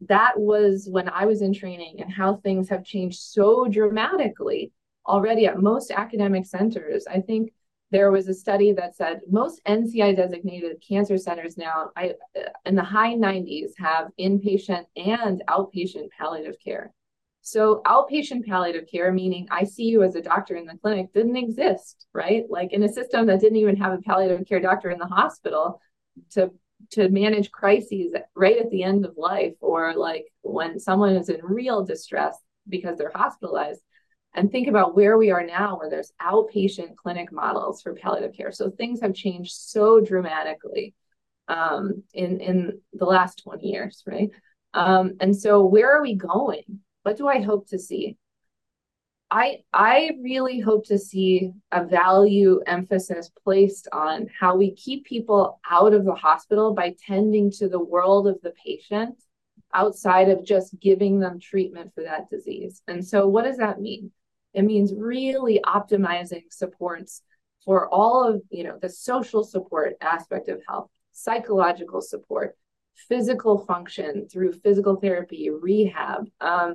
that 0.09 0.39
was 0.39 0.89
when 0.91 1.09
I 1.09 1.26
was 1.26 1.43
in 1.43 1.53
training 1.53 2.01
and 2.01 2.11
how 2.11 2.37
things 2.37 2.68
have 2.68 2.85
changed 2.85 3.20
so 3.20 3.66
dramatically 3.66 4.72
already 5.07 5.47
at 5.47 5.61
most 5.61 5.91
academic 5.91 6.47
centers. 6.47 7.07
I 7.07 7.20
think 7.20 7.53
there 7.91 8.12
was 8.12 8.28
a 8.28 8.35
study 8.35 8.72
that 8.72 8.95
said 8.95 9.20
most 9.28 9.61
NCI 9.66 10.16
designated 10.16 10.83
cancer 10.87 11.18
centers 11.18 11.59
now 11.59 11.91
I, 11.97 12.14
in 12.64 12.76
the 12.76 12.85
high 12.85 13.14
90s 13.14 13.72
have 13.78 14.09
inpatient 14.18 14.85
and 14.97 15.43
outpatient 15.49 16.11
palliative 16.16 16.55
care. 16.64 16.93
So 17.43 17.83
outpatient 17.87 18.47
palliative 18.47 18.87
care, 18.89 19.12
meaning 19.12 19.49
I 19.51 19.64
see 19.64 19.85
you 19.85 20.05
as 20.05 20.14
a 20.14 20.22
doctor 20.22 20.55
in 20.55 20.66
the 20.66 20.76
clinic, 20.76 21.12
didn't 21.12 21.37
exist, 21.37 22.07
right? 22.12 22.45
Like 22.49 22.72
in 22.72 22.85
a 22.85 22.93
system 22.93 23.26
that 23.26 23.41
didn't 23.41 23.57
even 23.59 23.76
have 23.76 23.93
a 23.93 24.03
palliative 24.03 24.47
care 24.47 24.61
doctor 24.61 24.91
in 24.91 24.99
the 24.99 25.07
hospital, 25.07 25.81
to 26.33 26.51
to 26.93 27.09
manage 27.11 27.51
crises 27.51 28.15
right 28.35 28.59
at 28.59 28.71
the 28.71 28.83
end 28.83 29.05
of 29.05 29.19
life 29.19 29.55
or 29.61 29.95
like 29.95 30.25
when 30.43 30.79
someone 30.79 31.15
is 31.15 31.29
in 31.29 31.45
real 31.45 31.85
distress 31.85 32.37
because 32.69 32.97
they're 32.97 33.13
hospitalized. 33.15 33.83
And 34.35 34.51
think 34.51 34.69
about 34.69 34.95
where 34.95 35.19
we 35.19 35.31
are 35.31 35.45
now 35.45 35.79
where 35.79 35.91
there's 35.91 36.13
outpatient 36.23 36.97
clinic 36.97 37.33
models 37.33 37.83
for 37.83 37.95
palliative 37.95 38.35
care. 38.35 38.53
So 38.53 38.71
things 38.71 39.01
have 39.01 39.13
changed 39.13 39.53
so 39.53 40.01
dramatically 40.01 40.95
um, 41.49 42.05
in 42.15 42.41
in 42.41 42.81
the 42.93 43.05
last 43.05 43.43
20 43.43 43.67
years 43.67 44.03
right? 44.07 44.31
Um, 44.73 45.17
and 45.21 45.37
so 45.37 45.67
where 45.67 45.97
are 45.97 46.03
we 46.03 46.15
going? 46.15 46.81
What 47.03 47.17
do 47.17 47.27
i 47.27 47.41
hope 47.41 47.69
to 47.69 47.79
see 47.79 48.17
I 49.31 49.62
I 49.72 50.12
really 50.20 50.59
hope 50.59 50.87
to 50.87 50.99
see 50.99 51.53
a 51.70 51.85
value 51.85 52.61
emphasis 52.66 53.31
placed 53.45 53.87
on 53.93 54.28
how 54.39 54.57
we 54.57 54.72
keep 54.72 55.05
people 55.05 55.61
out 55.70 55.93
of 55.93 56.05
the 56.05 56.14
hospital 56.14 56.74
by 56.74 56.97
tending 57.07 57.51
to 57.53 57.68
the 57.68 57.83
world 57.83 58.26
of 58.26 58.41
the 58.43 58.53
patient 58.64 59.22
outside 59.72 60.28
of 60.28 60.45
just 60.45 60.78
giving 60.81 61.20
them 61.20 61.39
treatment 61.39 61.95
for 61.95 62.03
that 62.03 62.28
disease. 62.28 62.83
And 62.89 63.07
so 63.07 63.28
what 63.28 63.45
does 63.45 63.59
that 63.59 63.81
mean? 63.81 64.11
It 64.53 64.62
means 64.62 64.93
really 64.93 65.61
optimizing 65.64 66.45
supports 66.51 67.22
for 67.64 67.89
all 67.89 68.26
of, 68.26 68.43
you 68.51 68.64
know, 68.64 68.78
the 68.81 68.89
social 68.89 69.45
support 69.45 69.95
aspect 70.01 70.49
of 70.49 70.61
health, 70.66 70.91
psychological 71.12 72.01
support, 72.01 72.57
physical 73.09 73.64
function 73.64 74.28
through 74.28 74.55
physical 74.55 74.97
therapy, 74.97 75.51
rehab, 75.51 76.28
um, 76.41 76.74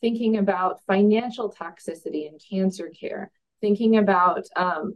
thinking 0.00 0.38
about 0.38 0.80
financial 0.86 1.52
toxicity 1.52 2.28
in 2.30 2.38
cancer 2.38 2.88
care, 2.88 3.30
thinking 3.60 3.98
about 3.98 4.44
um, 4.56 4.94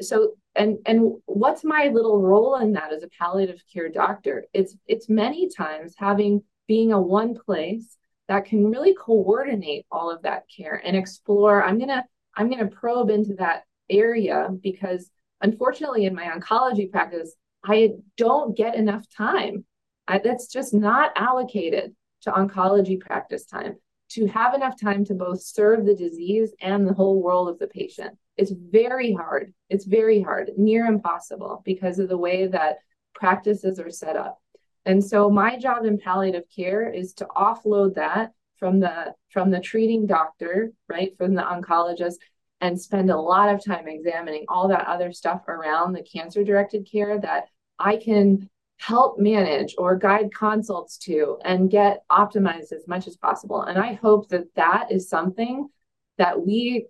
so 0.00 0.34
and 0.54 0.78
and 0.86 1.14
what's 1.26 1.64
my 1.64 1.88
little 1.88 2.20
role 2.20 2.56
in 2.56 2.72
that 2.72 2.92
as 2.92 3.02
a 3.02 3.08
palliative 3.08 3.62
care 3.72 3.88
doctor? 3.88 4.44
It's 4.52 4.76
it's 4.86 5.08
many 5.08 5.48
times 5.48 5.94
having 5.96 6.42
being 6.66 6.92
a 6.92 7.00
one 7.00 7.34
place 7.34 7.96
that 8.28 8.44
can 8.44 8.70
really 8.70 8.94
coordinate 8.94 9.86
all 9.90 10.10
of 10.10 10.22
that 10.22 10.44
care 10.54 10.80
and 10.84 10.96
explore. 10.96 11.62
I'm 11.62 11.78
gonna 11.78 12.04
I'm 12.36 12.50
gonna 12.50 12.68
probe 12.68 13.10
into 13.10 13.34
that 13.34 13.64
area 13.88 14.48
because 14.60 15.10
unfortunately 15.40 16.04
in 16.04 16.14
my 16.14 16.24
oncology 16.24 16.90
practice 16.90 17.34
I 17.64 17.90
don't 18.16 18.56
get 18.56 18.74
enough 18.74 19.04
time. 19.16 19.64
I, 20.08 20.18
that's 20.18 20.48
just 20.48 20.72
not 20.72 21.12
allocated 21.14 21.94
to 22.22 22.32
oncology 22.32 22.98
practice 22.98 23.46
time 23.46 23.76
to 24.10 24.26
have 24.26 24.54
enough 24.54 24.80
time 24.80 25.04
to 25.06 25.14
both 25.14 25.42
serve 25.42 25.84
the 25.84 25.94
disease 25.94 26.52
and 26.60 26.86
the 26.86 26.94
whole 26.94 27.22
world 27.22 27.48
of 27.48 27.58
the 27.58 27.68
patient. 27.68 28.16
It's 28.36 28.52
very 28.52 29.12
hard. 29.12 29.52
It's 29.68 29.84
very 29.84 30.20
hard, 30.20 30.50
near 30.56 30.86
impossible 30.86 31.62
because 31.64 31.98
of 31.98 32.08
the 32.08 32.18
way 32.18 32.46
that 32.48 32.78
practices 33.14 33.78
are 33.78 33.90
set 33.90 34.16
up. 34.16 34.40
And 34.84 35.04
so 35.04 35.30
my 35.30 35.58
job 35.58 35.84
in 35.84 35.98
palliative 35.98 36.44
care 36.54 36.90
is 36.90 37.12
to 37.14 37.26
offload 37.26 37.94
that 37.94 38.32
from 38.58 38.80
the 38.80 39.14
from 39.30 39.50
the 39.50 39.60
treating 39.60 40.06
doctor, 40.06 40.72
right, 40.88 41.16
from 41.16 41.34
the 41.34 41.42
oncologist 41.42 42.16
and 42.60 42.78
spend 42.78 43.10
a 43.10 43.16
lot 43.16 43.54
of 43.54 43.64
time 43.64 43.88
examining 43.88 44.44
all 44.48 44.68
that 44.68 44.86
other 44.86 45.12
stuff 45.12 45.48
around 45.48 45.92
the 45.92 46.02
cancer 46.02 46.44
directed 46.44 46.86
care 46.90 47.18
that 47.18 47.44
I 47.78 47.96
can 47.96 48.49
help 48.80 49.18
manage 49.18 49.74
or 49.76 49.94
guide 49.94 50.32
consults 50.32 50.96
to 50.96 51.36
and 51.44 51.70
get 51.70 52.02
optimized 52.10 52.72
as 52.72 52.88
much 52.88 53.06
as 53.06 53.14
possible. 53.14 53.60
And 53.62 53.78
I 53.78 53.92
hope 53.92 54.30
that 54.30 54.46
that 54.56 54.90
is 54.90 55.06
something 55.06 55.68
that 56.16 56.40
we 56.46 56.86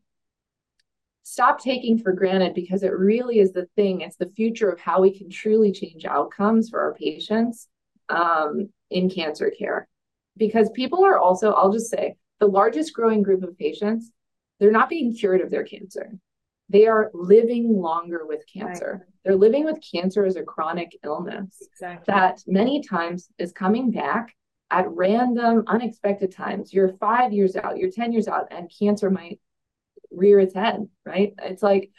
stop 1.25 1.61
taking 1.61 1.99
for 1.99 2.13
granted 2.13 2.55
because 2.55 2.85
it 2.85 2.97
really 2.97 3.41
is 3.41 3.53
the 3.53 3.67
thing. 3.75 4.03
It's 4.03 4.17
the 4.17 4.31
future 4.37 4.71
of 4.71 4.79
how 4.79 5.01
we 5.01 5.19
can 5.19 5.31
truly 5.31 5.73
change 5.73 6.05
outcomes 6.05 6.71
for 6.71 6.81
our 6.81 6.95
patients 6.95 7.67
um, 8.09 8.69
in 8.91 9.11
cancer 9.11 9.51
care. 9.51 9.89
Because 10.37 10.71
people 10.71 11.05
are 11.05 11.19
also, 11.19 11.53
I'll 11.53 11.73
just 11.73 11.91
say, 11.91 12.15
the 12.39 12.47
largest 12.47 12.95
growing 12.95 13.25
group 13.25 13.43
of 13.43 13.59
patients, 13.59 14.13
they're 14.61 14.71
not 14.71 14.89
being 14.91 15.13
cured 15.13 15.41
of 15.41 15.51
their 15.51 15.65
cancer 15.65 16.13
they 16.71 16.87
are 16.87 17.11
living 17.13 17.81
longer 17.81 18.23
with 18.27 18.45
cancer. 18.53 19.01
Right. 19.01 19.15
They're 19.25 19.37
living 19.37 19.65
with 19.65 19.79
cancer 19.93 20.25
as 20.25 20.37
a 20.37 20.43
chronic 20.43 20.97
illness 21.05 21.57
exactly. 21.61 22.05
that 22.07 22.43
many 22.47 22.83
times 22.83 23.29
is 23.39 23.53
coming 23.53 23.91
back 23.91 24.35
at 24.71 24.89
random, 24.89 25.65
unexpected 25.67 26.33
times. 26.33 26.73
You're 26.73 26.97
five 26.99 27.33
years 27.33 27.57
out, 27.57 27.77
you're 27.77 27.91
10 27.91 28.13
years 28.13 28.29
out, 28.29 28.47
and 28.53 28.73
cancer 28.79 29.11
might 29.11 29.41
rear 30.13 30.39
its 30.39 30.55
head, 30.55 30.89
right? 31.05 31.35
It's 31.43 31.63
like, 31.63 31.91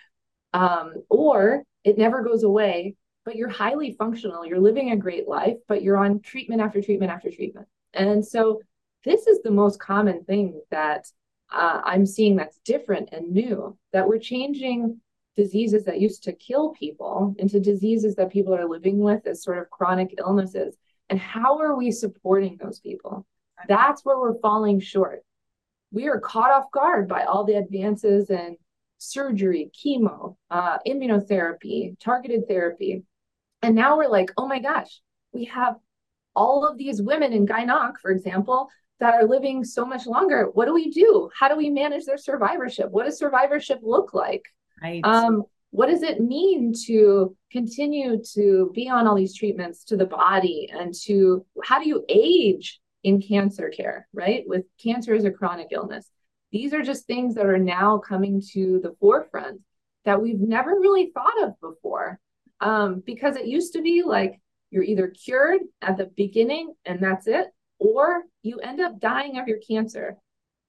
um, 0.53 1.03
or 1.09 1.63
it 1.84 1.97
never 1.97 2.24
goes 2.24 2.43
away, 2.43 2.95
but 3.26 3.36
you're 3.36 3.49
highly 3.49 3.91
functional, 3.99 4.45
you're 4.45 4.59
living 4.59 4.91
a 4.91 4.97
great 4.97 5.28
life, 5.28 5.57
but 5.67 5.84
you're 5.84 5.97
on 5.97 6.22
treatment 6.22 6.61
after 6.61 6.82
treatment 6.82 7.11
after 7.11 7.30
treatment. 7.30 7.67
And 7.93 8.26
so 8.26 8.61
this 9.03 9.28
is 9.28 9.41
the 9.41 9.51
most 9.51 9.82
common 9.82 10.24
thing 10.24 10.61
that 10.72 11.07
uh, 11.52 11.82
I'm 11.84 12.06
seeing 12.06 12.36
that's 12.36 12.60
different 12.66 13.10
and 13.12 13.32
new, 13.32 13.78
that 13.93 14.08
we're 14.08 14.20
changing 14.20 14.99
diseases 15.36 15.86
that 15.86 16.02
used 16.02 16.24
to 16.24 16.34
kill 16.34 16.72
people 16.72 17.36
into 17.38 17.60
diseases 17.60 18.16
that 18.16 18.32
people 18.32 18.54
are 18.54 18.68
living 18.68 18.99
with 18.99 19.26
as 19.28 19.43
sort 19.43 19.58
of 19.58 19.70
chronic 19.70 20.16
illnesses. 20.18 20.76
And 21.10 21.20
how 21.20 21.60
are 21.60 21.76
we 21.76 21.91
supporting 21.91 22.58
those 22.58 22.80
people? 22.80 23.26
That's 23.68 24.04
where 24.04 24.20
we're 24.20 24.39
falling 24.39 24.80
short. 24.80 25.24
We 25.91 26.08
are 26.08 26.20
caught 26.20 26.52
off 26.52 26.72
guard 26.72 27.08
by 27.08 27.24
all 27.24 27.43
the 27.43 27.56
advances 27.56 28.30
in 28.30 28.58
surgery, 28.97 29.72
chemo, 29.74 30.36
uh, 30.49 30.78
immunotherapy, 30.88 31.99
targeted 31.99 32.47
therapy. 32.47 33.04
And 33.62 33.76
now 33.76 33.97
we're 33.97 34.08
like, 34.08 34.32
oh 34.38 34.47
my 34.47 34.60
gosh, 34.60 35.02
we 35.34 35.45
have 35.45 35.76
all 36.36 36.66
of 36.66 36.78
these 36.78 37.02
women 37.02 37.34
in 37.34 37.45
Gyn-Onc, 37.45 37.99
for 37.99 38.12
example, 38.12 38.70
that 39.02 39.16
are 39.16 39.26
living 39.26 39.66
so 39.66 39.84
much 39.84 40.06
longer 40.06 40.49
what 40.54 40.66
do 40.66 40.74
we 40.74 40.89
do? 40.89 41.30
How 41.38 41.49
do 41.49 41.58
we 41.58 41.70
manage 41.70 42.06
their 42.06 42.18
survivorship? 42.18 42.89
What 42.89 43.06
does 43.06 43.18
survivorship 43.18 43.80
look 43.82 44.14
like? 44.14 44.43
Right. 44.82 45.02
um, 45.04 45.43
what 45.72 45.88
does 45.88 46.04
it 46.04 46.20
mean 46.20 46.74
to 46.86 47.36
continue 47.52 48.22
to 48.34 48.72
be 48.74 48.89
on 48.89 49.08
all 49.08 49.16
these 49.16 49.36
treatments 49.36 49.84
to 49.86 49.97
the 49.97 50.06
body 50.06 50.70
and 50.72 50.93
to 51.04 51.45
how 51.64 51.82
do 51.82 51.88
you 51.88 52.06
age 52.10 52.80
in 53.04 53.22
cancer 53.22 53.70
care 53.70 54.08
right? 54.14 54.43
With 54.47 54.66
cancer 54.82 55.14
as 55.14 55.26
a 55.26 55.32
chronic 55.32 55.68
illness. 55.72 56.10
These 56.52 56.74
are 56.74 56.84
just 56.84 57.06
things 57.06 57.36
that 57.36 57.45
are 57.45 57.58
now 57.58 57.97
coming 57.97 58.41
to 58.54 58.80
the 58.84 58.95
forefront 58.99 59.62
that 60.06 60.22
we've 60.22 60.39
never 60.39 60.72
really 60.72 61.12
thought 61.14 61.43
of 61.43 61.60
before. 61.62 62.20
Um, 62.60 63.02
because 63.04 63.36
it 63.36 63.47
used 63.47 63.74
to 63.74 63.82
be 63.82 64.04
like 64.04 64.39
you're 64.70 64.84
either 64.84 65.08
cured 65.08 65.62
at 65.82 65.97
the 65.97 66.12
beginning 66.16 66.74
and 66.86 67.02
that's 67.02 67.28
it 67.28 67.47
or 67.82 68.21
you 68.43 68.59
end 68.59 68.79
up 68.79 68.99
dying 68.99 69.39
of 69.39 69.47
your 69.47 69.57
cancer. 69.57 70.15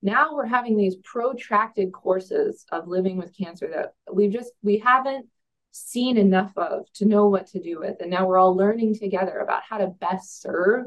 Now 0.00 0.34
we're 0.34 0.46
having 0.46 0.76
these 0.76 0.96
protracted 1.04 1.92
courses 1.92 2.64
of 2.72 2.88
living 2.88 3.18
with 3.18 3.36
cancer 3.36 3.70
that 3.72 3.92
we 4.12 4.28
just 4.28 4.50
we 4.62 4.78
haven't 4.78 5.26
seen 5.72 6.16
enough 6.16 6.52
of 6.56 6.90
to 6.94 7.04
know 7.04 7.28
what 7.28 7.46
to 7.48 7.60
do 7.60 7.78
with, 7.78 7.96
and 8.00 8.10
now 8.10 8.26
we're 8.26 8.38
all 8.38 8.56
learning 8.56 8.98
together 8.98 9.38
about 9.38 9.62
how 9.68 9.78
to 9.78 9.88
best 9.88 10.40
serve 10.40 10.86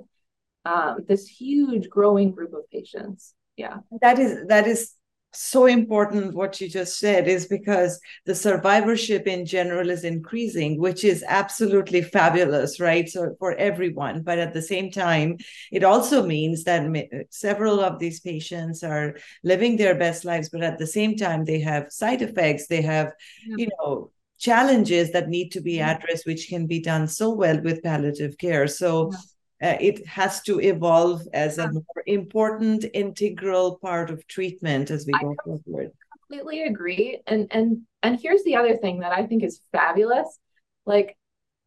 um, 0.66 1.06
this 1.08 1.28
huge 1.28 1.90
growing 1.90 2.32
group 2.32 2.54
of 2.54 2.70
patients. 2.72 3.36
Yeah, 3.56 3.78
that 4.02 4.18
is 4.18 4.48
that 4.48 4.68
is 4.68 4.94
so 5.36 5.66
important 5.66 6.34
what 6.34 6.60
you 6.60 6.70
just 6.70 7.00
said 7.00 7.28
is 7.28 7.48
because 7.48 8.00
the 8.26 8.36
survivorship 8.36 9.28
in 9.28 9.46
general 9.46 9.90
is 9.90 10.04
increasing 10.04 10.80
which 10.80 11.04
is 11.04 11.24
absolutely 11.28 12.02
fabulous 12.02 12.80
right? 12.80 13.10
So 13.10 13.36
for 13.40 13.54
everyone 13.56 14.24
but 14.24 14.40
at 14.40 14.54
the 14.54 14.62
same 14.62 14.92
time 14.92 15.38
it 15.72 15.84
also 15.84 16.26
means 16.26 16.64
that 16.64 16.86
several 17.30 17.80
of 17.80 18.00
these 18.00 18.20
patients 18.20 18.84
are 18.84 19.16
living 19.44 19.78
their 19.78 19.96
best 19.96 20.26
lives 20.26 20.50
but 20.50 20.64
at 20.64 20.78
the 20.78 20.88
same 20.88 21.16
time 21.16 21.46
they 21.46 21.60
have 21.60 21.92
side 21.92 22.22
effects 22.22 22.68
they 22.68 22.82
have 22.82 23.14
yeah. 23.46 23.56
you 23.58 23.68
know 23.78 24.12
challenges 24.38 25.12
that 25.12 25.30
need 25.30 25.50
to 25.50 25.62
be 25.62 25.80
addressed 25.80 26.26
which 26.26 26.50
can 26.50 26.68
be 26.68 26.82
done 26.82 27.08
so 27.08 27.30
well 27.30 27.60
with 27.62 27.82
palliative 27.84 28.38
care. 28.38 28.68
So 28.68 29.12
yeah 29.12 29.20
uh, 29.64 29.78
it 29.80 30.06
has 30.06 30.42
to 30.42 30.60
evolve 30.60 31.22
as 31.34 31.58
a 31.58 31.72
more 31.72 31.84
important 32.06 32.86
integral 32.94 33.78
part 33.78 34.10
of 34.10 34.26
treatment 34.28 34.92
as 34.92 35.06
we 35.06 35.14
I 35.14 35.22
go 35.22 35.36
forward 35.66 35.92
completely 36.28 36.64
agree 36.64 37.22
and 37.28 37.48
and 37.52 37.82
and 38.04 38.20
here's 38.20 38.44
the 38.44 38.56
other 38.56 38.76
thing 38.78 39.00
that 39.00 39.12
i 39.12 39.26
think 39.26 39.44
is 39.44 39.62
fabulous 39.72 40.40
like 40.86 41.18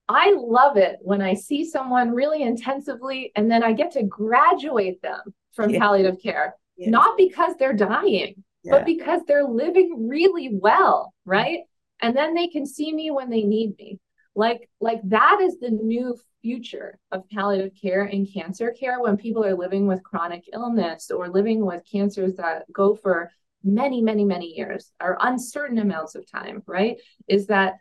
i 0.09 0.35
love 0.37 0.77
it 0.77 0.97
when 1.01 1.23
i 1.23 1.35
see 1.35 1.65
someone 1.65 2.11
really 2.11 2.43
intensively 2.43 3.33
and 3.37 3.51
then 3.51 3.63
i 3.63 3.73
get 3.73 3.93
to 3.93 4.03
graduate 4.03 5.01
them 5.03 5.21
from 5.53 5.71
yeah. 5.71 5.79
palliative 5.79 6.21
care 6.23 6.55
yes. 6.77 6.91
not 6.91 7.17
because 7.17 7.55
they're 7.59 7.73
dying 7.73 8.43
yeah. 8.63 8.73
but 8.73 8.85
because 8.85 9.21
they're 9.27 9.47
living 9.47 10.09
really 10.09 10.51
well 10.53 11.13
right 11.25 11.61
and 12.01 12.17
then 12.17 12.35
they 12.35 12.49
can 12.49 12.67
see 12.67 12.93
me 12.93 13.11
when 13.11 13.31
they 13.31 13.43
need 13.43 13.77
me 13.79 13.99
like 14.39 14.71
like 14.81 15.01
that 15.05 15.41
is 15.41 15.59
the 15.59 15.71
new 15.71 16.17
future 16.43 16.99
of 17.11 17.29
palliative 17.29 17.73
care 17.81 18.05
and 18.05 18.33
cancer 18.33 18.71
care 18.71 19.01
when 19.01 19.17
people 19.17 19.45
are 19.45 19.57
living 19.57 19.89
with 19.89 20.03
chronic 20.05 20.45
illness 20.53 21.11
or 21.11 21.29
living 21.29 21.67
with 21.67 21.83
cancers 21.91 22.35
that 22.37 22.63
go 22.73 22.95
for 22.95 23.31
many, 23.65 24.01
many, 24.01 24.25
many 24.25 24.47
years 24.47 24.93
or 25.03 25.19
uncertain 25.21 25.79
amounts 25.79 26.15
of 26.15 26.31
time, 26.31 26.63
right? 26.67 26.99
Is 27.27 27.49
that 27.49 27.75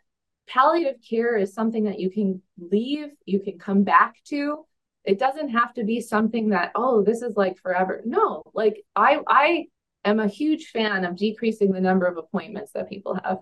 palliative 0.48 1.00
care 1.08 1.36
is 1.36 1.54
something 1.54 1.84
that 1.84 2.00
you 2.00 2.10
can 2.10 2.42
leave, 2.58 3.10
you 3.24 3.38
can 3.38 3.56
come 3.56 3.84
back 3.84 4.16
to. 4.24 4.64
It 5.04 5.20
doesn't 5.20 5.50
have 5.50 5.72
to 5.74 5.84
be 5.84 6.00
something 6.00 6.48
that, 6.48 6.72
oh, 6.74 7.02
this 7.02 7.22
is 7.22 7.36
like 7.36 7.56
forever. 7.58 8.02
No, 8.04 8.42
like 8.52 8.82
I, 8.96 9.20
I 9.28 9.66
am 10.04 10.18
a 10.18 10.26
huge 10.26 10.70
fan 10.70 11.04
of 11.04 11.16
decreasing 11.16 11.70
the 11.70 11.80
number 11.80 12.06
of 12.06 12.16
appointments 12.16 12.72
that 12.72 12.88
people 12.88 13.16
have. 13.22 13.38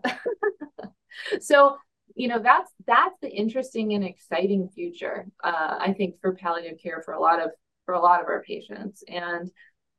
so 1.41 1.79
you 2.17 2.27
know 2.27 2.41
that's 2.41 2.73
that's 2.87 3.15
the 3.23 3.31
interesting 3.31 3.95
and 3.95 4.05
exciting 4.05 4.69
future 4.69 5.27
uh, 5.45 5.77
i 5.79 5.93
think 5.93 6.19
for 6.21 6.35
palliative 6.35 6.79
care 6.83 7.03
for 7.05 7.15
a 7.15 7.21
lot 7.21 7.41
of 7.41 7.51
for 7.87 7.95
a 7.95 8.01
lot 8.01 8.21
of 8.21 8.27
our 8.27 8.43
patients. 8.43 9.03
And 9.09 9.51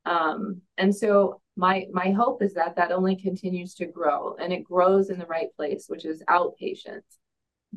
um, 0.05 0.61
and 0.77 0.95
so 0.95 1.41
my 1.55 1.85
my 1.91 2.11
hope 2.11 2.43
is 2.43 2.53
that 2.53 2.75
that 2.75 2.91
only 2.91 3.15
continues 3.15 3.73
to 3.75 3.87
grow 3.87 4.35
and 4.39 4.53
it 4.53 4.63
grows 4.63 5.09
in 5.09 5.17
the 5.17 5.25
right 5.25 5.47
place 5.55 5.85
which 5.87 6.05
is 6.05 6.23
outpatients 6.29 7.17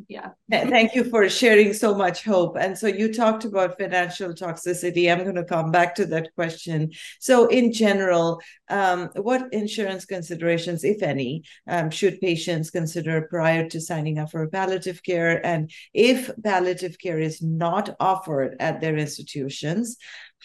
yeah. 0.08 0.30
Thank 0.50 0.94
you 0.94 1.04
for 1.04 1.28
sharing 1.28 1.72
so 1.72 1.94
much 1.94 2.24
hope. 2.24 2.56
And 2.58 2.78
so 2.78 2.86
you 2.86 3.12
talked 3.12 3.44
about 3.44 3.78
financial 3.78 4.32
toxicity. 4.32 5.10
I'm 5.10 5.24
going 5.24 5.34
to 5.34 5.44
come 5.44 5.70
back 5.70 5.94
to 5.96 6.06
that 6.06 6.32
question. 6.34 6.92
So, 7.18 7.46
in 7.46 7.72
general, 7.72 8.40
um, 8.68 9.10
what 9.16 9.52
insurance 9.52 10.04
considerations, 10.04 10.84
if 10.84 11.02
any, 11.02 11.42
um, 11.66 11.90
should 11.90 12.20
patients 12.20 12.70
consider 12.70 13.22
prior 13.22 13.68
to 13.68 13.80
signing 13.80 14.18
up 14.18 14.30
for 14.30 14.46
palliative 14.48 15.02
care? 15.02 15.44
And 15.44 15.70
if 15.92 16.30
palliative 16.42 16.98
care 16.98 17.18
is 17.18 17.42
not 17.42 17.96
offered 17.98 18.56
at 18.60 18.80
their 18.80 18.96
institutions, 18.96 19.96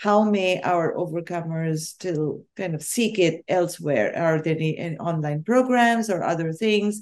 how 0.01 0.23
may 0.23 0.61
our 0.61 0.93
overcomers 0.95 1.79
still 1.81 2.43
kind 2.57 2.75
of 2.75 2.83
seek 2.83 3.17
it 3.19 3.45
elsewhere? 3.47 4.13
Are 4.17 4.41
there 4.41 4.55
any, 4.55 4.77
any 4.77 4.97
online 4.97 5.43
programs 5.43 6.09
or 6.09 6.23
other 6.23 6.51
things 6.51 7.01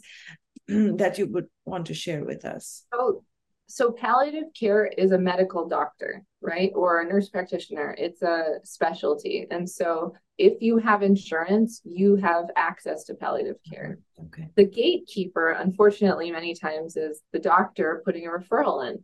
that 0.98 1.18
you 1.18 1.28
would 1.28 1.48
want 1.66 1.88
to 1.88 1.94
share 1.94 2.24
with 2.24 2.46
us? 2.46 2.86
So, 2.94 3.24
so 3.68 3.92
palliative 3.92 4.54
care 4.58 4.86
is 4.86 5.12
a 5.12 5.18
medical 5.18 5.68
doctor, 5.68 6.24
right? 6.42 6.72
Or 6.76 7.02
a 7.02 7.06
nurse 7.08 7.30
practitioner. 7.30 7.96
It's 7.98 8.22
a 8.22 8.60
specialty. 8.64 9.48
And 9.50 9.70
so 9.70 10.14
if 10.38 10.62
you 10.62 10.78
have 10.78 11.04
insurance, 11.04 11.82
you 11.84 12.16
have 12.18 12.46
access 12.56 13.04
to 13.06 13.14
palliative 13.14 13.58
care. 13.70 14.00
Okay. 14.20 14.50
The 14.56 14.66
gatekeeper, 14.66 15.52
unfortunately, 15.52 16.32
many 16.32 16.56
times 16.56 16.98
is 16.98 17.22
the 17.32 17.40
doctor 17.40 18.02
putting 18.06 18.28
a 18.28 18.30
referral 18.30 18.90
in. 18.90 19.04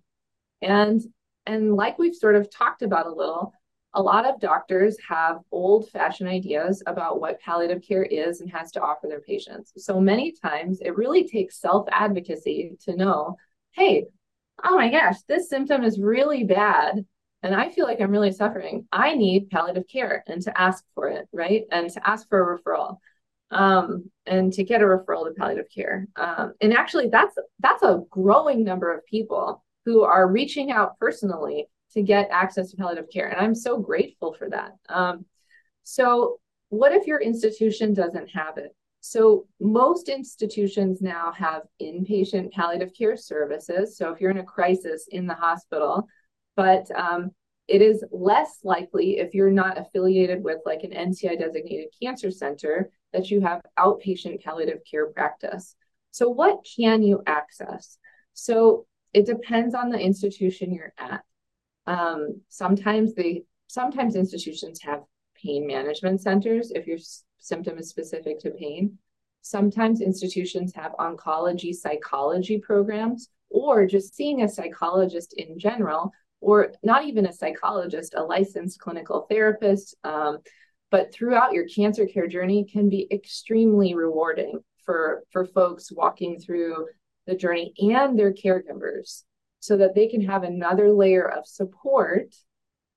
And 0.62 1.02
and 1.46 1.74
like 1.74 1.98
we've 1.98 2.16
sort 2.16 2.36
of 2.36 2.50
talked 2.52 2.82
about 2.82 3.08
a 3.08 3.14
little, 3.14 3.54
a 3.94 4.02
lot 4.02 4.26
of 4.26 4.40
doctors 4.40 4.98
have 5.08 5.38
old 5.52 5.90
fashioned 5.90 6.30
ideas 6.30 6.84
about 6.86 7.20
what 7.20 7.40
palliative 7.40 7.82
care 7.82 8.04
is 8.04 8.42
and 8.42 8.52
has 8.52 8.72
to 8.72 8.82
offer 8.82 9.08
their 9.08 9.22
patients. 9.22 9.74
So 9.78 10.00
many 10.00 10.32
times 10.32 10.80
it 10.82 10.96
really 10.96 11.28
takes 11.28 11.60
self 11.60 11.88
advocacy 11.92 12.78
to 12.86 12.96
know 12.96 13.36
hey, 13.74 14.06
oh 14.64 14.76
my 14.76 14.90
gosh, 14.90 15.18
this 15.28 15.50
symptom 15.50 15.84
is 15.84 16.00
really 16.00 16.44
bad. 16.44 17.06
And 17.44 17.56
I 17.56 17.70
feel 17.70 17.86
like 17.86 18.02
I'm 18.02 18.12
really 18.12 18.32
suffering. 18.32 18.86
I 18.92 19.16
need 19.16 19.50
palliative 19.50 19.88
care 19.88 20.24
and 20.28 20.42
to 20.42 20.60
ask 20.60 20.84
for 20.94 21.08
it, 21.08 21.28
right? 21.32 21.64
And 21.72 21.90
to 21.92 22.10
ask 22.10 22.28
for 22.28 22.56
a 22.56 22.60
referral 22.60 22.98
um, 23.52 24.12
and 24.26 24.52
to 24.54 24.64
get 24.64 24.82
a 24.82 24.86
referral 24.86 25.26
to 25.26 25.34
palliative 25.38 25.70
care. 25.74 26.08
Um, 26.16 26.54
and 26.62 26.74
actually, 26.74 27.08
that's 27.10 27.36
that's 27.60 27.84
a 27.84 28.04
growing 28.10 28.64
number 28.64 28.94
of 28.94 29.06
people 29.06 29.64
who 29.86 30.04
are 30.04 30.28
reaching 30.28 30.72
out 30.72 31.00
personally 31.00 31.68
to 31.94 32.02
get 32.02 32.30
access 32.32 32.72
to 32.72 32.78
palliative 32.78 33.10
care. 33.12 33.28
And 33.28 33.40
I'm 33.40 33.56
so 33.56 33.78
grateful 33.78 34.34
for 34.34 34.50
that. 34.50 34.72
Um, 34.90 35.26
so, 35.84 36.40
what 36.70 36.92
if 36.92 37.08
your 37.08 37.20
institution 37.20 37.94
doesn't 37.94 38.30
have 38.30 38.58
it? 38.58 38.76
So, 39.02 39.48
most 39.60 40.10
institutions 40.10 41.02
now 41.02 41.32
have 41.32 41.64
inpatient 41.82 42.52
palliative 42.52 42.94
care 42.94 43.18
services. 43.18 43.98
So, 43.98 44.12
if 44.12 44.22
you're 44.22 44.32
in 44.32 44.38
a 44.38 44.44
crisis 44.44 45.08
in 45.10 45.26
the 45.26 45.34
hospital, 45.34 46.08
but 46.56 46.90
um, 46.96 47.32
it 47.68 47.82
is 47.82 48.04
less 48.12 48.60
likely 48.64 49.20
if 49.20 49.34
you're 49.34 49.52
not 49.52 49.80
affiliated 49.80 50.44
with 50.44 50.60
like 50.66 50.84
an 50.84 50.92
NCI 50.92 51.40
designated 51.40 51.88
cancer 52.02 52.32
center 52.32 52.90
that 53.14 53.32
you 53.32 53.42
have 53.42 53.62
outpatient 53.78 54.44
palliative 54.44 54.82
care 54.90 55.08
practice. 55.08 55.76
So, 56.12 56.30
what 56.30 56.60
can 56.76 57.02
you 57.02 57.24
access? 57.26 57.98
So, 58.34 58.86
it 59.14 59.26
depends 59.26 59.74
on 59.74 59.90
the 59.90 60.00
institution 60.00 60.74
you're 60.74 60.94
at. 61.00 61.24
Um, 61.90 62.42
sometimes 62.50 63.16
they 63.16 63.44
sometimes 63.66 64.16
institutions 64.16 64.80
have 64.84 65.02
pain 65.36 65.66
management 65.66 66.22
centers 66.22 66.72
if 66.72 66.86
your 66.86 67.00
symptom 67.40 67.80
is 67.80 67.90
specific 67.90 68.40
to 68.42 68.52
pain. 68.52 69.00
Sometimes 69.42 70.00
institutions 70.00 70.72
have 70.76 70.92
oncology 71.00 71.74
psychology 71.74 72.60
programs 72.60 73.30
or 73.50 73.88
just 73.88 74.16
seeing 74.16 74.44
a 74.44 74.48
psychologist 74.48 75.34
in 75.38 75.58
general, 75.58 76.12
or 76.42 76.74
not 76.84 77.06
even 77.06 77.26
a 77.26 77.34
psychologist, 77.34 78.14
a 78.14 78.22
licensed 78.22 78.80
clinical 78.80 79.26
therapist. 79.28 79.96
Um, 80.04 80.38
but 80.92 81.12
throughout 81.12 81.54
your 81.54 81.68
cancer 81.68 82.06
care 82.06 82.28
journey 82.28 82.66
can 82.72 82.88
be 82.88 83.08
extremely 83.12 83.96
rewarding 83.96 84.60
for, 84.86 85.24
for 85.32 85.46
folks 85.46 85.92
walking 85.92 86.40
through 86.40 86.86
the 87.26 87.36
journey 87.36 87.74
and 87.80 88.18
their 88.18 88.34
caregivers 88.34 89.24
so 89.60 89.78
that 89.78 89.96
they 89.96 90.08
can 90.08 90.22
have 90.22 90.44
another 90.44 90.92
layer 90.92 91.30
of 91.30 91.46
support 91.46 92.34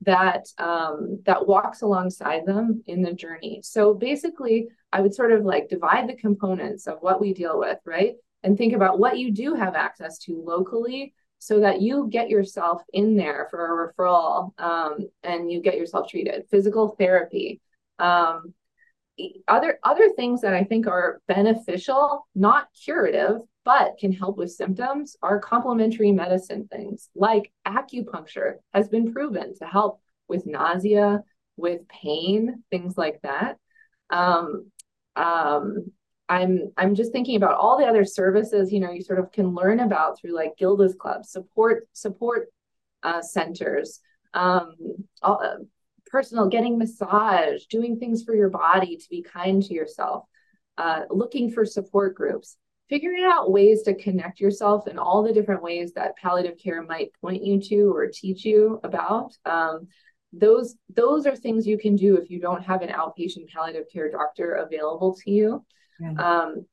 that 0.02 0.46
um, 0.58 1.20
that 1.26 1.46
walks 1.46 1.82
alongside 1.82 2.44
them 2.44 2.82
in 2.86 3.02
the 3.02 3.12
journey. 3.12 3.60
So 3.62 3.94
basically, 3.94 4.68
I 4.92 5.00
would 5.00 5.14
sort 5.14 5.32
of 5.32 5.44
like 5.44 5.68
divide 5.68 6.08
the 6.08 6.16
components 6.16 6.86
of 6.86 6.98
what 7.00 7.20
we 7.20 7.32
deal 7.32 7.58
with, 7.58 7.78
right? 7.84 8.14
And 8.42 8.58
think 8.58 8.72
about 8.72 8.98
what 8.98 9.18
you 9.18 9.32
do 9.32 9.54
have 9.54 9.74
access 9.74 10.18
to 10.20 10.42
locally 10.44 11.14
so 11.38 11.60
that 11.60 11.80
you 11.80 12.08
get 12.10 12.28
yourself 12.28 12.82
in 12.92 13.16
there 13.16 13.48
for 13.50 13.64
a 13.64 13.92
referral 13.92 14.52
um, 14.60 15.08
and 15.22 15.50
you 15.50 15.60
get 15.60 15.76
yourself 15.76 16.08
treated. 16.08 16.44
Physical 16.50 16.94
therapy, 16.98 17.60
um, 17.98 18.54
other 19.46 19.78
other 19.82 20.10
things 20.10 20.40
that 20.40 20.54
I 20.54 20.64
think 20.64 20.86
are 20.86 21.20
beneficial, 21.28 22.26
not 22.34 22.68
curative, 22.84 23.38
but 23.64 23.96
can 23.98 24.12
help 24.12 24.36
with 24.36 24.50
symptoms 24.50 25.16
are 25.22 25.38
complementary 25.38 26.12
medicine 26.12 26.68
things 26.70 27.08
like 27.14 27.52
acupuncture 27.66 28.54
has 28.74 28.88
been 28.88 29.12
proven 29.12 29.54
to 29.58 29.66
help 29.66 30.00
with 30.28 30.46
nausea, 30.46 31.22
with 31.56 31.86
pain, 31.88 32.62
things 32.70 32.96
like 32.96 33.20
that. 33.22 33.58
Um, 34.10 34.70
um, 35.16 35.92
I'm 36.28 36.72
I'm 36.76 36.94
just 36.94 37.12
thinking 37.12 37.36
about 37.36 37.56
all 37.56 37.78
the 37.78 37.84
other 37.84 38.04
services 38.04 38.72
you 38.72 38.80
know 38.80 38.90
you 38.90 39.02
sort 39.02 39.18
of 39.18 39.30
can 39.32 39.54
learn 39.54 39.80
about 39.80 40.18
through 40.18 40.34
like 40.34 40.56
Gilda's 40.56 40.94
Club 40.94 41.24
support 41.26 41.88
support 41.92 42.48
uh, 43.02 43.20
centers, 43.20 44.00
um, 44.32 44.74
all, 45.22 45.42
uh, 45.42 45.56
personal 46.06 46.48
getting 46.48 46.78
massage, 46.78 47.64
doing 47.66 47.98
things 47.98 48.22
for 48.22 48.34
your 48.34 48.48
body 48.48 48.96
to 48.96 49.08
be 49.10 49.22
kind 49.22 49.62
to 49.64 49.74
yourself, 49.74 50.24
uh, 50.78 51.02
looking 51.10 51.50
for 51.50 51.64
support 51.64 52.14
groups 52.14 52.56
figuring 52.93 53.24
out 53.24 53.51
ways 53.51 53.80
to 53.80 53.95
connect 53.95 54.38
yourself 54.38 54.86
in 54.86 54.99
all 54.99 55.22
the 55.22 55.32
different 55.32 55.62
ways 55.62 55.95
that 55.95 56.14
palliative 56.16 56.59
care 56.59 56.82
might 56.82 57.11
point 57.22 57.43
you 57.43 57.59
to 57.59 57.90
or 57.97 58.07
teach 58.07 58.45
you 58.45 58.78
about. 58.84 59.32
Um, 59.47 59.88
those 60.34 60.76
those 60.95 61.26
are 61.26 61.34
things 61.34 61.66
you 61.66 61.78
can 61.78 61.97
do 61.97 62.16
if 62.16 62.28
you 62.28 62.38
don't 62.38 62.62
have 62.62 62.82
an 62.82 62.90
outpatient 62.90 63.49
palliative 63.49 63.86
care 63.90 64.11
doctor 64.11 64.57
available 64.57 65.16
to 65.24 65.30
you. 65.30 65.64
Um, 66.18 66.66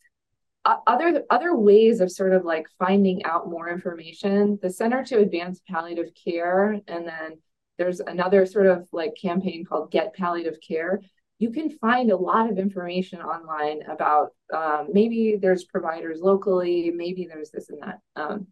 other 0.66 1.24
other 1.30 1.56
ways 1.56 2.02
of 2.02 2.12
sort 2.12 2.34
of 2.34 2.44
like 2.44 2.68
finding 2.78 3.24
out 3.24 3.50
more 3.50 3.70
information 3.70 4.60
the 4.62 4.70
center 4.70 5.06
to 5.06 5.20
advance 5.20 5.62
palliative 5.70 6.12
care 6.22 6.82
and 6.88 7.08
then 7.08 7.40
there's 7.78 8.02
another 8.02 8.46
sort 8.46 8.68
of 8.68 8.86
like 8.92 9.14
campaign 9.20 9.64
called 9.64 9.90
get 9.90 10.14
palliative 10.14 10.60
care 10.60 11.00
you 11.40 11.52
can 11.52 11.70
find 11.70 12.12
a 12.12 12.18
lot 12.18 12.50
of 12.50 12.60
information 12.60 13.22
online 13.22 13.82
about 13.90 14.34
um, 14.54 14.90
maybe 14.92 15.38
there's 15.42 15.64
providers 15.64 16.20
locally, 16.22 16.92
maybe 16.94 17.26
there's 17.26 17.50
this 17.50 17.70
and 17.70 17.82
that. 17.82 18.00
Um, 18.18 18.48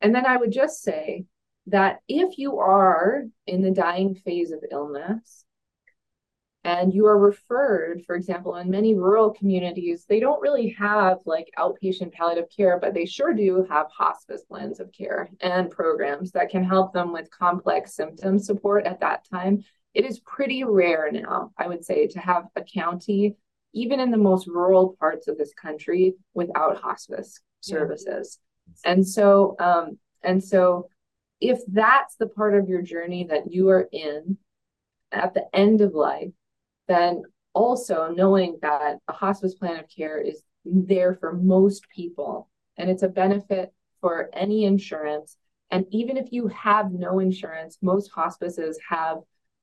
and 0.00 0.14
then 0.14 0.24
I 0.24 0.38
would 0.38 0.50
just 0.50 0.82
say 0.82 1.26
that 1.66 2.00
if 2.08 2.38
you 2.38 2.58
are 2.58 3.24
in 3.46 3.60
the 3.60 3.70
dying 3.70 4.14
phase 4.14 4.52
of 4.52 4.64
illness 4.70 5.44
and 6.64 6.94
you 6.94 7.06
are 7.06 7.18
referred, 7.18 8.04
for 8.06 8.16
example, 8.16 8.56
in 8.56 8.70
many 8.70 8.94
rural 8.94 9.30
communities, 9.30 10.06
they 10.08 10.18
don't 10.18 10.40
really 10.40 10.70
have 10.70 11.18
like 11.26 11.50
outpatient 11.58 12.12
palliative 12.12 12.48
care, 12.54 12.78
but 12.78 12.94
they 12.94 13.04
sure 13.04 13.34
do 13.34 13.66
have 13.68 13.86
hospice 13.90 14.44
plans 14.44 14.80
of 14.80 14.90
care 14.92 15.28
and 15.42 15.70
programs 15.70 16.32
that 16.32 16.48
can 16.48 16.64
help 16.64 16.94
them 16.94 17.12
with 17.12 17.30
complex 17.30 17.94
symptom 17.94 18.38
support 18.38 18.86
at 18.86 19.00
that 19.00 19.28
time 19.30 19.62
it 19.94 20.04
is 20.04 20.20
pretty 20.20 20.64
rare 20.64 21.10
now, 21.12 21.52
I 21.58 21.68
would 21.68 21.84
say, 21.84 22.06
to 22.08 22.18
have 22.20 22.44
a 22.56 22.62
county, 22.62 23.36
even 23.72 24.00
in 24.00 24.10
the 24.10 24.16
most 24.16 24.46
rural 24.46 24.96
parts 24.98 25.28
of 25.28 25.38
this 25.38 25.52
country, 25.54 26.14
without 26.34 26.80
hospice 26.80 27.40
services. 27.60 28.38
Yeah. 28.84 28.92
And 28.92 29.06
so, 29.06 29.56
um, 29.58 29.98
and 30.22 30.42
so, 30.42 30.88
if 31.40 31.60
that's 31.68 32.16
the 32.16 32.28
part 32.28 32.54
of 32.54 32.68
your 32.68 32.82
journey 32.82 33.24
that 33.30 33.50
you 33.50 33.70
are 33.70 33.88
in 33.90 34.36
at 35.10 35.34
the 35.34 35.44
end 35.54 35.80
of 35.80 35.94
life, 35.94 36.30
then 36.86 37.22
also 37.54 38.12
knowing 38.14 38.58
that 38.62 38.98
a 39.08 39.12
hospice 39.12 39.54
plan 39.54 39.78
of 39.78 39.86
care 39.88 40.18
is 40.18 40.42
there 40.64 41.14
for 41.14 41.32
most 41.32 41.88
people 41.88 42.48
and 42.76 42.90
it's 42.90 43.02
a 43.02 43.08
benefit 43.08 43.72
for 44.00 44.30
any 44.32 44.64
insurance. 44.64 45.36
And 45.70 45.86
even 45.90 46.16
if 46.16 46.32
you 46.32 46.48
have 46.48 46.92
no 46.92 47.18
insurance, 47.18 47.78
most 47.82 48.10
hospices 48.10 48.78
have 48.88 49.18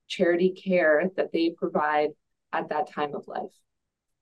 charity 0.08 0.52
care 0.52 1.10
that 1.16 1.32
they 1.32 1.54
provide 1.58 2.10
at 2.54 2.70
that 2.70 2.92
time 2.92 3.16
of 3.16 3.28
life. 3.28 3.52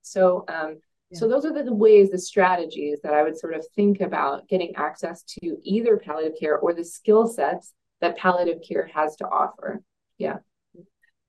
So, 0.02 0.46
um, 0.48 0.80
yeah. 1.10 1.20
so 1.20 1.28
those 1.28 1.46
are 1.46 1.64
the 1.64 1.74
ways, 1.74 2.12
the 2.12 2.20
strategies 2.20 3.00
that 3.04 3.14
I 3.14 3.24
would 3.24 3.38
sort 3.38 3.54
of 3.54 3.66
think 3.76 4.02
about 4.02 4.48
getting 4.48 4.76
access 4.76 5.24
to 5.24 5.58
either 5.64 5.98
palliative 5.98 6.40
care 6.40 6.58
or 6.58 6.74
the 6.74 6.86
skill 6.86 7.28
sets 7.28 7.74
that 8.02 8.18
palliative 8.18 8.62
care 8.68 8.90
has 8.94 9.16
to 9.18 9.26
offer. 9.26 9.82
Yeah. 10.18 10.38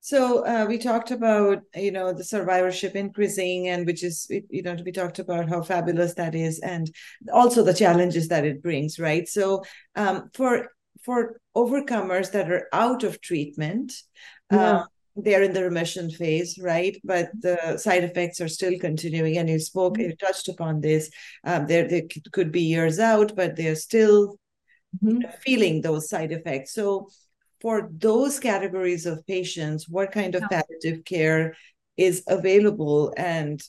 So 0.00 0.46
uh, 0.46 0.66
we 0.68 0.78
talked 0.78 1.10
about 1.10 1.62
you 1.74 1.90
know 1.90 2.12
the 2.12 2.22
survivorship 2.22 2.94
increasing, 2.94 3.66
and 3.66 3.84
which 3.84 4.04
is 4.04 4.30
you 4.30 4.62
know 4.62 4.76
we 4.84 4.92
talked 4.92 5.18
about 5.18 5.48
how 5.48 5.62
fabulous 5.62 6.14
that 6.14 6.36
is, 6.36 6.60
and 6.60 6.88
also 7.32 7.64
the 7.64 7.74
challenges 7.74 8.28
that 8.28 8.44
it 8.44 8.62
brings, 8.62 9.00
right? 9.00 9.26
So 9.26 9.64
um, 9.96 10.30
for 10.32 10.68
for 11.02 11.40
overcomers 11.56 12.30
that 12.32 12.50
are 12.52 12.68
out 12.72 13.02
of 13.02 13.20
treatment, 13.20 13.94
yeah. 14.50 14.58
uh, 14.58 14.84
they're 15.16 15.42
in 15.42 15.54
the 15.54 15.64
remission 15.64 16.10
phase, 16.10 16.58
right? 16.60 16.96
But 17.02 17.30
the 17.40 17.78
side 17.78 18.04
effects 18.04 18.40
are 18.40 18.48
still 18.48 18.78
continuing. 18.78 19.38
And 19.38 19.48
you 19.48 19.58
spoke, 19.58 19.94
mm-hmm. 19.94 20.10
you 20.10 20.16
touched 20.16 20.48
upon 20.48 20.80
this. 20.80 21.10
Um, 21.44 21.66
there, 21.66 21.88
they 21.88 22.06
could 22.32 22.52
be 22.52 22.62
years 22.62 22.98
out, 22.98 23.34
but 23.34 23.56
they're 23.56 23.76
still 23.76 24.38
mm-hmm. 25.02 25.22
feeling 25.40 25.80
those 25.80 26.08
side 26.08 26.32
effects. 26.32 26.74
So, 26.74 27.08
for 27.62 27.88
those 27.90 28.38
categories 28.38 29.06
of 29.06 29.26
patients, 29.26 29.88
what 29.88 30.12
kind 30.12 30.34
of 30.34 30.42
yeah. 30.42 30.60
palliative 30.62 31.06
care 31.06 31.56
is 31.96 32.22
available, 32.28 33.14
and 33.16 33.62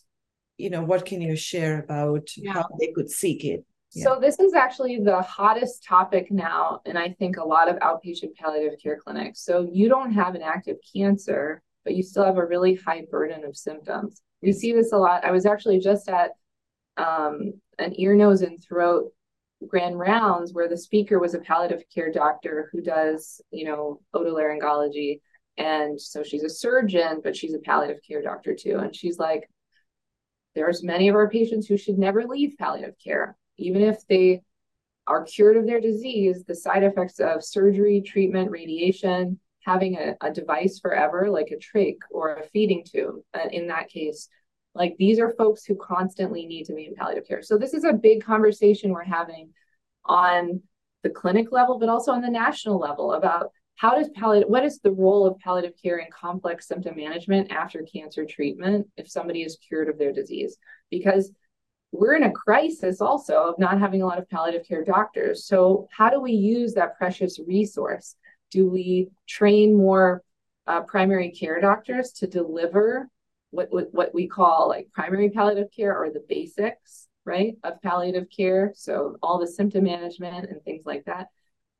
you 0.57 0.69
know, 0.69 0.83
what 0.83 1.05
can 1.05 1.21
you 1.21 1.37
share 1.37 1.79
about 1.79 2.27
yeah. 2.35 2.51
how 2.51 2.65
they 2.79 2.91
could 2.91 3.09
seek 3.09 3.45
it? 3.45 3.65
So 3.89 4.19
this 4.19 4.39
is 4.39 4.53
actually 4.53 4.99
the 4.99 5.21
hottest 5.21 5.83
topic 5.83 6.29
now, 6.29 6.81
and 6.85 6.97
I 6.97 7.09
think 7.17 7.37
a 7.37 7.43
lot 7.43 7.69
of 7.69 7.77
outpatient 7.77 8.35
palliative 8.35 8.79
care 8.81 8.97
clinics. 8.97 9.43
So 9.43 9.67
you 9.71 9.89
don't 9.89 10.11
have 10.11 10.35
an 10.35 10.41
active 10.41 10.77
cancer, 10.93 11.61
but 11.83 11.95
you 11.95 12.03
still 12.03 12.25
have 12.25 12.37
a 12.37 12.45
really 12.45 12.75
high 12.75 13.03
burden 13.09 13.45
of 13.45 13.55
symptoms. 13.55 14.21
We 14.41 14.51
see 14.51 14.73
this 14.73 14.91
a 14.91 14.97
lot. 14.97 15.23
I 15.23 15.31
was 15.31 15.45
actually 15.45 15.79
just 15.79 16.09
at 16.09 16.31
um, 16.97 17.53
an 17.79 17.93
ear, 17.99 18.15
nose, 18.15 18.41
and 18.41 18.61
throat 18.61 19.13
grand 19.65 19.97
rounds 19.97 20.53
where 20.53 20.69
the 20.69 20.77
speaker 20.77 21.17
was 21.17 21.33
a 21.33 21.39
palliative 21.39 21.83
care 21.93 22.11
doctor 22.11 22.69
who 22.71 22.81
does, 22.81 23.41
you 23.51 23.65
know, 23.65 23.99
otolaryngology. 24.13 25.21
And 25.57 25.99
so 25.99 26.21
she's 26.21 26.43
a 26.43 26.49
surgeon, 26.49 27.21
but 27.23 27.35
she's 27.35 27.55
a 27.55 27.59
palliative 27.59 28.03
care 28.07 28.21
doctor 28.21 28.53
too. 28.53 28.77
And 28.77 28.95
she's 28.95 29.17
like, 29.17 29.49
there's 30.53 30.83
many 30.83 31.07
of 31.07 31.15
our 31.15 31.29
patients 31.29 31.65
who 31.67 31.77
should 31.77 31.97
never 31.97 32.25
leave 32.25 32.55
palliative 32.59 32.95
care 33.03 33.35
even 33.57 33.81
if 33.81 34.05
they 34.07 34.41
are 35.05 35.23
cured 35.23 35.57
of 35.57 35.65
their 35.65 35.79
disease, 35.79 36.43
the 36.43 36.55
side 36.55 36.83
effects 36.83 37.19
of 37.19 37.43
surgery, 37.43 38.01
treatment, 38.01 38.51
radiation, 38.51 39.39
having 39.65 39.97
a, 39.97 40.15
a 40.21 40.31
device 40.31 40.79
forever, 40.79 41.29
like 41.29 41.51
a 41.51 41.55
trach 41.55 41.97
or 42.11 42.35
a 42.35 42.47
feeding 42.47 42.83
tube, 42.85 43.15
uh, 43.33 43.47
in 43.51 43.67
that 43.67 43.89
case, 43.89 44.29
like 44.73 44.95
these 44.97 45.19
are 45.19 45.33
folks 45.37 45.65
who 45.65 45.75
constantly 45.75 46.45
need 46.45 46.65
to 46.65 46.73
be 46.73 46.85
in 46.85 46.95
palliative 46.95 47.27
care. 47.27 47.41
So 47.41 47.57
this 47.57 47.73
is 47.73 47.83
a 47.83 47.93
big 47.93 48.23
conversation 48.23 48.91
we're 48.91 49.03
having 49.03 49.49
on 50.05 50.61
the 51.03 51.09
clinic 51.09 51.51
level, 51.51 51.79
but 51.79 51.89
also 51.89 52.11
on 52.11 52.21
the 52.21 52.29
national 52.29 52.79
level 52.79 53.13
about 53.13 53.51
how 53.75 53.95
does 53.95 54.09
palliative, 54.09 54.49
what 54.49 54.65
is 54.65 54.79
the 54.79 54.91
role 54.91 55.27
of 55.27 55.37
palliative 55.39 55.73
care 55.81 55.97
in 55.97 56.07
complex 56.11 56.67
symptom 56.67 56.95
management 56.95 57.51
after 57.51 57.83
cancer 57.83 58.25
treatment 58.25 58.87
if 58.97 59.09
somebody 59.09 59.43
is 59.43 59.57
cured 59.67 59.89
of 59.89 59.97
their 59.97 60.11
disease? 60.11 60.57
Because 60.89 61.31
we're 61.91 62.15
in 62.15 62.23
a 62.23 62.31
crisis 62.31 63.01
also 63.01 63.49
of 63.49 63.59
not 63.59 63.79
having 63.79 64.01
a 64.01 64.05
lot 64.05 64.19
of 64.19 64.29
palliative 64.29 64.67
care 64.67 64.83
doctors. 64.83 65.45
So, 65.45 65.87
how 65.91 66.09
do 66.09 66.19
we 66.19 66.33
use 66.33 66.73
that 66.73 66.97
precious 66.97 67.39
resource? 67.39 68.15
Do 68.51 68.69
we 68.69 69.09
train 69.27 69.75
more 69.75 70.21
uh, 70.65 70.81
primary 70.81 71.31
care 71.31 71.61
doctors 71.61 72.11
to 72.13 72.27
deliver 72.27 73.09
what, 73.51 73.71
what, 73.71 73.93
what 73.93 74.13
we 74.13 74.27
call 74.27 74.67
like 74.67 74.89
primary 74.93 75.29
palliative 75.29 75.71
care 75.71 75.97
or 75.97 76.09
the 76.09 76.23
basics, 76.27 77.07
right, 77.25 77.55
of 77.63 77.81
palliative 77.81 78.27
care? 78.35 78.73
So, 78.75 79.15
all 79.23 79.39
the 79.39 79.47
symptom 79.47 79.85
management 79.85 80.49
and 80.49 80.61
things 80.63 80.85
like 80.85 81.05
that. 81.05 81.27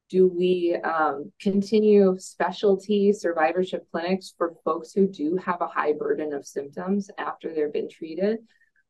Do 0.09 0.25
we 0.25 0.73
um, 0.73 1.33
continue 1.41 2.15
specialty 2.17 3.11
survivorship 3.11 3.85
clinics 3.91 4.33
for 4.37 4.53
folks 4.63 4.93
who 4.93 5.05
do 5.05 5.35
have 5.35 5.59
a 5.59 5.67
high 5.67 5.91
burden 5.91 6.31
of 6.31 6.47
symptoms 6.47 7.09
after 7.17 7.53
they've 7.53 7.73
been 7.73 7.89
treated? 7.89 8.37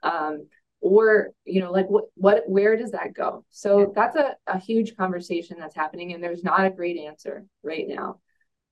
Um, 0.03 0.45
or 0.81 1.31
you 1.45 1.59
know 1.59 1.71
like 1.71 1.87
what 1.87 2.05
what 2.15 2.43
where 2.47 2.75
does 2.77 2.91
that 2.91 3.13
go? 3.13 3.43
So 3.49 3.91
that's 3.95 4.15
a, 4.15 4.35
a 4.47 4.59
huge 4.59 4.95
conversation 4.95 5.57
that's 5.59 5.75
happening 5.75 6.13
and 6.13 6.23
there's 6.23 6.43
not 6.43 6.65
a 6.65 6.69
great 6.69 6.97
answer 6.97 7.45
right 7.63 7.87
now. 7.87 8.19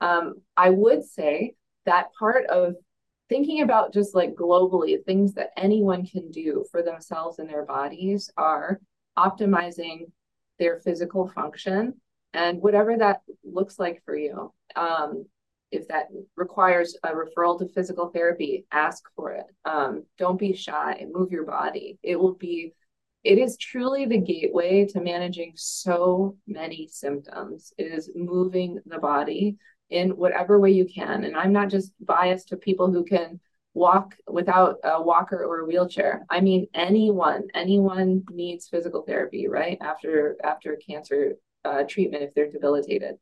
Um, 0.02 0.36
i 0.58 0.70
would 0.70 1.06
say 1.06 1.56
that 1.86 2.14
part 2.20 2.46
of 2.48 2.76
thinking 3.30 3.62
about 3.62 3.94
just 3.94 4.14
like 4.14 4.36
globally 4.36 5.04
things 5.04 5.34
that 5.34 5.52
anyone 5.58 6.06
can 6.06 6.30
do 6.32 6.66
for 6.72 6.84
themselves 6.84 7.40
and 7.40 7.50
their 7.50 7.66
bodies 7.66 8.30
are 8.38 8.80
optimizing 9.18 10.12
their 10.60 10.80
physical 10.80 11.28
function 11.28 11.94
and 12.34 12.62
whatever 12.62 12.98
that 12.98 13.22
looks 13.44 13.80
like 13.80 14.04
for 14.06 14.16
you. 14.16 14.54
Um, 14.76 15.26
if 15.72 15.88
that 15.88 16.08
requires 16.36 16.98
a 17.04 17.10
referral 17.10 17.58
to 17.60 17.68
physical 17.68 18.10
therapy, 18.10 18.66
ask 18.72 19.04
for 19.16 19.32
it. 19.32 19.46
Um, 19.66 20.04
don't 20.18 20.40
be 20.40 20.54
shy, 20.54 21.06
move 21.12 21.32
your 21.32 21.46
body. 21.46 21.98
It 22.04 22.18
will 22.20 22.36
be, 22.36 22.74
it 23.24 23.38
is 23.38 23.58
truly 23.58 24.06
the 24.06 24.20
gateway 24.20 24.86
to 24.86 25.02
managing 25.02 25.54
so 25.56 26.38
many 26.48 26.88
symptoms, 26.92 27.74
it 27.78 27.92
is 27.92 28.12
moving 28.16 28.80
the 28.86 29.00
body 29.00 29.58
in 29.90 30.12
whatever 30.12 30.60
way 30.60 30.72
you 30.72 30.86
can. 30.86 31.24
And 31.24 31.36
I'm 31.36 31.52
not 31.52 31.70
just 31.70 31.92
biased 32.00 32.50
to 32.50 32.58
people 32.58 32.92
who 32.92 33.04
can 33.04 33.40
walk 33.74 34.16
without 34.28 34.78
a 34.84 35.02
walker 35.02 35.44
or 35.44 35.60
a 35.60 35.66
wheelchair. 35.66 36.26
I 36.30 36.42
mean, 36.42 36.68
anyone, 36.74 37.48
anyone 37.54 38.24
needs 38.32 38.68
physical 38.68 39.04
therapy, 39.04 39.48
right? 39.48 39.78
After 39.82 40.38
after 40.44 40.78
cancer 40.78 41.34
uh, 41.66 41.84
treatment 41.84 42.24
if 42.24 42.34
they're 42.34 42.50
debilitated 42.50 43.16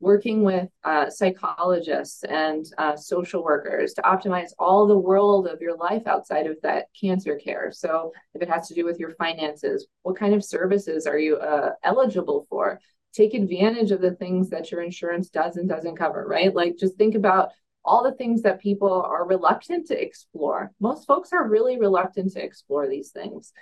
working 0.00 0.42
with 0.42 0.68
uh, 0.84 1.08
psychologists 1.08 2.22
and 2.24 2.66
uh, 2.76 2.96
social 2.96 3.42
workers 3.42 3.94
to 3.94 4.02
optimize 4.02 4.50
all 4.58 4.86
the 4.86 4.98
world 4.98 5.46
of 5.46 5.60
your 5.60 5.76
life 5.76 6.06
outside 6.06 6.46
of 6.46 6.56
that 6.62 6.86
cancer 6.98 7.36
care. 7.36 7.72
So, 7.72 8.12
if 8.34 8.42
it 8.42 8.50
has 8.50 8.68
to 8.68 8.74
do 8.74 8.84
with 8.84 8.98
your 8.98 9.14
finances, 9.14 9.86
what 10.02 10.18
kind 10.18 10.34
of 10.34 10.44
services 10.44 11.06
are 11.06 11.18
you 11.18 11.36
uh, 11.36 11.72
eligible 11.82 12.46
for? 12.50 12.78
Take 13.14 13.32
advantage 13.32 13.90
of 13.90 14.02
the 14.02 14.14
things 14.14 14.50
that 14.50 14.70
your 14.70 14.82
insurance 14.82 15.30
does 15.30 15.56
and 15.56 15.68
doesn't 15.68 15.96
cover, 15.96 16.26
right? 16.28 16.54
Like, 16.54 16.76
just 16.76 16.96
think 16.96 17.14
about 17.14 17.50
all 17.82 18.02
the 18.02 18.12
things 18.12 18.42
that 18.42 18.60
people 18.60 19.02
are 19.02 19.26
reluctant 19.26 19.86
to 19.86 20.00
explore. 20.00 20.72
Most 20.80 21.06
folks 21.06 21.32
are 21.32 21.48
really 21.48 21.78
reluctant 21.78 22.32
to 22.32 22.44
explore 22.44 22.86
these 22.86 23.10
things, 23.10 23.52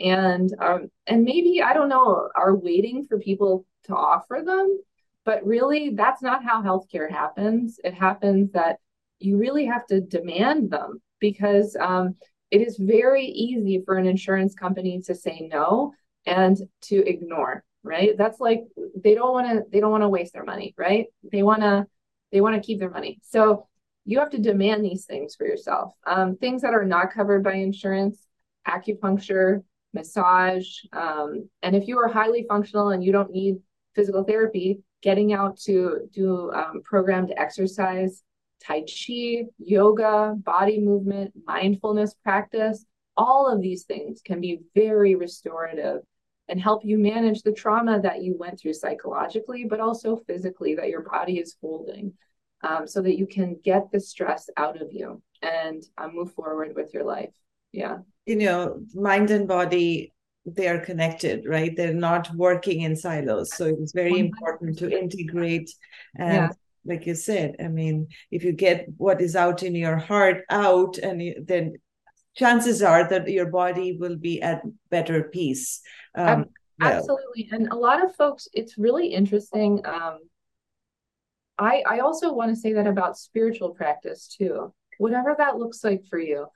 and 0.00 0.50
um, 0.58 0.90
and 1.06 1.24
maybe 1.24 1.60
I 1.62 1.74
don't 1.74 1.90
know, 1.90 2.30
are 2.34 2.54
waiting 2.56 3.06
for 3.06 3.18
people 3.18 3.66
to 3.84 3.94
offer 3.94 4.40
them 4.46 4.78
but 5.24 5.44
really, 5.44 5.90
that's 5.90 6.22
not 6.22 6.44
how 6.44 6.62
healthcare 6.62 7.10
happens. 7.10 7.78
It 7.84 7.94
happens 7.94 8.52
that 8.52 8.76
you 9.18 9.38
really 9.38 9.66
have 9.66 9.86
to 9.86 10.00
demand 10.00 10.70
them 10.70 11.00
because 11.20 11.76
um, 11.80 12.16
it 12.50 12.60
is 12.60 12.76
very 12.76 13.24
easy 13.24 13.82
for 13.84 13.96
an 13.96 14.06
insurance 14.06 14.54
company 14.54 15.00
to 15.06 15.14
say 15.14 15.48
no 15.50 15.92
and 16.26 16.58
to 16.82 17.08
ignore 17.08 17.64
right? 17.82 18.16
That's 18.16 18.40
like 18.40 18.62
they 18.96 19.14
don't 19.14 19.32
want 19.32 19.48
to 19.48 19.64
they 19.70 19.80
don't 19.80 19.90
want 19.90 20.02
to 20.02 20.08
waste 20.08 20.32
their 20.32 20.44
money 20.44 20.74
right? 20.76 21.06
They 21.30 21.42
want 21.42 21.62
to 21.62 21.86
they 22.30 22.40
want 22.40 22.56
to 22.56 22.66
keep 22.66 22.78
their 22.78 22.90
money. 22.90 23.18
So 23.22 23.66
you 24.04 24.18
have 24.18 24.30
to 24.30 24.38
demand 24.38 24.84
these 24.84 25.04
things 25.04 25.34
for 25.36 25.46
yourself. 25.46 25.92
Um, 26.06 26.36
things 26.36 26.62
that 26.62 26.74
are 26.74 26.84
not 26.84 27.12
covered 27.12 27.44
by 27.44 27.54
insurance 27.54 28.26
acupuncture 28.66 29.62
massage 29.94 30.68
um, 30.92 31.48
and 31.62 31.76
if 31.76 31.86
you 31.86 31.98
are 31.98 32.08
highly 32.08 32.46
functional 32.48 32.90
and 32.90 33.04
you 33.04 33.12
don't 33.12 33.30
need 33.30 33.56
physical 33.94 34.24
therapy 34.24 34.80
getting 35.02 35.32
out 35.32 35.58
to 35.58 36.08
do 36.12 36.52
um, 36.52 36.80
programmed 36.82 37.32
exercise, 37.36 38.22
Tai 38.64 38.82
Chi, 38.82 39.44
yoga, 39.58 40.34
body 40.36 40.78
movement, 40.78 41.32
mindfulness 41.46 42.14
practice, 42.22 42.84
all 43.16 43.52
of 43.52 43.60
these 43.60 43.84
things 43.84 44.20
can 44.24 44.40
be 44.40 44.60
very 44.74 45.14
restorative 45.14 46.00
and 46.48 46.60
help 46.60 46.84
you 46.84 46.98
manage 46.98 47.42
the 47.42 47.52
trauma 47.52 48.00
that 48.00 48.22
you 48.22 48.36
went 48.38 48.58
through 48.58 48.74
psychologically, 48.74 49.64
but 49.64 49.80
also 49.80 50.16
physically 50.26 50.74
that 50.74 50.88
your 50.88 51.02
body 51.02 51.38
is 51.38 51.56
holding 51.60 52.12
um, 52.62 52.86
so 52.86 53.02
that 53.02 53.18
you 53.18 53.26
can 53.26 53.56
get 53.64 53.90
the 53.92 54.00
stress 54.00 54.48
out 54.56 54.80
of 54.80 54.92
you 54.92 55.22
and 55.42 55.82
uh, 55.98 56.08
move 56.12 56.32
forward 56.32 56.74
with 56.74 56.94
your 56.94 57.04
life. 57.04 57.30
Yeah. 57.72 57.98
You 58.26 58.36
know, 58.36 58.80
mind 58.94 59.30
and 59.30 59.48
body 59.48 60.12
they 60.44 60.68
are 60.68 60.78
connected, 60.78 61.44
right? 61.46 61.76
They're 61.76 61.94
not 61.94 62.34
working 62.34 62.80
in 62.80 62.96
silos. 62.96 63.54
So 63.54 63.66
it's 63.66 63.92
very 63.92 64.18
important 64.18 64.78
to 64.78 64.90
integrate 64.90 65.70
and 66.16 66.34
yeah. 66.34 66.50
like 66.84 67.06
you 67.06 67.14
said, 67.14 67.56
I 67.60 67.68
mean, 67.68 68.08
if 68.30 68.44
you 68.44 68.52
get 68.52 68.86
what 68.96 69.20
is 69.20 69.36
out 69.36 69.62
in 69.62 69.74
your 69.74 69.96
heart 69.96 70.44
out, 70.50 70.98
and 70.98 71.46
then 71.46 71.74
chances 72.34 72.82
are 72.82 73.08
that 73.08 73.28
your 73.28 73.46
body 73.46 73.96
will 73.98 74.16
be 74.16 74.42
at 74.42 74.62
better 74.90 75.24
peace. 75.24 75.80
Um, 76.14 76.46
Absolutely, 76.80 77.48
well. 77.50 77.60
and 77.60 77.72
a 77.72 77.76
lot 77.76 78.04
of 78.04 78.14
folks, 78.16 78.48
it's 78.52 78.76
really 78.78 79.08
interesting. 79.08 79.80
Um, 79.84 80.18
I 81.58 81.82
I 81.86 81.98
also 82.00 82.32
want 82.32 82.50
to 82.50 82.60
say 82.60 82.72
that 82.72 82.86
about 82.86 83.18
spiritual 83.18 83.70
practice 83.70 84.26
too. 84.26 84.74
Whatever 84.98 85.34
that 85.38 85.58
looks 85.58 85.84
like 85.84 86.04
for 86.08 86.18
you, 86.18 86.46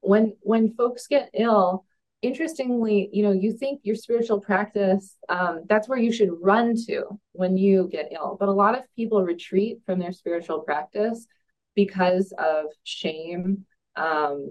when 0.00 0.36
when 0.40 0.74
folks 0.74 1.06
get 1.06 1.30
ill, 1.34 1.84
interestingly, 2.26 3.08
you 3.12 3.22
know, 3.22 3.32
you 3.32 3.52
think 3.52 3.80
your 3.84 3.94
spiritual 3.94 4.40
practice, 4.40 5.16
um, 5.28 5.64
that's 5.68 5.88
where 5.88 5.98
you 5.98 6.12
should 6.12 6.30
run 6.40 6.74
to 6.86 7.04
when 7.32 7.56
you 7.56 7.88
get 7.90 8.12
ill. 8.12 8.36
But 8.38 8.48
a 8.48 8.52
lot 8.52 8.76
of 8.76 8.84
people 8.96 9.22
retreat 9.22 9.78
from 9.86 9.98
their 9.98 10.12
spiritual 10.12 10.60
practice 10.60 11.26
because 11.74 12.32
of 12.38 12.66
shame, 12.84 13.64
um, 13.94 14.50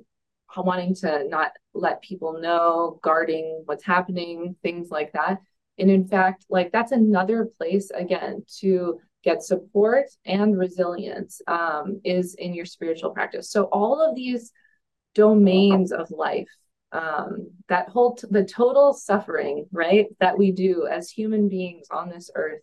wanting 0.58 0.96
to 0.96 1.28
not 1.28 1.52
let 1.74 2.02
people 2.02 2.40
know, 2.40 2.98
guarding 3.04 3.64
what's 3.66 3.84
happening, 3.84 4.56
things 4.64 4.90
like 4.90 5.12
that. 5.12 5.40
And 5.78 5.92
in 5.92 6.08
fact, 6.08 6.46
like 6.50 6.72
that's 6.72 6.94
another 6.94 7.50
place 7.58 7.92
again 7.92 8.46
to 8.60 9.00
get 9.24 9.44
support 9.44 10.06
and 10.26 10.58
resilience 10.58 11.42
um, 11.48 12.00
is 12.06 12.36
in 12.36 12.54
your 12.54 12.66
spiritual 12.66 13.10
practice. 13.10 13.50
So 13.50 13.64
all 13.66 14.00
of 14.00 14.16
these 14.16 14.54
domains 15.14 15.92
of 15.92 16.10
life, 16.12 16.48
um, 16.96 17.52
that 17.68 17.90
whole 17.90 18.16
t- 18.16 18.28
the 18.32 18.46
total 18.46 18.94
suffering, 18.94 19.66
right, 19.72 20.08
that 20.22 20.38
we 20.38 20.52
do 20.52 20.88
as 20.90 21.10
human 21.10 21.50
beings 21.50 21.88
on 21.92 22.10
this 22.10 22.32
earth, 22.36 22.62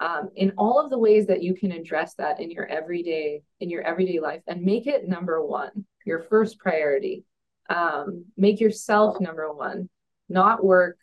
um, 0.00 0.30
in 0.34 0.52
all 0.58 0.80
of 0.80 0.90
the 0.90 0.98
ways 0.98 1.26
that 1.26 1.42
you 1.42 1.54
can 1.54 1.70
address 1.70 2.14
that 2.14 2.40
in 2.40 2.50
your 2.50 2.66
everyday 2.66 3.42
in 3.60 3.70
your 3.70 3.82
everyday 3.82 4.18
life 4.18 4.42
and 4.48 4.62
make 4.62 4.86
it 4.88 5.08
number 5.08 5.44
one, 5.44 5.86
your 6.04 6.18
first 6.18 6.58
priority. 6.58 7.24
Um, 7.68 8.24
make 8.36 8.58
yourself 8.58 9.20
number 9.20 9.52
one, 9.52 9.88
not 10.28 10.64
work, 10.64 10.96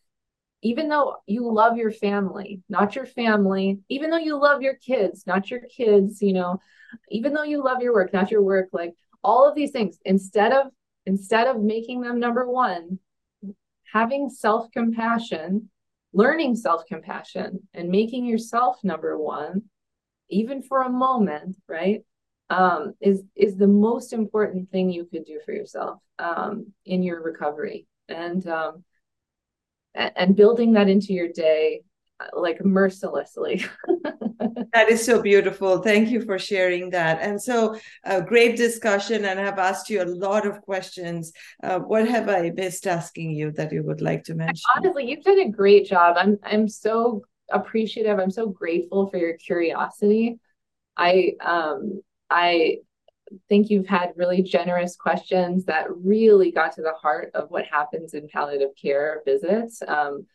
even 0.61 0.89
though 0.89 1.15
you 1.25 1.49
love 1.49 1.77
your 1.77 1.91
family, 1.91 2.61
not 2.67 2.95
your 2.95 3.05
family, 3.05 3.79
even 3.87 4.09
though 4.09 4.17
you 4.17 4.35
love 4.35 4.61
your 4.61 4.75
kids, 4.75 5.25
not 5.25 5.49
your 5.49 5.61
kids, 5.61 6.21
you 6.21 6.33
know, 6.33 6.59
even 7.09 7.33
though 7.33 7.43
you 7.43 7.63
love 7.63 7.81
your 7.81 7.93
work, 7.93 8.11
not 8.11 8.31
your 8.31 8.41
work, 8.41 8.67
like 8.73 8.93
all 9.23 9.47
of 9.47 9.55
these 9.55 9.71
things, 9.71 9.97
instead 10.03 10.51
of 10.51 10.67
instead 11.07 11.47
of 11.47 11.61
making 11.61 12.01
them 12.01 12.19
number 12.19 12.45
one, 12.47 12.99
having 13.91 14.29
self-compassion, 14.29 15.69
learning 16.11 16.53
self-compassion 16.55 17.67
and 17.73 17.89
making 17.89 18.25
yourself 18.25 18.83
number 18.83 19.17
one, 19.17 19.63
even 20.29 20.61
for 20.61 20.81
a 20.83 20.89
moment, 20.89 21.55
right? 21.67 22.03
Um, 22.49 22.93
is 23.01 23.23
is 23.35 23.57
the 23.57 23.67
most 23.67 24.13
important 24.13 24.69
thing 24.69 24.89
you 24.89 25.05
could 25.05 25.25
do 25.25 25.39
for 25.45 25.53
yourself 25.53 25.99
um, 26.19 26.73
in 26.85 27.03
your 27.03 27.21
recovery. 27.21 27.87
And 28.09 28.45
um, 28.47 28.83
and 29.95 30.35
building 30.35 30.73
that 30.73 30.89
into 30.89 31.13
your 31.13 31.29
day 31.29 31.81
like 32.33 32.63
mercilessly. 32.63 33.63
that 34.73 34.89
is 34.89 35.05
so 35.05 35.21
beautiful. 35.21 35.79
Thank 35.79 36.09
you 36.09 36.21
for 36.21 36.39
sharing 36.39 36.89
that. 36.91 37.19
And 37.21 37.41
so, 37.41 37.79
a 38.03 38.21
great 38.21 38.55
discussion, 38.57 39.25
and 39.25 39.39
I've 39.39 39.59
asked 39.59 39.89
you 39.89 40.01
a 40.01 40.05
lot 40.05 40.45
of 40.45 40.61
questions. 40.61 41.31
Uh, 41.63 41.79
what 41.79 42.07
have 42.07 42.29
I 42.29 42.51
missed 42.51 42.87
asking 42.87 43.31
you 43.31 43.51
that 43.51 43.71
you 43.71 43.83
would 43.83 44.01
like 44.01 44.23
to 44.25 44.35
mention? 44.35 44.63
Honestly, 44.75 45.09
you've 45.09 45.23
done 45.23 45.39
a 45.39 45.49
great 45.49 45.87
job. 45.87 46.15
I'm 46.17 46.37
I'm 46.43 46.67
so 46.67 47.23
appreciative. 47.51 48.19
I'm 48.19 48.31
so 48.31 48.47
grateful 48.47 49.09
for 49.09 49.17
your 49.17 49.37
curiosity. 49.37 50.39
I 50.97 51.33
um 51.41 52.01
I 52.29 52.77
think 53.49 53.69
you've 53.69 53.87
had 53.87 54.13
really 54.15 54.41
generous 54.41 54.95
questions 54.95 55.65
that 55.65 55.87
really 55.89 56.51
got 56.51 56.73
to 56.73 56.81
the 56.81 56.93
heart 56.93 57.31
of 57.33 57.49
what 57.49 57.65
happens 57.65 58.13
in 58.13 58.27
palliative 58.29 58.71
care 58.81 59.21
visits. 59.25 59.81
Um, 59.85 60.25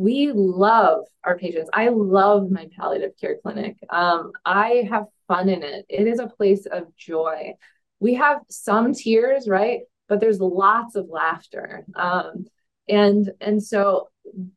we 0.00 0.32
love 0.32 1.04
our 1.24 1.36
patients. 1.36 1.68
I 1.74 1.90
love 1.90 2.50
my 2.50 2.68
palliative 2.74 3.12
care 3.20 3.36
clinic. 3.42 3.76
Um, 3.90 4.32
I 4.46 4.88
have 4.88 5.04
fun 5.28 5.50
in 5.50 5.62
it. 5.62 5.84
It 5.90 6.06
is 6.06 6.20
a 6.20 6.26
place 6.26 6.64
of 6.64 6.96
joy. 6.96 7.52
We 7.98 8.14
have 8.14 8.38
some 8.48 8.94
tears, 8.94 9.46
right? 9.46 9.80
But 10.08 10.18
there's 10.20 10.40
lots 10.40 10.94
of 10.94 11.10
laughter. 11.10 11.84
Um, 11.94 12.46
and 12.88 13.30
and 13.42 13.62
so 13.62 14.08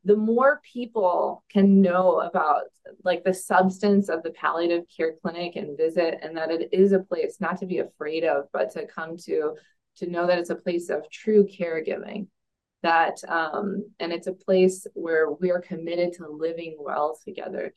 the 0.05 0.15
more 0.15 0.61
people 0.71 1.43
can 1.51 1.81
know 1.81 2.21
about 2.21 2.63
like 3.03 3.25
the 3.25 3.33
substance 3.33 4.07
of 4.07 4.23
the 4.23 4.31
palliative 4.31 4.85
care 4.95 5.15
clinic 5.21 5.57
and 5.57 5.77
visit 5.77 6.19
and 6.23 6.37
that 6.37 6.51
it 6.51 6.69
is 6.71 6.93
a 6.93 6.99
place 6.99 7.37
not 7.41 7.57
to 7.57 7.65
be 7.65 7.79
afraid 7.79 8.23
of 8.23 8.45
but 8.53 8.71
to 8.71 8.85
come 8.85 9.17
to 9.17 9.55
to 9.97 10.09
know 10.09 10.27
that 10.27 10.37
it's 10.39 10.49
a 10.51 10.55
place 10.55 10.89
of 10.89 11.09
true 11.09 11.45
caregiving 11.45 12.27
that 12.83 13.17
um, 13.27 13.83
and 13.99 14.13
it's 14.13 14.27
a 14.27 14.33
place 14.33 14.85
where 14.93 15.31
we 15.31 15.49
are 15.51 15.61
committed 15.61 16.13
to 16.13 16.27
living 16.27 16.77
well 16.79 17.17
together 17.25 17.73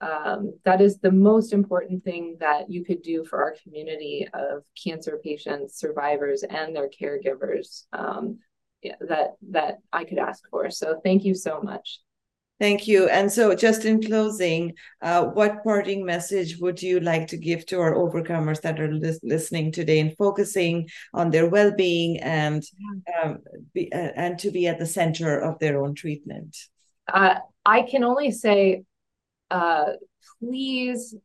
um, 0.00 0.52
that 0.64 0.80
is 0.80 0.98
the 0.98 1.12
most 1.12 1.52
important 1.52 2.04
thing 2.04 2.36
that 2.40 2.70
you 2.70 2.84
could 2.84 3.02
do 3.02 3.24
for 3.24 3.42
our 3.42 3.54
community 3.62 4.26
of 4.34 4.64
cancer 4.82 5.20
patients 5.22 5.78
survivors 5.78 6.42
and 6.42 6.74
their 6.74 6.88
caregivers 6.88 7.84
um, 7.92 8.38
that 9.00 9.36
that 9.50 9.78
I 9.92 10.04
could 10.04 10.18
ask 10.18 10.42
for. 10.50 10.70
So 10.70 11.00
thank 11.02 11.24
you 11.24 11.34
so 11.34 11.60
much. 11.62 12.00
Thank 12.60 12.86
you. 12.86 13.08
And 13.08 13.30
so, 13.30 13.54
just 13.54 13.84
in 13.84 14.00
closing, 14.00 14.74
uh, 15.02 15.24
what 15.24 15.64
parting 15.64 16.04
message 16.04 16.56
would 16.58 16.80
you 16.80 17.00
like 17.00 17.26
to 17.28 17.36
give 17.36 17.66
to 17.66 17.80
our 17.80 17.94
overcomers 17.94 18.60
that 18.60 18.80
are 18.80 18.92
listening 19.22 19.72
today 19.72 19.98
and 19.98 20.16
focusing 20.16 20.88
on 21.12 21.30
their 21.30 21.48
well-being 21.48 22.20
and 22.20 22.62
um, 23.22 23.38
be, 23.74 23.92
uh, 23.92 24.12
and 24.14 24.38
to 24.38 24.52
be 24.52 24.68
at 24.68 24.78
the 24.78 24.86
center 24.86 25.36
of 25.36 25.58
their 25.58 25.82
own 25.82 25.96
treatment? 25.96 26.56
Uh, 27.12 27.40
I 27.66 27.82
can 27.82 28.04
only 28.04 28.30
say, 28.30 28.84
uh, 29.50 29.94
please 30.38 31.16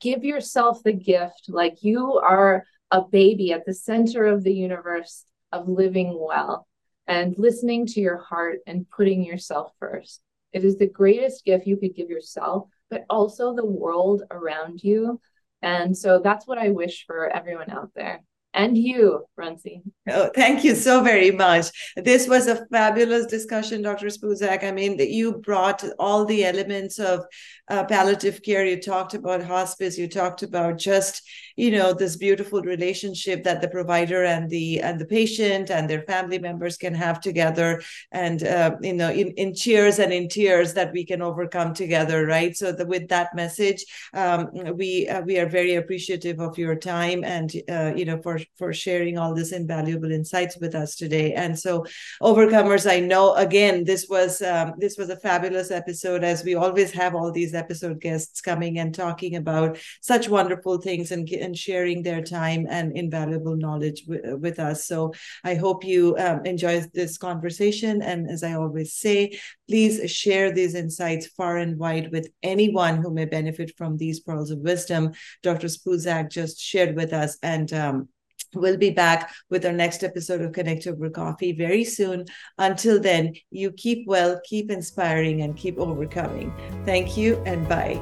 give 0.00 0.24
yourself 0.24 0.82
the 0.82 0.94
gift, 0.94 1.44
like 1.48 1.82
you 1.82 2.14
are 2.14 2.64
a 2.90 3.02
baby 3.02 3.52
at 3.52 3.66
the 3.66 3.74
center 3.74 4.24
of 4.24 4.44
the 4.44 4.54
universe 4.54 5.24
of 5.52 5.68
living 5.68 6.18
well 6.18 6.66
and 7.06 7.34
listening 7.38 7.86
to 7.86 8.00
your 8.00 8.18
heart 8.18 8.58
and 8.66 8.88
putting 8.90 9.22
yourself 9.24 9.72
first. 9.78 10.20
It 10.52 10.64
is 10.64 10.76
the 10.76 10.88
greatest 10.88 11.44
gift 11.44 11.66
you 11.66 11.76
could 11.76 11.94
give 11.94 12.10
yourself, 12.10 12.68
but 12.90 13.04
also 13.10 13.54
the 13.54 13.66
world 13.66 14.22
around 14.30 14.82
you. 14.82 15.20
And 15.62 15.96
so 15.96 16.20
that's 16.22 16.46
what 16.46 16.58
I 16.58 16.70
wish 16.70 17.04
for 17.06 17.28
everyone 17.28 17.70
out 17.70 17.90
there 17.94 18.22
and 18.56 18.76
you, 18.76 19.24
Runcie. 19.38 19.82
Oh, 20.08 20.30
thank 20.34 20.64
you 20.64 20.74
so 20.74 21.02
very 21.02 21.30
much. 21.30 21.66
This 21.96 22.26
was 22.26 22.48
a 22.48 22.66
fabulous 22.72 23.26
discussion, 23.26 23.82
Dr. 23.82 24.06
Spoozak. 24.06 24.64
I 24.64 24.72
mean, 24.72 24.98
you 24.98 25.34
brought 25.34 25.84
all 25.98 26.24
the 26.24 26.44
elements 26.44 26.98
of 26.98 27.24
uh, 27.68 27.84
palliative 27.84 28.42
care. 28.42 28.64
You 28.64 28.80
talked 28.80 29.12
about 29.14 29.44
hospice. 29.44 29.98
You 29.98 30.08
talked 30.08 30.42
about 30.42 30.78
just, 30.78 31.22
you 31.56 31.70
know, 31.70 31.94
this 31.94 32.16
beautiful 32.16 32.60
relationship 32.60 33.42
that 33.44 33.62
the 33.62 33.68
provider 33.68 34.24
and 34.24 34.50
the 34.50 34.80
and 34.80 35.00
the 35.00 35.06
patient 35.06 35.70
and 35.70 35.88
their 35.88 36.02
family 36.02 36.38
members 36.38 36.76
can 36.76 36.94
have 36.94 37.20
together, 37.20 37.82
and 38.12 38.42
uh, 38.44 38.76
you 38.82 38.92
know, 38.92 39.10
in, 39.10 39.28
in 39.32 39.54
cheers 39.54 39.98
and 39.98 40.12
in 40.12 40.28
tears 40.28 40.74
that 40.74 40.92
we 40.92 41.04
can 41.04 41.22
overcome 41.22 41.72
together, 41.72 42.26
right? 42.26 42.54
So, 42.54 42.72
the, 42.72 42.84
with 42.84 43.08
that 43.08 43.34
message, 43.34 43.84
um, 44.12 44.50
we 44.74 45.08
uh, 45.08 45.22
we 45.22 45.38
are 45.38 45.48
very 45.48 45.76
appreciative 45.76 46.40
of 46.40 46.58
your 46.58 46.76
time 46.76 47.24
and 47.24 47.50
uh, 47.70 47.92
you 47.96 48.04
know 48.04 48.20
for 48.20 48.38
for 48.58 48.74
sharing 48.74 49.16
all 49.16 49.34
this 49.34 49.52
invaluable 49.52 50.12
insights 50.12 50.58
with 50.58 50.74
us 50.74 50.94
today. 50.94 51.32
And 51.32 51.58
so, 51.58 51.86
overcomers, 52.22 52.90
I 52.90 53.00
know 53.00 53.34
again 53.34 53.84
this 53.84 54.06
was 54.10 54.42
um, 54.42 54.74
this 54.76 54.98
was 54.98 55.08
a 55.08 55.16
fabulous 55.16 55.70
episode, 55.70 56.22
as 56.22 56.44
we 56.44 56.54
always 56.54 56.92
have 56.92 57.14
all 57.14 57.32
these 57.32 57.54
episode 57.54 57.98
guests 57.98 58.42
coming 58.42 58.78
and 58.78 58.94
talking 58.94 59.36
about 59.36 59.78
such 60.02 60.28
wonderful 60.28 60.78
things 60.82 61.10
and 61.12 61.26
and 61.46 61.56
sharing 61.56 62.02
their 62.02 62.22
time 62.22 62.66
and 62.68 62.96
invaluable 62.96 63.56
knowledge 63.56 64.04
w- 64.06 64.36
with 64.36 64.58
us. 64.58 64.84
So 64.86 64.98
I 65.44 65.54
hope 65.54 65.84
you 65.84 66.16
um, 66.18 66.44
enjoy 66.44 66.74
this 66.92 67.16
conversation. 67.16 68.02
And 68.02 68.28
as 68.34 68.42
I 68.42 68.52
always 68.54 68.92
say, 68.92 69.38
please 69.68 70.10
share 70.10 70.48
these 70.52 70.74
insights 70.74 71.26
far 71.38 71.56
and 71.56 71.78
wide 71.78 72.12
with 72.12 72.26
anyone 72.42 72.96
who 73.00 73.10
may 73.18 73.24
benefit 73.24 73.70
from 73.78 73.96
these 73.96 74.20
pearls 74.20 74.50
of 74.50 74.58
wisdom 74.58 75.12
Dr. 75.42 75.68
Spoozak 75.68 76.30
just 76.30 76.60
shared 76.60 76.96
with 76.96 77.12
us. 77.12 77.38
And 77.42 77.72
um, 77.72 78.08
We'll 78.54 78.76
be 78.78 78.90
back 78.90 79.34
with 79.50 79.66
our 79.66 79.72
next 79.72 80.02
episode 80.02 80.40
of 80.40 80.52
Connect 80.52 80.86
Ovar 80.86 81.10
Coffee 81.12 81.52
very 81.52 81.84
soon. 81.84 82.24
Until 82.58 83.00
then, 83.00 83.34
you 83.50 83.72
keep 83.72 84.06
well, 84.06 84.40
keep 84.44 84.70
inspiring, 84.70 85.42
and 85.42 85.56
keep 85.56 85.78
overcoming. 85.78 86.54
Thank 86.84 87.16
you 87.16 87.42
and 87.44 87.68
bye. 87.68 88.00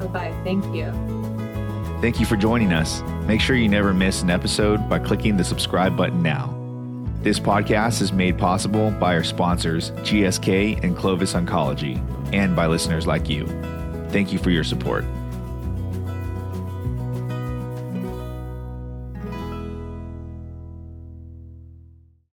Bye 0.00 0.06
bye. 0.06 0.40
Thank 0.44 0.64
you. 0.74 1.21
Thank 2.02 2.18
you 2.18 2.26
for 2.26 2.34
joining 2.34 2.72
us. 2.72 3.00
Make 3.28 3.40
sure 3.40 3.54
you 3.54 3.68
never 3.68 3.94
miss 3.94 4.22
an 4.22 4.30
episode 4.30 4.88
by 4.88 4.98
clicking 4.98 5.36
the 5.36 5.44
subscribe 5.44 5.96
button 5.96 6.20
now. 6.20 6.52
This 7.22 7.38
podcast 7.38 8.02
is 8.02 8.12
made 8.12 8.36
possible 8.36 8.90
by 8.90 9.14
our 9.14 9.22
sponsors, 9.22 9.92
GSK 9.92 10.82
and 10.82 10.96
Clovis 10.96 11.34
Oncology, 11.34 12.02
and 12.34 12.56
by 12.56 12.66
listeners 12.66 13.06
like 13.06 13.28
you. 13.28 13.46
Thank 14.08 14.32
you 14.32 14.40
for 14.40 14.50
your 14.50 14.64
support. 14.64 15.04